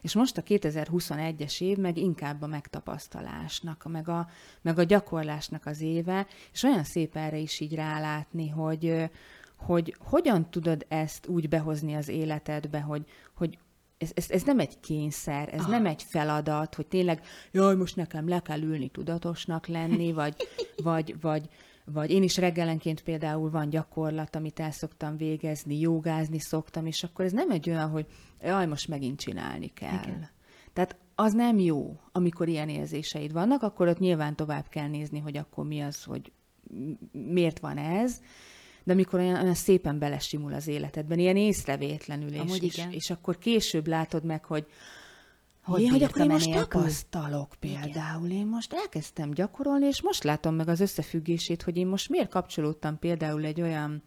és 0.00 0.14
most 0.14 0.36
a 0.36 0.42
2021-es 0.42 1.60
év 1.60 1.76
meg 1.76 1.96
inkább 1.96 2.42
a 2.42 2.46
megtapasztalásnak, 2.46 3.84
meg 3.88 4.08
a, 4.08 4.28
meg 4.60 4.78
a 4.78 4.82
gyakorlásnak 4.82 5.66
az 5.66 5.80
éve, 5.80 6.26
és 6.52 6.62
olyan 6.62 6.84
szép 6.84 7.16
erre 7.16 7.36
is 7.36 7.60
így 7.60 7.74
rálátni, 7.74 8.48
hogy, 8.48 9.10
hogy 9.56 9.96
hogyan 9.98 10.50
tudod 10.50 10.86
ezt 10.88 11.26
úgy 11.26 11.48
behozni 11.48 11.94
az 11.94 12.08
életedbe, 12.08 12.80
hogy, 12.80 13.04
hogy 13.34 13.58
ez, 14.02 14.10
ez, 14.14 14.30
ez 14.30 14.42
nem 14.42 14.58
egy 14.58 14.80
kényszer, 14.80 15.54
ez 15.54 15.60
Aha. 15.60 15.70
nem 15.70 15.86
egy 15.86 16.02
feladat, 16.02 16.74
hogy 16.74 16.86
tényleg, 16.86 17.22
jaj, 17.52 17.76
most 17.76 17.96
nekem 17.96 18.28
le 18.28 18.40
kell 18.40 18.62
ülni 18.62 18.88
tudatosnak 18.88 19.66
lenni, 19.66 20.12
vagy, 20.12 20.36
vagy, 20.82 21.20
vagy, 21.20 21.48
vagy 21.84 22.10
én 22.10 22.22
is 22.22 22.36
reggelenként 22.36 23.02
például 23.02 23.50
van 23.50 23.68
gyakorlat, 23.68 24.36
amit 24.36 24.60
el 24.60 24.70
szoktam 24.70 25.16
végezni, 25.16 25.78
jogázni 25.78 26.38
szoktam, 26.38 26.86
és 26.86 27.02
akkor 27.02 27.24
ez 27.24 27.32
nem 27.32 27.50
egy 27.50 27.70
olyan, 27.70 27.90
hogy 27.90 28.06
jaj, 28.40 28.66
most 28.66 28.88
megint 28.88 29.20
csinálni 29.20 29.66
kell. 29.66 30.02
Igen. 30.02 30.28
Tehát 30.72 30.96
az 31.14 31.32
nem 31.32 31.58
jó, 31.58 32.00
amikor 32.12 32.48
ilyen 32.48 32.68
érzéseid 32.68 33.32
vannak, 33.32 33.62
akkor 33.62 33.88
ott 33.88 33.98
nyilván 33.98 34.36
tovább 34.36 34.68
kell 34.68 34.88
nézni, 34.88 35.18
hogy 35.18 35.36
akkor 35.36 35.66
mi 35.66 35.80
az, 35.80 36.04
hogy 36.04 36.32
miért 37.12 37.58
van 37.58 37.78
ez, 37.78 38.20
de 38.84 38.92
amikor 38.92 39.18
olyan, 39.18 39.42
olyan 39.42 39.54
szépen 39.54 39.98
belesimul 39.98 40.52
az 40.52 40.66
életedben, 40.66 41.18
ilyen 41.18 41.36
észrevétlenül, 41.36 42.32
és, 42.32 42.58
és, 42.60 42.86
és 42.90 43.10
akkor 43.10 43.38
később 43.38 43.86
látod 43.86 44.24
meg, 44.24 44.44
hogy 44.44 44.66
hogy, 45.64 45.80
én, 45.80 45.90
hogy 45.90 46.02
akkor 46.02 46.20
én 46.20 46.26
most 46.26 46.50
tapasztalok 46.50 47.54
például. 47.60 48.26
Igen. 48.26 48.38
Én 48.38 48.46
most 48.46 48.72
elkezdtem 48.72 49.30
gyakorolni, 49.30 49.86
és 49.86 50.02
most 50.02 50.24
látom 50.24 50.54
meg 50.54 50.68
az 50.68 50.80
összefüggését, 50.80 51.62
hogy 51.62 51.76
én 51.76 51.86
most 51.86 52.08
miért 52.08 52.28
kapcsolódtam 52.28 52.98
például 52.98 53.44
egy 53.44 53.60
olyan 53.60 54.02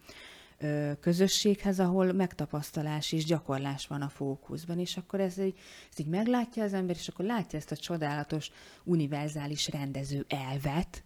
ö, 0.58 0.90
közösséghez, 1.00 1.80
ahol 1.80 2.12
megtapasztalás 2.12 3.12
és 3.12 3.24
gyakorlás 3.24 3.86
van 3.86 4.02
a 4.02 4.08
fókuszban, 4.08 4.78
és 4.78 4.96
akkor 4.96 5.20
ez 5.20 5.38
így, 5.38 5.58
ez 5.92 5.98
így 5.98 6.06
meglátja 6.06 6.62
az 6.62 6.72
ember, 6.72 6.96
és 6.98 7.08
akkor 7.08 7.24
látja 7.24 7.58
ezt 7.58 7.70
a 7.70 7.76
csodálatos, 7.76 8.50
univerzális 8.84 9.68
rendező 9.68 10.24
elvet, 10.28 11.04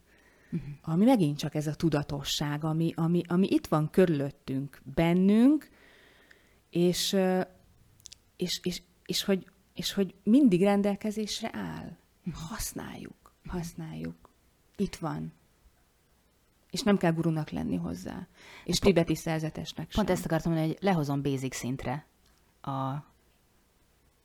uh-huh. 0.53 0.71
ami 0.83 1.05
megint 1.05 1.39
csak 1.39 1.55
ez 1.55 1.67
a 1.67 1.75
tudatosság, 1.75 2.65
ami, 2.65 2.93
ami, 2.97 3.23
ami 3.27 3.47
itt 3.51 3.67
van 3.67 3.91
körülöttünk, 3.91 4.81
bennünk, 4.95 5.69
és, 6.71 7.17
és, 8.37 8.61
és, 8.63 8.83
és, 9.07 9.25
hogy, 9.25 9.47
és 9.75 9.93
hogy 9.93 10.15
mindig 10.23 10.63
rendelkezésre 10.63 11.51
áll. 11.53 11.97
Uh-huh. 12.27 12.43
Használjuk, 12.49 13.35
használjuk. 13.47 14.31
Itt 14.77 14.97
van. 14.97 15.33
És 16.71 16.83
nem 16.83 16.97
kell 16.97 17.13
gurunak 17.13 17.51
lenni 17.51 17.77
hozzá. 17.77 18.27
És 18.65 18.79
pont, 18.79 18.95
tibeti 18.95 19.15
szerzetesnek 19.15 19.91
sem. 19.91 20.05
Pont 20.05 20.17
ezt 20.17 20.25
akartam 20.25 20.53
mondani, 20.53 20.73
hogy 20.73 20.83
lehozom 20.83 21.23
basic 21.23 21.57
szintre 21.57 22.07
a, 22.61 22.71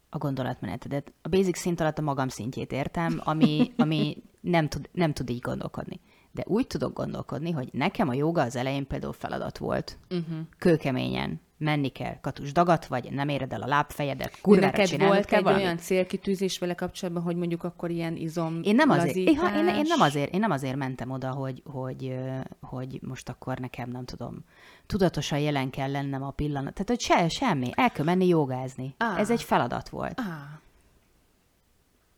a 0.10 0.18
gondolatmenetedet. 0.18 1.14
A 1.22 1.30
basic 1.30 1.58
szint 1.58 1.80
alatt 1.80 1.98
a 1.98 2.02
magam 2.02 2.28
szintjét 2.28 2.72
értem, 2.72 3.22
ami, 3.24 3.74
ami 3.78 4.24
nem, 4.40 4.70
tud, 4.70 4.90
nem 4.92 5.14
tud 5.14 5.30
így 5.30 5.40
gondolkodni 5.40 6.00
de 6.36 6.43
úgy 6.48 6.67
tudok 6.67 6.93
gondolkodni, 6.93 7.52
hogy 7.52 7.69
nekem 7.71 8.10
a 8.10 8.13
joga 8.13 8.41
az 8.41 8.56
elején 8.56 8.88
például 8.88 9.13
feladat 9.13 9.58
volt. 9.58 9.98
Uh-huh. 10.10 10.38
Kőkeményen. 10.58 11.41
menni 11.58 11.88
kell, 11.88 12.19
katus 12.21 12.52
dagat 12.52 12.86
vagy, 12.86 13.12
nem 13.12 13.30
éred 13.30 13.54
el 13.54 13.62
a 13.62 13.67
lábfejedet, 13.67 14.41
kurvára 14.41 14.78
neked 14.78 15.00
volt 15.00 15.26
kell 15.26 15.38
egy 15.38 15.43
valamit. 15.43 15.65
olyan 15.65 15.78
célkitűzés 15.78 16.60
vele 16.60 16.74
kapcsolatban, 16.74 17.24
hogy 17.24 17.36
mondjuk 17.36 17.63
akkor 17.63 17.89
ilyen 17.89 18.15
izom 18.15 18.60
én 18.63 18.76
nem 18.76 18.90
azért, 18.90 19.15
én, 19.15 19.27
én, 19.27 19.67
én, 19.67 19.86
nem 19.88 20.02
azért, 20.02 20.33
én 20.33 20.40
nem 20.40 20.52
azért 20.52 20.75
mentem 20.75 21.12
oda, 21.12 21.31
hogy, 21.31 21.63
hogy, 21.65 22.15
hogy 22.62 23.00
most 23.02 23.29
akkor 23.29 23.58
nekem, 23.58 23.90
nem 23.90 24.06
tudom, 24.06 24.44
tudatosan 24.86 25.40
jelen 25.40 25.69
kell 25.69 25.92
lennem 25.92 26.23
a 26.23 26.31
pillanat. 26.31 26.73
Tehát, 26.73 26.90
hogy 26.90 27.02
se, 27.02 27.29
semmi. 27.29 27.69
El 27.73 27.92
kell 27.92 28.06
menni 28.06 28.27
jogázni. 28.27 28.96
Ah. 28.98 29.19
Ez 29.19 29.29
egy 29.29 29.44
feladat 29.44 29.90
volt. 29.90 30.19
Ah. 30.19 30.25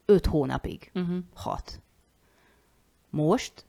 Öt 0.06 0.26
hónapig. 0.26 0.92
Uh-huh. 0.94 1.18
Hat. 1.36 1.82
Most, 3.10 3.66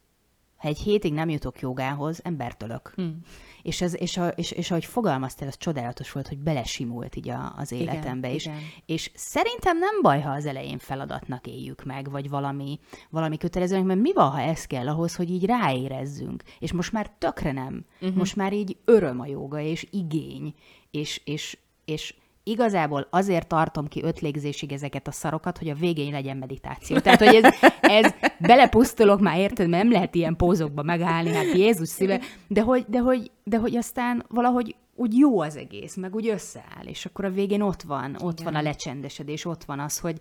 ha 0.59 0.69
egy 0.69 0.79
hétig 0.79 1.13
nem 1.13 1.29
jutok 1.29 1.61
jogához, 1.61 2.21
embertölök. 2.23 2.93
Hmm. 2.95 3.19
És, 3.63 3.81
ez, 3.81 4.01
és, 4.01 4.17
a, 4.17 4.29
és, 4.29 4.51
és 4.51 4.71
ahogy 4.71 4.85
fogalmaztál, 4.85 5.49
ez 5.49 5.57
csodálatos 5.57 6.13
volt, 6.13 6.29
hogy 6.29 6.39
belesimult 6.39 7.17
így 7.17 7.29
a, 7.29 7.55
az 7.57 7.73
életembe 7.73 8.31
is. 8.31 8.45
Igen. 8.45 8.59
És 8.87 9.11
szerintem 9.15 9.79
nem 9.79 10.03
baj, 10.03 10.21
ha 10.21 10.31
az 10.31 10.47
elején 10.47 10.79
feladatnak 10.79 11.47
éljük 11.47 11.85
meg, 11.85 12.11
vagy 12.11 12.29
valami, 12.29 12.79
valami 13.11 13.37
kötelezőnek, 13.37 13.85
mert 13.85 14.01
mi 14.01 14.13
van, 14.13 14.31
ha 14.31 14.41
ez 14.41 14.65
kell 14.65 14.89
ahhoz, 14.89 15.17
hogy 15.17 15.31
így 15.31 15.45
ráérezzünk. 15.45 16.43
És 16.59 16.73
most 16.73 16.93
már 16.93 17.11
tökre 17.19 17.53
nem. 17.53 17.85
Uh-huh. 18.01 18.17
Most 18.17 18.37
már 18.37 18.53
így 18.53 18.77
öröm 18.85 19.21
a 19.21 19.27
joga, 19.27 19.61
és 19.61 19.87
igény, 19.91 20.55
és, 20.91 21.21
és, 21.25 21.59
és 21.85 22.15
igazából 22.51 23.07
azért 23.11 23.47
tartom 23.47 23.89
ki 23.89 24.03
öt 24.03 24.21
légzésig 24.21 24.73
ezeket 24.73 25.09
a 25.09 25.13
szarokat, 25.13 25.59
hogy 25.59 25.69
a 25.69 25.75
végén 25.75 26.13
legyen 26.13 26.37
meditáció. 26.37 26.99
Tehát, 26.99 27.19
hogy 27.19 27.35
ez, 27.35 27.55
ez 27.81 28.15
belepusztulok 28.39 29.21
már, 29.21 29.39
érted, 29.39 29.69
mert 29.69 29.83
nem 29.83 29.93
lehet 29.93 30.15
ilyen 30.15 30.37
pózokba 30.37 30.83
megállni, 30.83 31.35
hát 31.35 31.53
Jézus 31.53 31.89
szíve, 31.89 32.21
de 32.47 32.61
hogy, 32.61 32.85
de 32.89 32.99
hogy, 32.99 33.31
de 33.45 33.59
hogy 33.59 33.77
aztán 33.77 34.25
valahogy 34.29 34.77
úgy 34.95 35.17
jó 35.17 35.41
az 35.41 35.57
egész, 35.57 35.97
meg 35.97 36.15
úgy 36.15 36.29
összeáll, 36.29 36.85
és 36.85 37.07
akkor 37.07 37.25
a 37.25 37.31
végén 37.31 37.61
ott 37.61 37.83
van, 37.83 38.17
ott 38.21 38.41
Igen. 38.41 38.53
van 38.53 38.61
a 38.61 38.65
lecsendesedés, 38.65 39.45
ott 39.45 39.65
van 39.65 39.81
az, 39.81 39.99
hogy, 39.99 40.19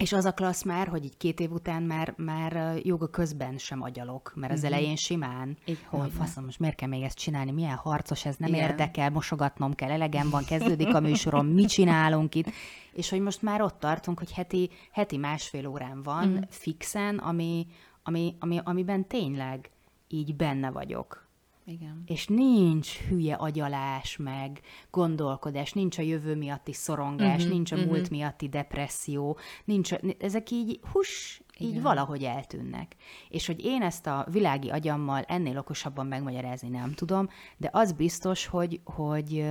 és 0.00 0.12
az 0.12 0.24
a 0.24 0.32
klassz 0.32 0.62
már, 0.62 0.88
hogy 0.88 1.04
így 1.04 1.16
két 1.16 1.40
év 1.40 1.52
után 1.52 1.82
már, 1.82 2.14
már 2.16 2.78
joga 2.82 3.06
közben 3.06 3.58
sem 3.58 3.82
agyalok, 3.82 4.32
mert 4.34 4.52
az 4.52 4.58
uh-huh. 4.58 4.76
elején 4.76 4.96
simán. 4.96 5.56
Így 5.64 5.78
hogy 5.88 6.12
faszom, 6.12 6.44
most 6.44 6.58
miért 6.58 6.74
kell 6.74 6.88
még 6.88 7.02
ezt 7.02 7.18
csinálni? 7.18 7.50
Milyen 7.50 7.76
harcos 7.76 8.24
ez? 8.24 8.36
Nem 8.36 8.48
Igen. 8.48 8.68
érdekel, 8.68 9.10
mosogatnom 9.10 9.74
kell, 9.74 9.90
elegem 9.90 10.30
van, 10.30 10.44
kezdődik 10.44 10.94
a 10.94 11.00
műsorom, 11.00 11.46
mit 11.46 11.68
csinálunk 11.68 12.34
itt? 12.34 12.50
És 12.92 13.10
hogy 13.10 13.20
most 13.20 13.42
már 13.42 13.62
ott 13.62 13.78
tartunk, 13.78 14.18
hogy 14.18 14.32
heti, 14.32 14.70
heti 14.92 15.16
másfél 15.16 15.66
órán 15.66 16.02
van 16.02 16.28
uh-huh. 16.28 16.44
fixen, 16.48 17.18
ami, 17.18 17.66
ami, 18.02 18.34
ami, 18.38 18.60
amiben 18.64 19.06
tényleg 19.06 19.70
így 20.08 20.36
benne 20.36 20.70
vagyok. 20.70 21.28
Igen. 21.70 22.02
És 22.06 22.26
nincs 22.26 22.98
hülye 22.98 23.34
agyalás, 23.34 24.16
meg 24.16 24.60
gondolkodás, 24.90 25.72
nincs 25.72 25.98
a 25.98 26.02
jövő 26.02 26.36
miatti 26.36 26.72
szorongás, 26.72 27.36
uh-huh, 27.36 27.50
nincs 27.52 27.72
a 27.72 27.76
uh-huh. 27.76 27.90
múlt 27.90 28.10
miatti 28.10 28.48
depresszió, 28.48 29.38
nincs, 29.64 29.92
ezek 30.18 30.50
így, 30.50 30.80
hus, 30.92 31.42
így 31.58 31.68
Igen. 31.68 31.82
valahogy 31.82 32.24
eltűnnek. 32.24 32.96
És 33.28 33.46
hogy 33.46 33.64
én 33.64 33.82
ezt 33.82 34.06
a 34.06 34.26
világi 34.30 34.70
agyammal 34.70 35.22
ennél 35.22 35.58
okosabban 35.58 36.06
megmagyarázni 36.06 36.68
nem 36.68 36.92
tudom, 36.92 37.28
de 37.56 37.68
az 37.72 37.92
biztos, 37.92 38.46
hogy, 38.46 38.80
hogy, 38.84 39.46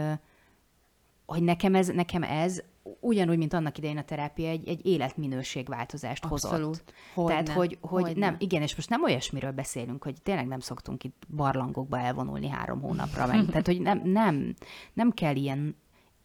hogy 1.26 1.44
nekem 1.44 1.76
ez, 1.76 1.88
nekem 1.88 2.24
ez 2.24 2.64
ugyanúgy, 3.00 3.38
mint 3.38 3.54
annak 3.54 3.78
idején 3.78 3.98
a 3.98 4.04
terápia, 4.04 4.50
egy, 4.50 4.68
egy 4.68 4.86
életminőségváltozást 4.86 6.26
Abszolút. 6.26 6.66
hozott. 6.66 6.94
Hogy 7.14 7.26
Tehát, 7.26 7.50
hogy, 7.50 7.78
hogy, 7.82 8.04
hogy 8.04 8.18
nem, 8.18 8.32
ne. 8.32 8.38
igen, 8.40 8.62
és 8.62 8.76
most 8.76 8.90
nem 8.90 9.04
olyasmiről 9.04 9.52
beszélünk, 9.52 10.04
hogy 10.04 10.22
tényleg 10.22 10.48
nem 10.48 10.60
szoktunk 10.60 11.04
itt 11.04 11.24
barlangokba 11.36 12.00
elvonulni 12.00 12.48
három 12.48 12.82
hónapra, 12.82 13.26
meg. 13.26 13.46
Tehát, 13.50 13.66
hogy 13.66 13.82
nem, 13.82 14.02
nem, 14.04 14.54
nem 14.94 15.12
kell 15.12 15.36
ilyen 15.36 15.76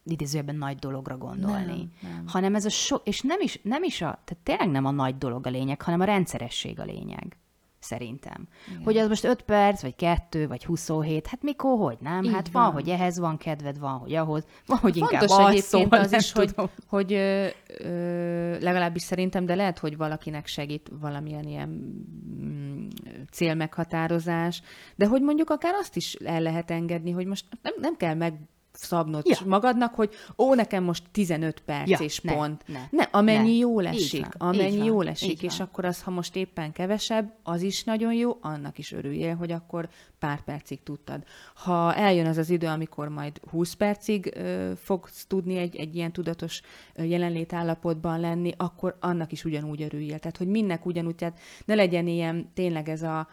idézőjelben 0.05 0.57
nagy 0.57 0.77
dologra 0.77 1.17
gondolni, 1.17 1.89
nem, 2.03 2.13
nem. 2.13 2.25
hanem 2.27 2.55
ez 2.55 2.65
a 2.65 2.71
so, 2.71 2.97
és 3.05 3.21
nem 3.21 3.41
is, 3.41 3.61
nem 3.63 3.83
is 3.83 4.01
a, 4.01 4.23
tehát 4.25 4.39
tényleg 4.43 4.71
nem 4.71 4.85
a 4.85 4.91
nagy 4.91 5.19
dolog 5.19 5.47
a 5.47 5.51
lényeg, 5.51 5.83
hanem 5.83 6.01
a 6.01 6.05
rendszeresség 6.05 6.81
a 6.81 6.85
lényeg 6.85 7.37
szerintem. 7.85 8.49
Igen. 8.69 8.83
Hogy 8.83 8.97
az 8.97 9.09
most 9.09 9.25
5 9.25 9.43
perc, 9.43 9.83
vagy 9.83 9.97
2, 9.97 10.47
vagy 10.47 10.65
27, 10.65 11.27
hát 11.27 11.43
mikor, 11.43 11.79
hogy 11.79 11.97
nem? 12.01 12.23
Így 12.23 12.33
hát 12.33 12.49
van, 12.49 12.63
van, 12.63 12.73
hogy 12.73 12.89
ehhez 12.89 13.19
van 13.19 13.37
kedved, 13.37 13.79
van, 13.79 13.99
hogy 13.99 14.15
ahhoz, 14.15 14.47
van, 14.67 14.79
hogy 14.79 14.99
Fontos 14.99 15.13
inkább 15.13 15.31
az 15.31 15.39
egyébként 15.39 15.89
szól, 15.91 15.99
az 16.01 16.13
is, 16.13 16.33
hogy, 16.33 16.55
hogy 16.87 17.13
ö, 17.13 17.47
ö, 17.67 18.59
legalábbis 18.59 19.03
szerintem, 19.03 19.47
de 19.47 19.55
lehet, 19.55 19.79
hogy 19.79 19.97
valakinek 19.97 20.47
segít 20.47 20.91
valamilyen 21.01 21.45
ilyen 21.45 21.69
mm, 21.69 22.87
célmeghatározás, 23.31 24.63
de 24.97 25.07
hogy 25.07 25.23
mondjuk 25.23 25.51
akár 25.51 25.75
azt 25.75 25.97
is 25.97 26.15
el 26.15 26.41
lehet 26.41 26.71
engedni, 26.71 27.11
hogy 27.11 27.27
most 27.27 27.45
nem, 27.63 27.73
nem 27.81 27.97
kell 27.97 28.15
meg 28.15 28.35
szabnod 28.77 29.27
ja. 29.27 29.37
magadnak, 29.47 29.95
hogy 29.95 30.15
ó, 30.39 30.55
nekem 30.55 30.85
most 30.85 31.03
15 31.13 31.61
perc 31.61 31.89
ja, 31.89 31.99
és 31.99 32.21
ne, 32.21 32.35
pont. 32.35 32.63
Ne, 32.67 32.81
ne 32.91 33.03
amennyi 33.03 33.53
ne. 33.53 33.57
jól 33.57 33.87
esik, 33.87 34.27
van, 34.39 34.55
amennyi 34.55 34.85
jól 34.85 35.09
esik, 35.09 35.43
és 35.43 35.57
van. 35.57 35.67
akkor 35.67 35.85
az, 35.85 36.03
ha 36.03 36.11
most 36.11 36.37
éppen 36.37 36.73
kevesebb, 36.73 37.33
az 37.43 37.63
is 37.63 37.85
nagyon 37.85 38.15
jó, 38.15 38.39
annak 38.41 38.79
is 38.79 38.93
örüljél, 38.93 39.35
hogy 39.35 39.53
akkor 39.53 39.89
pár 40.19 40.45
percig 40.45 40.83
tudtad. 40.83 41.23
Ha 41.55 41.95
eljön 41.95 42.27
az 42.27 42.37
az 42.37 42.51
idő, 42.51 42.67
amikor 42.67 43.09
majd 43.09 43.41
20 43.51 43.73
percig 43.73 44.33
ö, 44.37 44.73
fogsz 44.77 45.25
tudni 45.27 45.57
egy, 45.57 45.77
egy 45.77 45.97
ilyen 45.97 46.13
tudatos 46.13 46.61
jelenlét 46.95 47.53
állapotban 47.53 48.21
lenni, 48.21 48.53
akkor 48.57 48.97
annak 49.01 49.33
is 49.33 49.45
ugyanúgy 49.45 49.83
örüljél. 49.83 50.19
Tehát, 50.19 50.37
hogy 50.37 50.49
mindnek 50.49 50.87
ugyanúgy, 50.87 51.15
tehát 51.15 51.39
ne 51.65 51.75
legyen 51.75 52.07
ilyen 52.07 52.51
tényleg 52.55 52.89
ez 52.89 53.03
a 53.03 53.29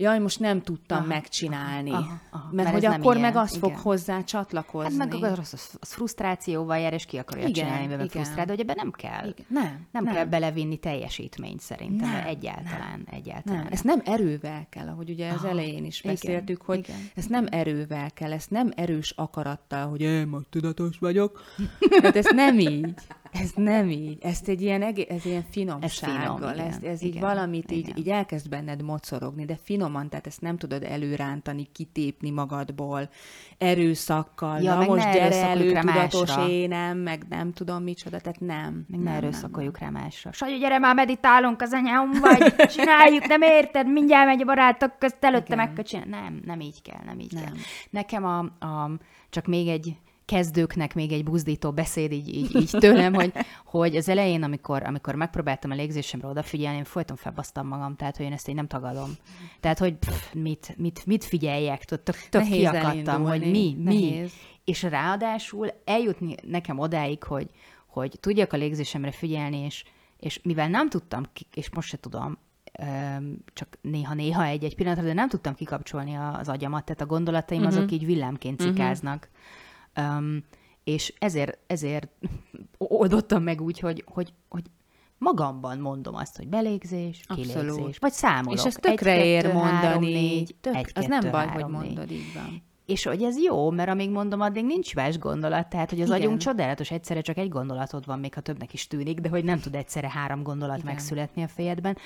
jaj, 0.00 0.18
most 0.18 0.40
nem 0.40 0.62
tudtam 0.62 0.98
aha, 0.98 1.06
megcsinálni. 1.06 1.90
Aha, 1.90 2.20
aha, 2.30 2.48
mert, 2.52 2.72
mert 2.72 2.84
hogy 2.84 2.84
akkor 2.84 3.16
meg 3.16 3.36
az 3.36 3.56
igen. 3.56 3.60
fog 3.60 3.78
hozzá 3.78 4.24
csatlakozni. 4.24 4.98
Hát 4.98 5.20
meg 5.20 5.22
az, 5.22 5.38
az, 5.38 5.78
az 5.80 5.92
frusztrációval 5.92 6.78
jár, 6.78 6.92
és 6.92 7.04
ki 7.04 7.18
akarja 7.18 7.46
igen, 7.46 7.64
csinálni, 7.64 7.86
mert 7.86 8.10
frusztrál, 8.10 8.44
de 8.44 8.50
hogy 8.50 8.60
ebben 8.60 8.76
nem 8.78 8.90
kell. 8.90 9.28
Igen. 9.28 9.46
Nem, 9.48 9.86
nem, 9.90 10.04
nem 10.04 10.14
kell 10.14 10.24
belevinni 10.24 10.76
teljesítményt 10.76 11.60
szerintem, 11.60 12.10
nem, 12.10 12.26
egyáltalán, 12.26 12.90
nem, 12.90 13.04
egyáltalán. 13.10 13.62
Nem. 13.62 13.72
Ezt 13.72 13.84
nem 13.84 14.02
erővel 14.04 14.66
kell, 14.70 14.88
ahogy 14.88 15.10
ugye 15.10 15.30
az 15.30 15.44
elején 15.44 15.84
is 15.84 16.02
beszéltük, 16.02 16.48
igen, 16.48 16.64
hogy 16.66 16.78
igen. 16.78 16.96
ezt 17.14 17.28
nem 17.28 17.46
erővel 17.50 18.10
kell, 18.10 18.32
ezt 18.32 18.50
nem 18.50 18.72
erős 18.76 19.10
akarattal, 19.16 19.88
hogy 19.88 20.00
én 20.00 20.26
most 20.26 20.46
tudatos 20.50 20.98
vagyok. 20.98 21.40
hát 22.02 22.16
ez 22.16 22.26
nem 22.34 22.58
így. 22.58 22.94
Ez 23.32 23.50
nem 23.54 23.90
így. 23.90 24.18
Ezt 24.20 24.48
egy 24.48 24.62
ilyen, 24.62 24.82
ez 24.82 25.24
ilyen 25.24 25.44
finomsággal, 25.50 26.48
ez, 26.48 26.56
finom, 26.56 26.68
ez, 26.68 26.82
ez 26.82 27.02
igen, 27.02 27.14
így 27.14 27.20
valamit 27.20 27.70
igen. 27.70 27.90
Így, 27.90 27.98
így 27.98 28.08
elkezd 28.08 28.48
benned 28.48 28.82
mocorogni, 28.82 29.44
de 29.44 29.58
finoman, 29.62 30.08
tehát 30.08 30.26
ezt 30.26 30.40
nem 30.40 30.56
tudod 30.56 30.82
előrántani, 30.82 31.68
kitépni 31.72 32.30
magadból, 32.30 33.08
erőszakkal, 33.58 34.60
ja, 34.60 34.74
na 34.74 34.84
most 34.84 35.12
gyere 35.12 35.46
elő, 35.46 35.72
tudatos 35.72 36.36
énem, 36.48 36.98
meg 36.98 37.24
nem 37.28 37.52
tudom 37.52 37.82
micsoda, 37.82 38.20
tehát 38.20 38.40
nem. 38.40 38.84
Meg 38.88 39.00
ne 39.00 39.10
erőszakoljuk 39.10 39.78
rá 39.78 39.88
másra. 39.88 40.32
Sanyi, 40.32 40.58
gyere 40.58 40.78
már, 40.78 40.94
meditálunk 40.94 41.62
az 41.62 41.72
anyám, 41.72 42.10
vagy 42.20 42.54
csináljuk, 42.76 43.26
nem 43.26 43.42
érted, 43.42 43.92
mindjárt 43.92 44.26
megy 44.26 44.42
a 44.42 44.44
barátok 44.44 44.98
közt, 44.98 45.24
előtte 45.24 45.54
meg 45.54 45.72
kell 45.72 45.84
csinálni. 45.84 46.10
Nem, 46.10 46.40
nem 46.44 46.60
így 46.60 46.82
kell, 46.82 47.00
nem 47.04 47.18
így 47.18 47.32
nem. 47.32 47.44
kell. 47.44 47.54
Nekem 47.90 48.24
a, 48.24 48.38
a, 48.38 48.90
csak 49.30 49.46
még 49.46 49.68
egy 49.68 49.96
kezdőknek 50.30 50.94
még 50.94 51.12
egy 51.12 51.24
buzdító 51.24 51.72
beszéd 51.72 52.12
így, 52.12 52.28
így, 52.34 52.56
így 52.56 52.70
tőlem, 52.70 53.14
hogy, 53.14 53.32
hogy 53.64 53.96
az 53.96 54.08
elején, 54.08 54.42
amikor, 54.42 54.82
amikor 54.82 55.14
megpróbáltam 55.14 55.70
a 55.70 55.74
légzésemre 55.74 56.26
odafigyelni, 56.26 56.76
én 56.78 56.84
folyton 56.84 57.16
felbasztam 57.16 57.66
magam, 57.66 57.96
tehát 57.96 58.16
hogy 58.16 58.26
én 58.26 58.32
ezt 58.32 58.48
én 58.48 58.54
nem 58.54 58.66
tagadom. 58.66 59.10
Tehát, 59.60 59.78
hogy 59.78 59.94
pff, 59.94 60.32
mit, 60.32 60.74
mit, 60.76 61.06
mit 61.06 61.24
figyeljek, 61.24 61.84
tök, 61.84 62.00
tök 62.28 62.42
kiakadtam, 62.42 63.24
hogy 63.24 63.50
mi, 63.50 63.76
mi. 63.78 64.26
És 64.64 64.82
ráadásul 64.82 65.68
eljutni 65.84 66.34
nekem 66.46 66.78
odáig, 66.78 67.22
hogy, 67.22 67.50
hogy 67.86 68.16
tudjak 68.20 68.52
a 68.52 68.56
légzésemre 68.56 69.10
figyelni, 69.10 69.58
és, 69.58 69.84
és 70.16 70.40
mivel 70.42 70.68
nem 70.68 70.88
tudtam, 70.88 71.22
és 71.54 71.70
most 71.70 71.88
se 71.88 71.96
tudom, 71.96 72.38
csak 73.52 73.78
néha-néha 73.80 74.44
egy-egy 74.44 74.74
pillanatra, 74.74 75.04
de 75.04 75.12
nem 75.12 75.28
tudtam 75.28 75.54
kikapcsolni 75.54 76.14
az 76.14 76.48
agyamat, 76.48 76.84
tehát 76.84 77.00
a 77.00 77.06
gondolataim 77.06 77.62
uh-huh. 77.62 77.76
azok 77.76 77.92
így 77.92 78.06
villámként 78.06 78.58
mhm. 78.62 78.68
cikáznak. 78.68 79.28
Uh-huh 79.32 79.68
Um, 79.96 80.44
és 80.84 81.14
ezért, 81.18 81.58
ezért 81.66 82.08
oldottam 82.78 83.42
meg 83.42 83.60
úgy, 83.60 83.78
hogy, 83.78 84.04
hogy, 84.06 84.32
hogy 84.48 84.62
magamban 85.18 85.78
mondom 85.78 86.14
azt, 86.14 86.36
hogy 86.36 86.48
belégzés, 86.48 87.20
kilégzés, 87.28 87.54
Abszolút. 87.54 87.98
vagy 87.98 88.12
számolok. 88.12 88.58
És 88.58 88.64
ez 88.64 88.74
tökre 88.74 89.12
egy, 89.12 89.26
ér 89.26 89.42
kettő, 89.42 89.54
mondani. 89.54 89.76
Három, 89.76 90.02
négy, 90.02 90.54
tök, 90.60 90.74
egy, 90.74 90.84
az 90.84 90.92
kettő, 90.92 91.06
nem 91.06 91.30
baj, 91.30 91.46
három, 91.46 91.74
hogy 91.74 91.84
mondod, 91.84 92.10
így 92.10 92.32
van. 92.34 92.62
És 92.86 93.04
hogy 93.04 93.22
ez 93.22 93.42
jó, 93.42 93.70
mert 93.70 93.88
amíg 93.88 94.10
mondom, 94.10 94.40
addig 94.40 94.64
nincs 94.64 94.94
más 94.94 95.18
gondolat, 95.18 95.68
tehát 95.68 95.90
hogy 95.90 96.00
az 96.00 96.08
Igen. 96.08 96.20
agyunk 96.20 96.38
csodálatos, 96.38 96.90
egyszerre 96.90 97.20
csak 97.20 97.36
egy 97.36 97.48
gondolatod 97.48 98.06
van, 98.06 98.18
még 98.18 98.34
ha 98.34 98.40
többnek 98.40 98.72
is 98.72 98.86
tűnik, 98.86 99.20
de 99.20 99.28
hogy 99.28 99.44
nem 99.44 99.60
tud 99.60 99.74
egyszerre 99.74 100.10
három 100.10 100.42
gondolat 100.42 100.78
Igen. 100.78 100.92
megszületni 100.92 101.42
a 101.42 101.48
fejedben. 101.48 101.96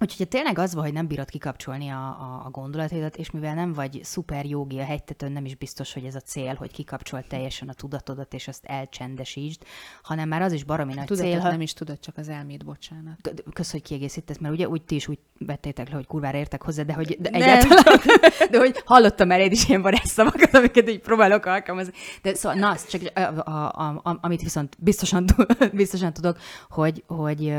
Úgyhogy 0.00 0.28
tényleg 0.28 0.58
az 0.58 0.74
van, 0.74 0.84
hogy 0.84 0.92
nem 0.92 1.06
bírod 1.06 1.28
kikapcsolni 1.28 1.88
a, 1.88 2.06
a, 2.06 2.42
a 2.44 2.50
gondolataidat, 2.50 3.16
és 3.16 3.30
mivel 3.30 3.54
nem 3.54 3.72
vagy 3.72 4.00
szuper 4.02 4.44
jogi 4.44 4.78
a 4.78 4.84
hegytetőn, 4.84 5.32
nem 5.32 5.44
is 5.44 5.54
biztos, 5.54 5.92
hogy 5.92 6.04
ez 6.04 6.14
a 6.14 6.20
cél, 6.20 6.54
hogy 6.54 6.72
kikapcsol 6.72 7.22
teljesen 7.26 7.68
a 7.68 7.72
tudatodat, 7.72 8.34
és 8.34 8.48
azt 8.48 8.64
elcsendesítsd, 8.64 9.62
hanem 10.02 10.28
már 10.28 10.42
az 10.42 10.52
is 10.52 10.64
baromi 10.64 10.94
nagy 10.94 11.06
Tudatot 11.06 11.30
cél. 11.30 11.40
Ha... 11.40 11.50
nem 11.50 11.60
is 11.60 11.72
tudod, 11.72 12.00
csak 12.00 12.16
az 12.16 12.28
elmét, 12.28 12.64
bocsánat. 12.64 13.32
Kösz, 13.52 13.72
hogy 13.72 13.82
kiegészítesz, 13.82 14.38
mert 14.38 14.54
ugye 14.54 14.68
úgy 14.68 14.82
ti 14.82 14.94
is 14.94 15.08
úgy 15.08 15.18
vettétek 15.38 15.88
le, 15.88 15.94
hogy 15.94 16.06
kurvára 16.06 16.38
értek 16.38 16.62
hozzá, 16.62 16.82
de 16.82 16.92
hogy 16.92 17.16
de 17.20 17.30
egyáltalán, 17.30 18.00
de 18.50 18.58
hogy 18.58 18.82
hallottam 18.84 19.28
már 19.28 19.40
én 19.40 19.50
is 19.50 19.68
ilyen 19.68 19.82
varázsszavakat, 19.82 20.54
amiket 20.54 20.90
így 20.90 21.00
próbálok 21.00 21.44
alkalmazni. 21.46 21.92
De 22.22 22.34
szóval, 22.34 22.58
na, 22.58 22.76
csak 22.88 23.00
a, 23.14 23.20
a, 23.20 23.72
a, 23.74 24.00
a, 24.02 24.18
amit 24.20 24.42
viszont 24.42 24.76
biztosan, 24.78 25.24
biztosan 25.72 26.12
tudok, 26.12 26.38
hogy, 26.68 27.04
hogy 27.06 27.54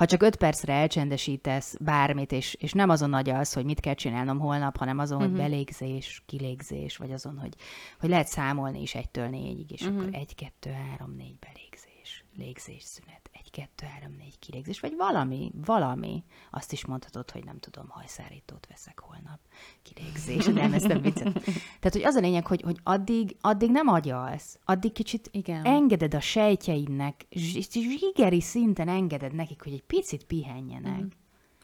ha 0.00 0.06
csak 0.06 0.22
öt 0.22 0.36
percre 0.36 0.72
elcsendesítesz 0.72 1.76
bármit, 1.80 2.32
és, 2.32 2.54
és 2.54 2.72
nem 2.72 2.88
azon 2.88 3.10
nagy 3.10 3.30
az, 3.30 3.52
hogy 3.52 3.64
mit 3.64 3.80
kell 3.80 3.94
csinálnom 3.94 4.38
holnap, 4.38 4.76
hanem 4.76 4.98
azon, 4.98 5.16
uh-huh. 5.16 5.32
hogy 5.32 5.40
mhm. 5.40 5.50
belégzés, 5.50 6.22
kilégzés, 6.26 6.96
vagy 6.96 7.12
azon, 7.12 7.38
hogy, 7.38 7.54
hogy 7.98 8.08
lehet 8.08 8.28
számolni 8.28 8.80
is 8.80 8.94
egytől 8.94 9.28
négyig, 9.28 9.70
és 9.70 9.80
uh-huh. 9.80 9.98
akkor 9.98 10.14
egy, 10.14 10.34
kettő, 10.34 10.70
három, 10.70 11.14
négy 11.16 11.38
belégzés, 11.38 12.24
légzés, 12.36 12.82
szünet 12.82 13.29
kettő, 13.50 13.86
három, 13.86 14.14
négy 14.18 14.38
kilégzés, 14.38 14.80
vagy 14.80 14.94
valami, 14.96 15.52
valami. 15.64 16.24
Azt 16.50 16.72
is 16.72 16.84
mondhatod, 16.84 17.30
hogy 17.30 17.44
nem 17.44 17.58
tudom, 17.58 17.88
hajszárítót 17.88 18.66
veszek 18.66 18.98
holnap, 18.98 19.38
kilégzés, 19.82 20.44
de 20.44 20.52
nem, 20.52 20.72
ezt 20.72 20.88
nem 20.88 21.00
viccet. 21.00 21.32
Tehát, 21.80 21.92
hogy 21.92 22.04
az 22.04 22.14
a 22.14 22.20
lényeg, 22.20 22.46
hogy, 22.46 22.62
hogy 22.62 22.78
addig, 22.82 23.36
addig 23.40 23.70
nem 23.70 23.88
agyalsz, 23.88 24.58
addig 24.64 24.92
kicsit 24.92 25.28
Igen. 25.32 25.64
engeded 25.64 26.14
a 26.14 26.20
sejtjeidnek, 26.20 27.26
zsigeri 27.30 28.40
szinten 28.40 28.88
engeded 28.88 29.34
nekik, 29.34 29.62
hogy 29.62 29.72
egy 29.72 29.84
picit 29.84 30.24
pihenjenek. 30.24 31.00
Mm. 31.00 31.08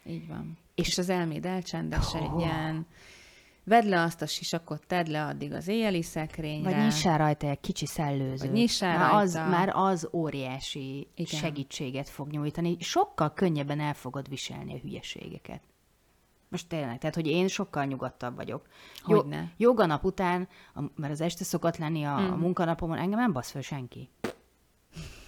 Így 0.04 0.26
van. 0.26 0.58
És, 0.74 0.88
és 0.88 0.98
az 0.98 1.08
elméd 1.08 1.44
elcsendesedjen. 1.44 2.76
Oh 2.76 2.84
vedd 3.66 3.88
le 3.88 4.02
azt 4.02 4.22
a 4.22 4.26
sisakot, 4.26 4.86
tedd 4.86 5.10
le 5.10 5.24
addig 5.24 5.52
az 5.52 5.68
éjjeli 5.68 6.02
szekrényre. 6.02 6.70
Vagy 6.70 6.84
nyissál 6.84 7.18
rajta 7.18 7.46
egy 7.46 7.60
kicsi 7.60 7.86
szellőzőt. 7.86 8.40
Vagy 8.40 8.52
nyissál 8.52 8.98
már 8.98 9.10
rajta. 9.10 9.16
Az, 9.18 9.34
már 9.34 9.68
az 9.74 10.08
óriási 10.12 11.08
Igen. 11.14 11.40
segítséget 11.40 12.08
fog 12.08 12.30
nyújtani. 12.30 12.76
Sokkal 12.80 13.32
könnyebben 13.32 13.80
el 13.80 13.94
fogod 13.94 14.28
viselni 14.28 14.74
a 14.74 14.78
hülyeségeket. 14.78 15.62
Most 16.48 16.68
tényleg, 16.68 16.98
tehát, 16.98 17.14
hogy 17.14 17.26
én 17.26 17.48
sokkal 17.48 17.84
nyugodtabb 17.84 18.36
vagyok. 18.36 18.66
Hogyne. 19.02 19.52
Joga 19.56 19.86
nap 19.86 20.04
után, 20.04 20.48
a, 20.74 20.80
mert 20.94 21.12
az 21.12 21.20
este 21.20 21.44
szokott 21.44 21.76
lenni 21.76 22.04
a, 22.04 22.20
mm. 22.20 22.32
a 22.32 22.36
munkanapomon, 22.36 22.98
engem 22.98 23.18
nem 23.18 23.32
basz 23.32 23.50
föl 23.50 23.62
senki. 23.62 24.10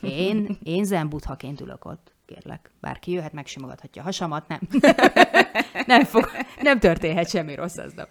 Én, 0.01 0.59
én 0.63 0.85
zen 0.85 1.09
buthaként 1.09 1.61
ülök 1.61 1.85
ott, 1.85 2.13
kérlek. 2.29 2.71
Bárki 2.81 3.13
jöhet, 3.13 3.33
megsimogathatja 3.33 4.03
a 4.03 4.05
hasamat, 4.05 4.49
nem. 4.49 4.61
nem, 5.87 6.05
fog, 6.05 6.31
nem 6.63 6.79
történhet 6.79 7.29
semmi 7.29 7.55
rossz 7.55 7.77
aznap 7.77 8.09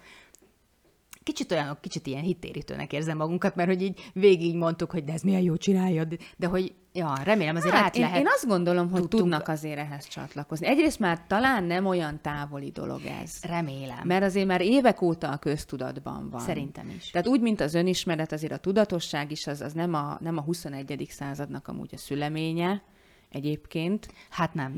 kicsit 1.28 1.52
olyanok, 1.52 1.80
kicsit 1.80 2.06
ilyen 2.06 2.22
hittérítőnek 2.22 2.92
érzem 2.92 3.16
magunkat, 3.16 3.54
mert 3.54 3.68
hogy 3.68 3.82
így 3.82 4.10
végig 4.12 4.56
mondtuk, 4.56 4.90
hogy 4.90 5.04
de 5.04 5.12
ez 5.12 5.22
milyen 5.22 5.40
jó 5.40 5.56
csináljad, 5.56 6.16
de 6.36 6.46
hogy 6.46 6.74
ja, 6.92 7.14
remélem 7.24 7.56
azért 7.56 7.74
hát, 7.74 7.84
át 7.84 7.96
én, 7.96 8.02
lehet. 8.02 8.18
Én 8.18 8.26
azt 8.26 8.46
gondolom, 8.46 8.90
hogy 8.90 9.00
tudtunk... 9.00 9.22
tudnak 9.22 9.48
azért 9.48 9.78
ehhez 9.78 10.06
csatlakozni. 10.06 10.66
Egyrészt 10.66 10.98
már 10.98 11.26
talán 11.26 11.64
nem 11.64 11.86
olyan 11.86 12.20
távoli 12.22 12.70
dolog 12.70 13.00
ez. 13.22 13.38
Remélem. 13.42 14.00
Mert 14.04 14.24
azért 14.24 14.46
már 14.46 14.60
évek 14.60 15.02
óta 15.02 15.30
a 15.30 15.36
köztudatban 15.36 16.30
van. 16.30 16.40
Szerintem 16.40 16.92
is. 16.96 17.10
Tehát 17.10 17.26
úgy, 17.26 17.40
mint 17.40 17.60
az 17.60 17.74
önismeret, 17.74 18.32
azért 18.32 18.52
a 18.52 18.56
tudatosság 18.58 19.30
is 19.30 19.46
az, 19.46 19.60
az 19.60 19.72
nem, 19.72 19.94
a, 19.94 20.18
nem 20.20 20.36
a 20.36 20.40
21. 20.40 21.06
századnak 21.10 21.68
amúgy 21.68 21.90
a 21.92 21.98
szüleménye, 21.98 22.82
egyébként. 23.30 24.08
Hát 24.30 24.54
nem. 24.54 24.74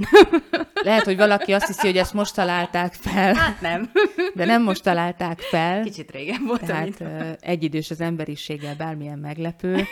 Lehet, 0.72 1.04
hogy 1.04 1.16
valaki 1.16 1.52
azt 1.52 1.66
hiszi, 1.66 1.86
hogy 1.86 1.96
ezt 1.96 2.14
most 2.14 2.34
találták 2.34 2.92
fel. 2.92 3.34
Hát 3.34 3.60
nem. 3.60 3.90
De 4.34 4.44
nem 4.44 4.62
most 4.62 4.82
találták 4.82 5.40
fel. 5.40 5.82
Kicsit 5.82 6.10
régen 6.10 6.44
volt. 6.46 6.66
Tehát 6.66 7.00
egyidős 7.42 7.90
az 7.90 8.00
emberiséggel 8.00 8.76
bármilyen 8.76 9.18
meglepő. 9.18 9.84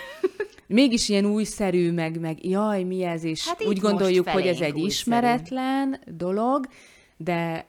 Mégis 0.66 1.08
ilyen 1.08 1.24
újszerű, 1.24 1.92
meg, 1.92 2.20
meg 2.20 2.44
jaj, 2.44 2.82
mi 2.82 3.02
ez, 3.02 3.24
és 3.24 3.48
hát 3.48 3.64
úgy 3.64 3.78
gondoljuk, 3.78 4.28
hogy 4.28 4.46
ez 4.46 4.60
egy 4.60 4.60
újszerű. 4.60 4.86
ismeretlen 4.86 6.00
dolog, 6.06 6.68
de 7.16 7.66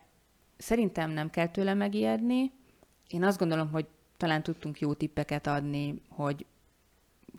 szerintem 0.58 1.12
nem 1.12 1.30
kell 1.30 1.48
tőle 1.48 1.74
megijedni. 1.74 2.52
Én 3.10 3.24
azt 3.24 3.40
gondolom, 3.40 3.72
hogy 3.72 3.86
talán 4.18 4.44
tudtunk 4.44 4.80
jó 4.80 4.94
tippeket 4.94 5.48
adni, 5.48 6.02
hogy 6.10 6.46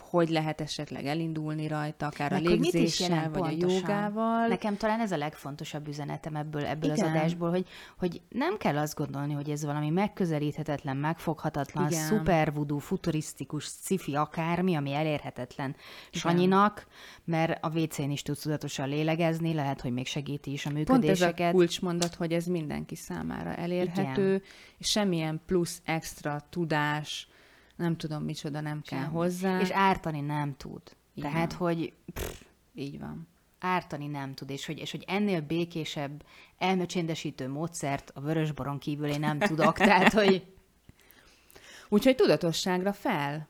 hogy 0.00 0.28
lehet 0.28 0.60
esetleg 0.60 1.06
elindulni 1.06 1.66
rajta, 1.66 2.06
akár 2.06 2.30
Meg, 2.30 2.46
a 2.46 2.48
légzéssel, 2.48 3.30
vagy 3.30 3.40
pontosan. 3.40 3.68
a 3.68 3.72
jogával. 3.72 4.46
Nekem 4.46 4.76
talán 4.76 5.00
ez 5.00 5.12
a 5.12 5.16
legfontosabb 5.16 5.88
üzenetem 5.88 6.36
ebből, 6.36 6.64
ebből 6.64 6.90
az 6.90 7.02
adásból, 7.02 7.50
hogy, 7.50 7.66
hogy 7.98 8.20
nem 8.28 8.56
kell 8.56 8.78
azt 8.78 8.94
gondolni, 8.94 9.32
hogy 9.32 9.50
ez 9.50 9.64
valami 9.64 9.90
megközelíthetetlen, 9.90 10.96
megfoghatatlan, 10.96 11.86
Igen. 11.86 12.06
szuper 12.06 12.52
voodoo, 12.52 12.78
futurisztikus, 12.78 13.64
sci 13.64 13.98
akármi, 14.14 14.74
ami 14.74 14.92
elérhetetlen 14.92 15.68
Igen. 15.68 15.80
Sanyinak, 16.10 16.86
mert 17.24 17.64
a 17.64 17.78
WC-n 17.78 18.10
is 18.10 18.22
tudsz 18.22 18.42
tudatosan 18.42 18.88
lélegezni, 18.88 19.54
lehet, 19.54 19.80
hogy 19.80 19.92
még 19.92 20.06
segíti 20.06 20.52
is 20.52 20.66
a 20.66 20.70
működéseket. 20.70 21.34
Pont 21.34 21.40
ez 21.40 21.48
a 21.48 21.50
kulcsmondat, 21.50 22.14
hogy 22.14 22.32
ez 22.32 22.46
mindenki 22.46 22.94
számára 22.94 23.54
elérhető, 23.54 24.26
Igen. 24.26 24.42
és 24.78 24.88
semmilyen 24.88 25.40
plusz 25.46 25.80
extra 25.84 26.42
tudás, 26.50 27.28
nem 27.80 27.96
tudom, 27.96 28.22
micsoda 28.22 28.60
nem 28.60 28.82
kell 28.82 29.00
Semmi. 29.00 29.12
hozzá. 29.12 29.60
És 29.60 29.70
ártani 29.70 30.20
nem 30.20 30.56
tud. 30.56 30.82
Így 31.14 31.24
Tehát, 31.24 31.54
van. 31.54 31.68
hogy 31.68 31.92
pff, 32.12 32.42
így 32.74 32.98
van. 32.98 33.28
Ártani 33.58 34.06
nem 34.06 34.34
tud, 34.34 34.50
és 34.50 34.66
hogy, 34.66 34.78
és 34.78 34.90
hogy 34.90 35.04
ennél 35.06 35.40
békésebb, 35.40 36.24
elmecsendesítő 36.58 37.48
módszert 37.48 38.10
a 38.14 38.20
vörösboron 38.20 38.78
kívül 38.78 39.08
én 39.08 39.20
nem 39.20 39.38
tudok. 39.38 39.78
Tehát, 39.88 40.12
hogy... 40.12 40.54
Úgyhogy 41.88 42.14
tudatosságra 42.14 42.92
fel 42.92 43.48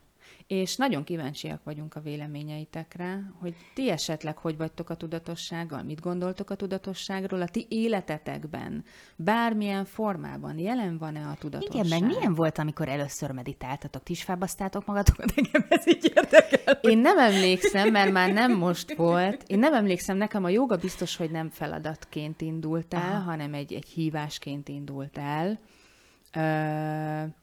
és 0.51 0.75
nagyon 0.75 1.03
kíváncsiak 1.03 1.63
vagyunk 1.63 1.95
a 1.95 1.99
véleményeitekre, 1.99 3.31
hogy 3.39 3.55
ti 3.73 3.89
esetleg 3.89 4.37
hogy 4.37 4.57
vagytok 4.57 4.89
a 4.89 4.95
tudatossággal, 4.95 5.83
mit 5.83 5.99
gondoltok 5.99 6.49
a 6.49 6.55
tudatosságról, 6.55 7.41
a 7.41 7.47
ti 7.47 7.65
életetekben, 7.69 8.83
bármilyen 9.15 9.85
formában 9.85 10.57
jelen 10.57 10.97
van-e 10.97 11.27
a 11.27 11.35
tudatosság? 11.39 11.85
Igen, 11.85 11.99
meg 11.99 12.15
milyen 12.15 12.33
volt, 12.33 12.57
amikor 12.57 12.89
először 12.89 13.31
meditáltatok? 13.31 14.03
Ti 14.03 14.11
is 14.11 14.23
felbasztáltok 14.23 14.85
magatokat? 14.85 15.33
Engem 15.35 15.65
ez 15.69 15.87
így 15.87 16.11
érdekel. 16.15 16.73
Én 16.81 16.97
nem 16.97 17.17
emlékszem, 17.17 17.91
mert 17.91 18.11
már 18.11 18.33
nem 18.33 18.57
most 18.57 18.93
volt. 18.93 19.43
Én 19.47 19.59
nem 19.59 19.73
emlékszem, 19.73 20.17
nekem 20.17 20.43
a 20.43 20.49
joga 20.49 20.75
biztos, 20.75 21.15
hogy 21.15 21.31
nem 21.31 21.49
feladatként 21.49 22.41
indult 22.41 22.93
el, 22.93 23.11
Aha. 23.11 23.19
hanem 23.19 23.53
egy, 23.53 23.73
egy 23.73 23.87
hívásként 23.87 24.67
indult 24.67 25.17
el. 25.17 25.59
Ö- 26.33 27.40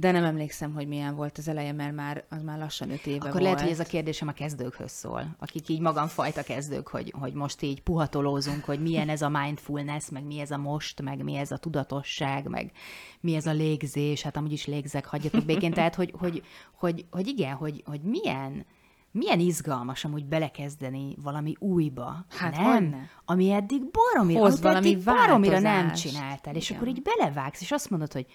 de 0.00 0.10
nem 0.10 0.24
emlékszem, 0.24 0.72
hogy 0.72 0.88
milyen 0.88 1.14
volt 1.14 1.38
az 1.38 1.48
eleje, 1.48 1.72
mert 1.72 1.94
már 1.94 2.24
az 2.28 2.42
már 2.42 2.58
lassan 2.58 2.90
öt 2.90 3.06
éve 3.06 3.16
Akkor 3.16 3.30
volt. 3.30 3.42
lehet, 3.42 3.60
hogy 3.60 3.70
ez 3.70 3.80
a 3.80 3.84
kérdésem 3.84 4.28
a 4.28 4.32
kezdőkhöz 4.32 4.90
szól, 4.90 5.36
akik 5.38 5.68
így 5.68 5.80
magamfajta 5.80 6.42
kezdők, 6.42 6.88
hogy, 6.88 7.14
hogy 7.18 7.32
most 7.32 7.62
így 7.62 7.82
puhatolózunk, 7.82 8.64
hogy 8.64 8.82
milyen 8.82 9.08
ez 9.08 9.22
a 9.22 9.28
mindfulness, 9.28 10.08
meg 10.08 10.24
mi 10.24 10.38
ez 10.38 10.50
a 10.50 10.56
most, 10.56 11.02
meg 11.02 11.24
mi 11.24 11.34
ez 11.34 11.50
a 11.50 11.56
tudatosság, 11.56 12.48
meg 12.48 12.72
mi 13.20 13.34
ez 13.34 13.46
a 13.46 13.52
légzés, 13.52 14.22
hát 14.22 14.36
amúgy 14.36 14.52
is 14.52 14.66
légzek, 14.66 15.06
hagyjatok 15.06 15.44
békén. 15.44 15.72
Tehát, 15.72 15.94
hogy, 15.94 16.14
hogy, 16.18 16.42
hogy, 16.72 17.06
hogy 17.10 17.26
igen, 17.26 17.54
hogy, 17.54 17.82
hogy 17.86 18.00
milyen, 18.00 18.66
milyen 19.10 19.40
izgalmas 19.40 20.04
amúgy 20.04 20.26
belekezdeni 20.26 21.16
valami 21.22 21.54
újba, 21.58 22.26
hát 22.28 22.56
nem? 22.56 23.08
Ami 23.24 23.50
eddig 23.50 23.82
baromira, 23.90 24.40
Hoz 24.40 24.60
valami 24.60 24.88
eddig 24.88 25.04
baromira 25.04 25.58
nem 25.58 25.92
csináltál, 25.92 26.54
és 26.54 26.70
akkor 26.70 26.88
így 26.88 27.02
belevágsz, 27.02 27.60
és 27.60 27.70
azt 27.70 27.90
mondod, 27.90 28.12
hogy 28.12 28.26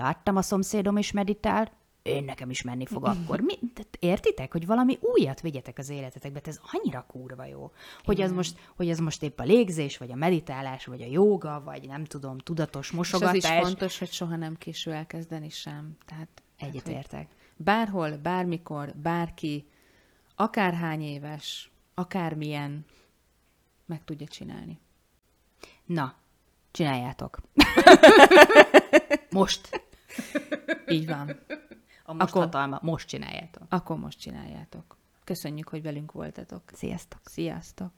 láttam 0.00 0.36
a 0.36 0.42
szomszédom 0.42 0.96
is 0.96 1.12
meditál, 1.12 1.78
én 2.02 2.24
nekem 2.24 2.50
is 2.50 2.62
menni 2.62 2.86
fog 2.86 3.04
akkor. 3.04 3.40
Mi, 3.40 3.58
értitek, 3.98 4.52
hogy 4.52 4.66
valami 4.66 4.98
újat 5.00 5.40
vigyetek 5.40 5.78
az 5.78 5.88
életetekbe, 5.88 6.40
ez 6.44 6.60
annyira 6.72 7.04
kurva 7.08 7.44
jó. 7.44 7.70
Hogy 8.04 8.20
ez, 8.20 8.32
most, 8.32 8.58
hogy 8.76 8.88
ez 8.88 8.98
most 8.98 9.22
épp 9.22 9.38
a 9.40 9.42
légzés, 9.42 9.98
vagy 9.98 10.10
a 10.10 10.14
meditálás, 10.14 10.86
vagy 10.86 11.02
a 11.02 11.06
jóga, 11.06 11.62
vagy 11.64 11.86
nem 11.86 12.04
tudom, 12.04 12.38
tudatos 12.38 12.90
mosogatás. 12.90 13.36
És 13.36 13.44
az 13.44 13.50
is 13.50 13.56
fontos, 13.62 13.98
hogy 13.98 14.12
soha 14.12 14.36
nem 14.36 14.56
késő 14.56 14.92
elkezdeni 14.92 15.48
sem. 15.48 15.96
Tehát, 16.06 16.42
Egyetértek. 16.56 17.28
Bárhol, 17.56 18.16
bármikor, 18.16 18.94
bárki, 18.94 19.68
akárhány 20.34 21.02
éves, 21.02 21.70
akármilyen, 21.94 22.84
meg 23.86 24.04
tudja 24.04 24.26
csinálni. 24.26 24.78
Na, 25.84 26.14
csináljátok. 26.70 27.38
Most. 29.30 29.88
Így 30.88 31.06
van. 31.06 31.36
A 32.04 32.12
most 32.12 32.28
akkor, 32.28 32.42
hatalma, 32.42 32.78
most 32.82 33.08
csináljátok. 33.08 33.62
Akkor 33.68 33.98
most 33.98 34.20
csináljátok. 34.20 34.96
Köszönjük, 35.24 35.68
hogy 35.68 35.82
velünk 35.82 36.12
voltatok. 36.12 36.62
Sziasztok. 36.72 37.20
Sziasztok. 37.24 37.92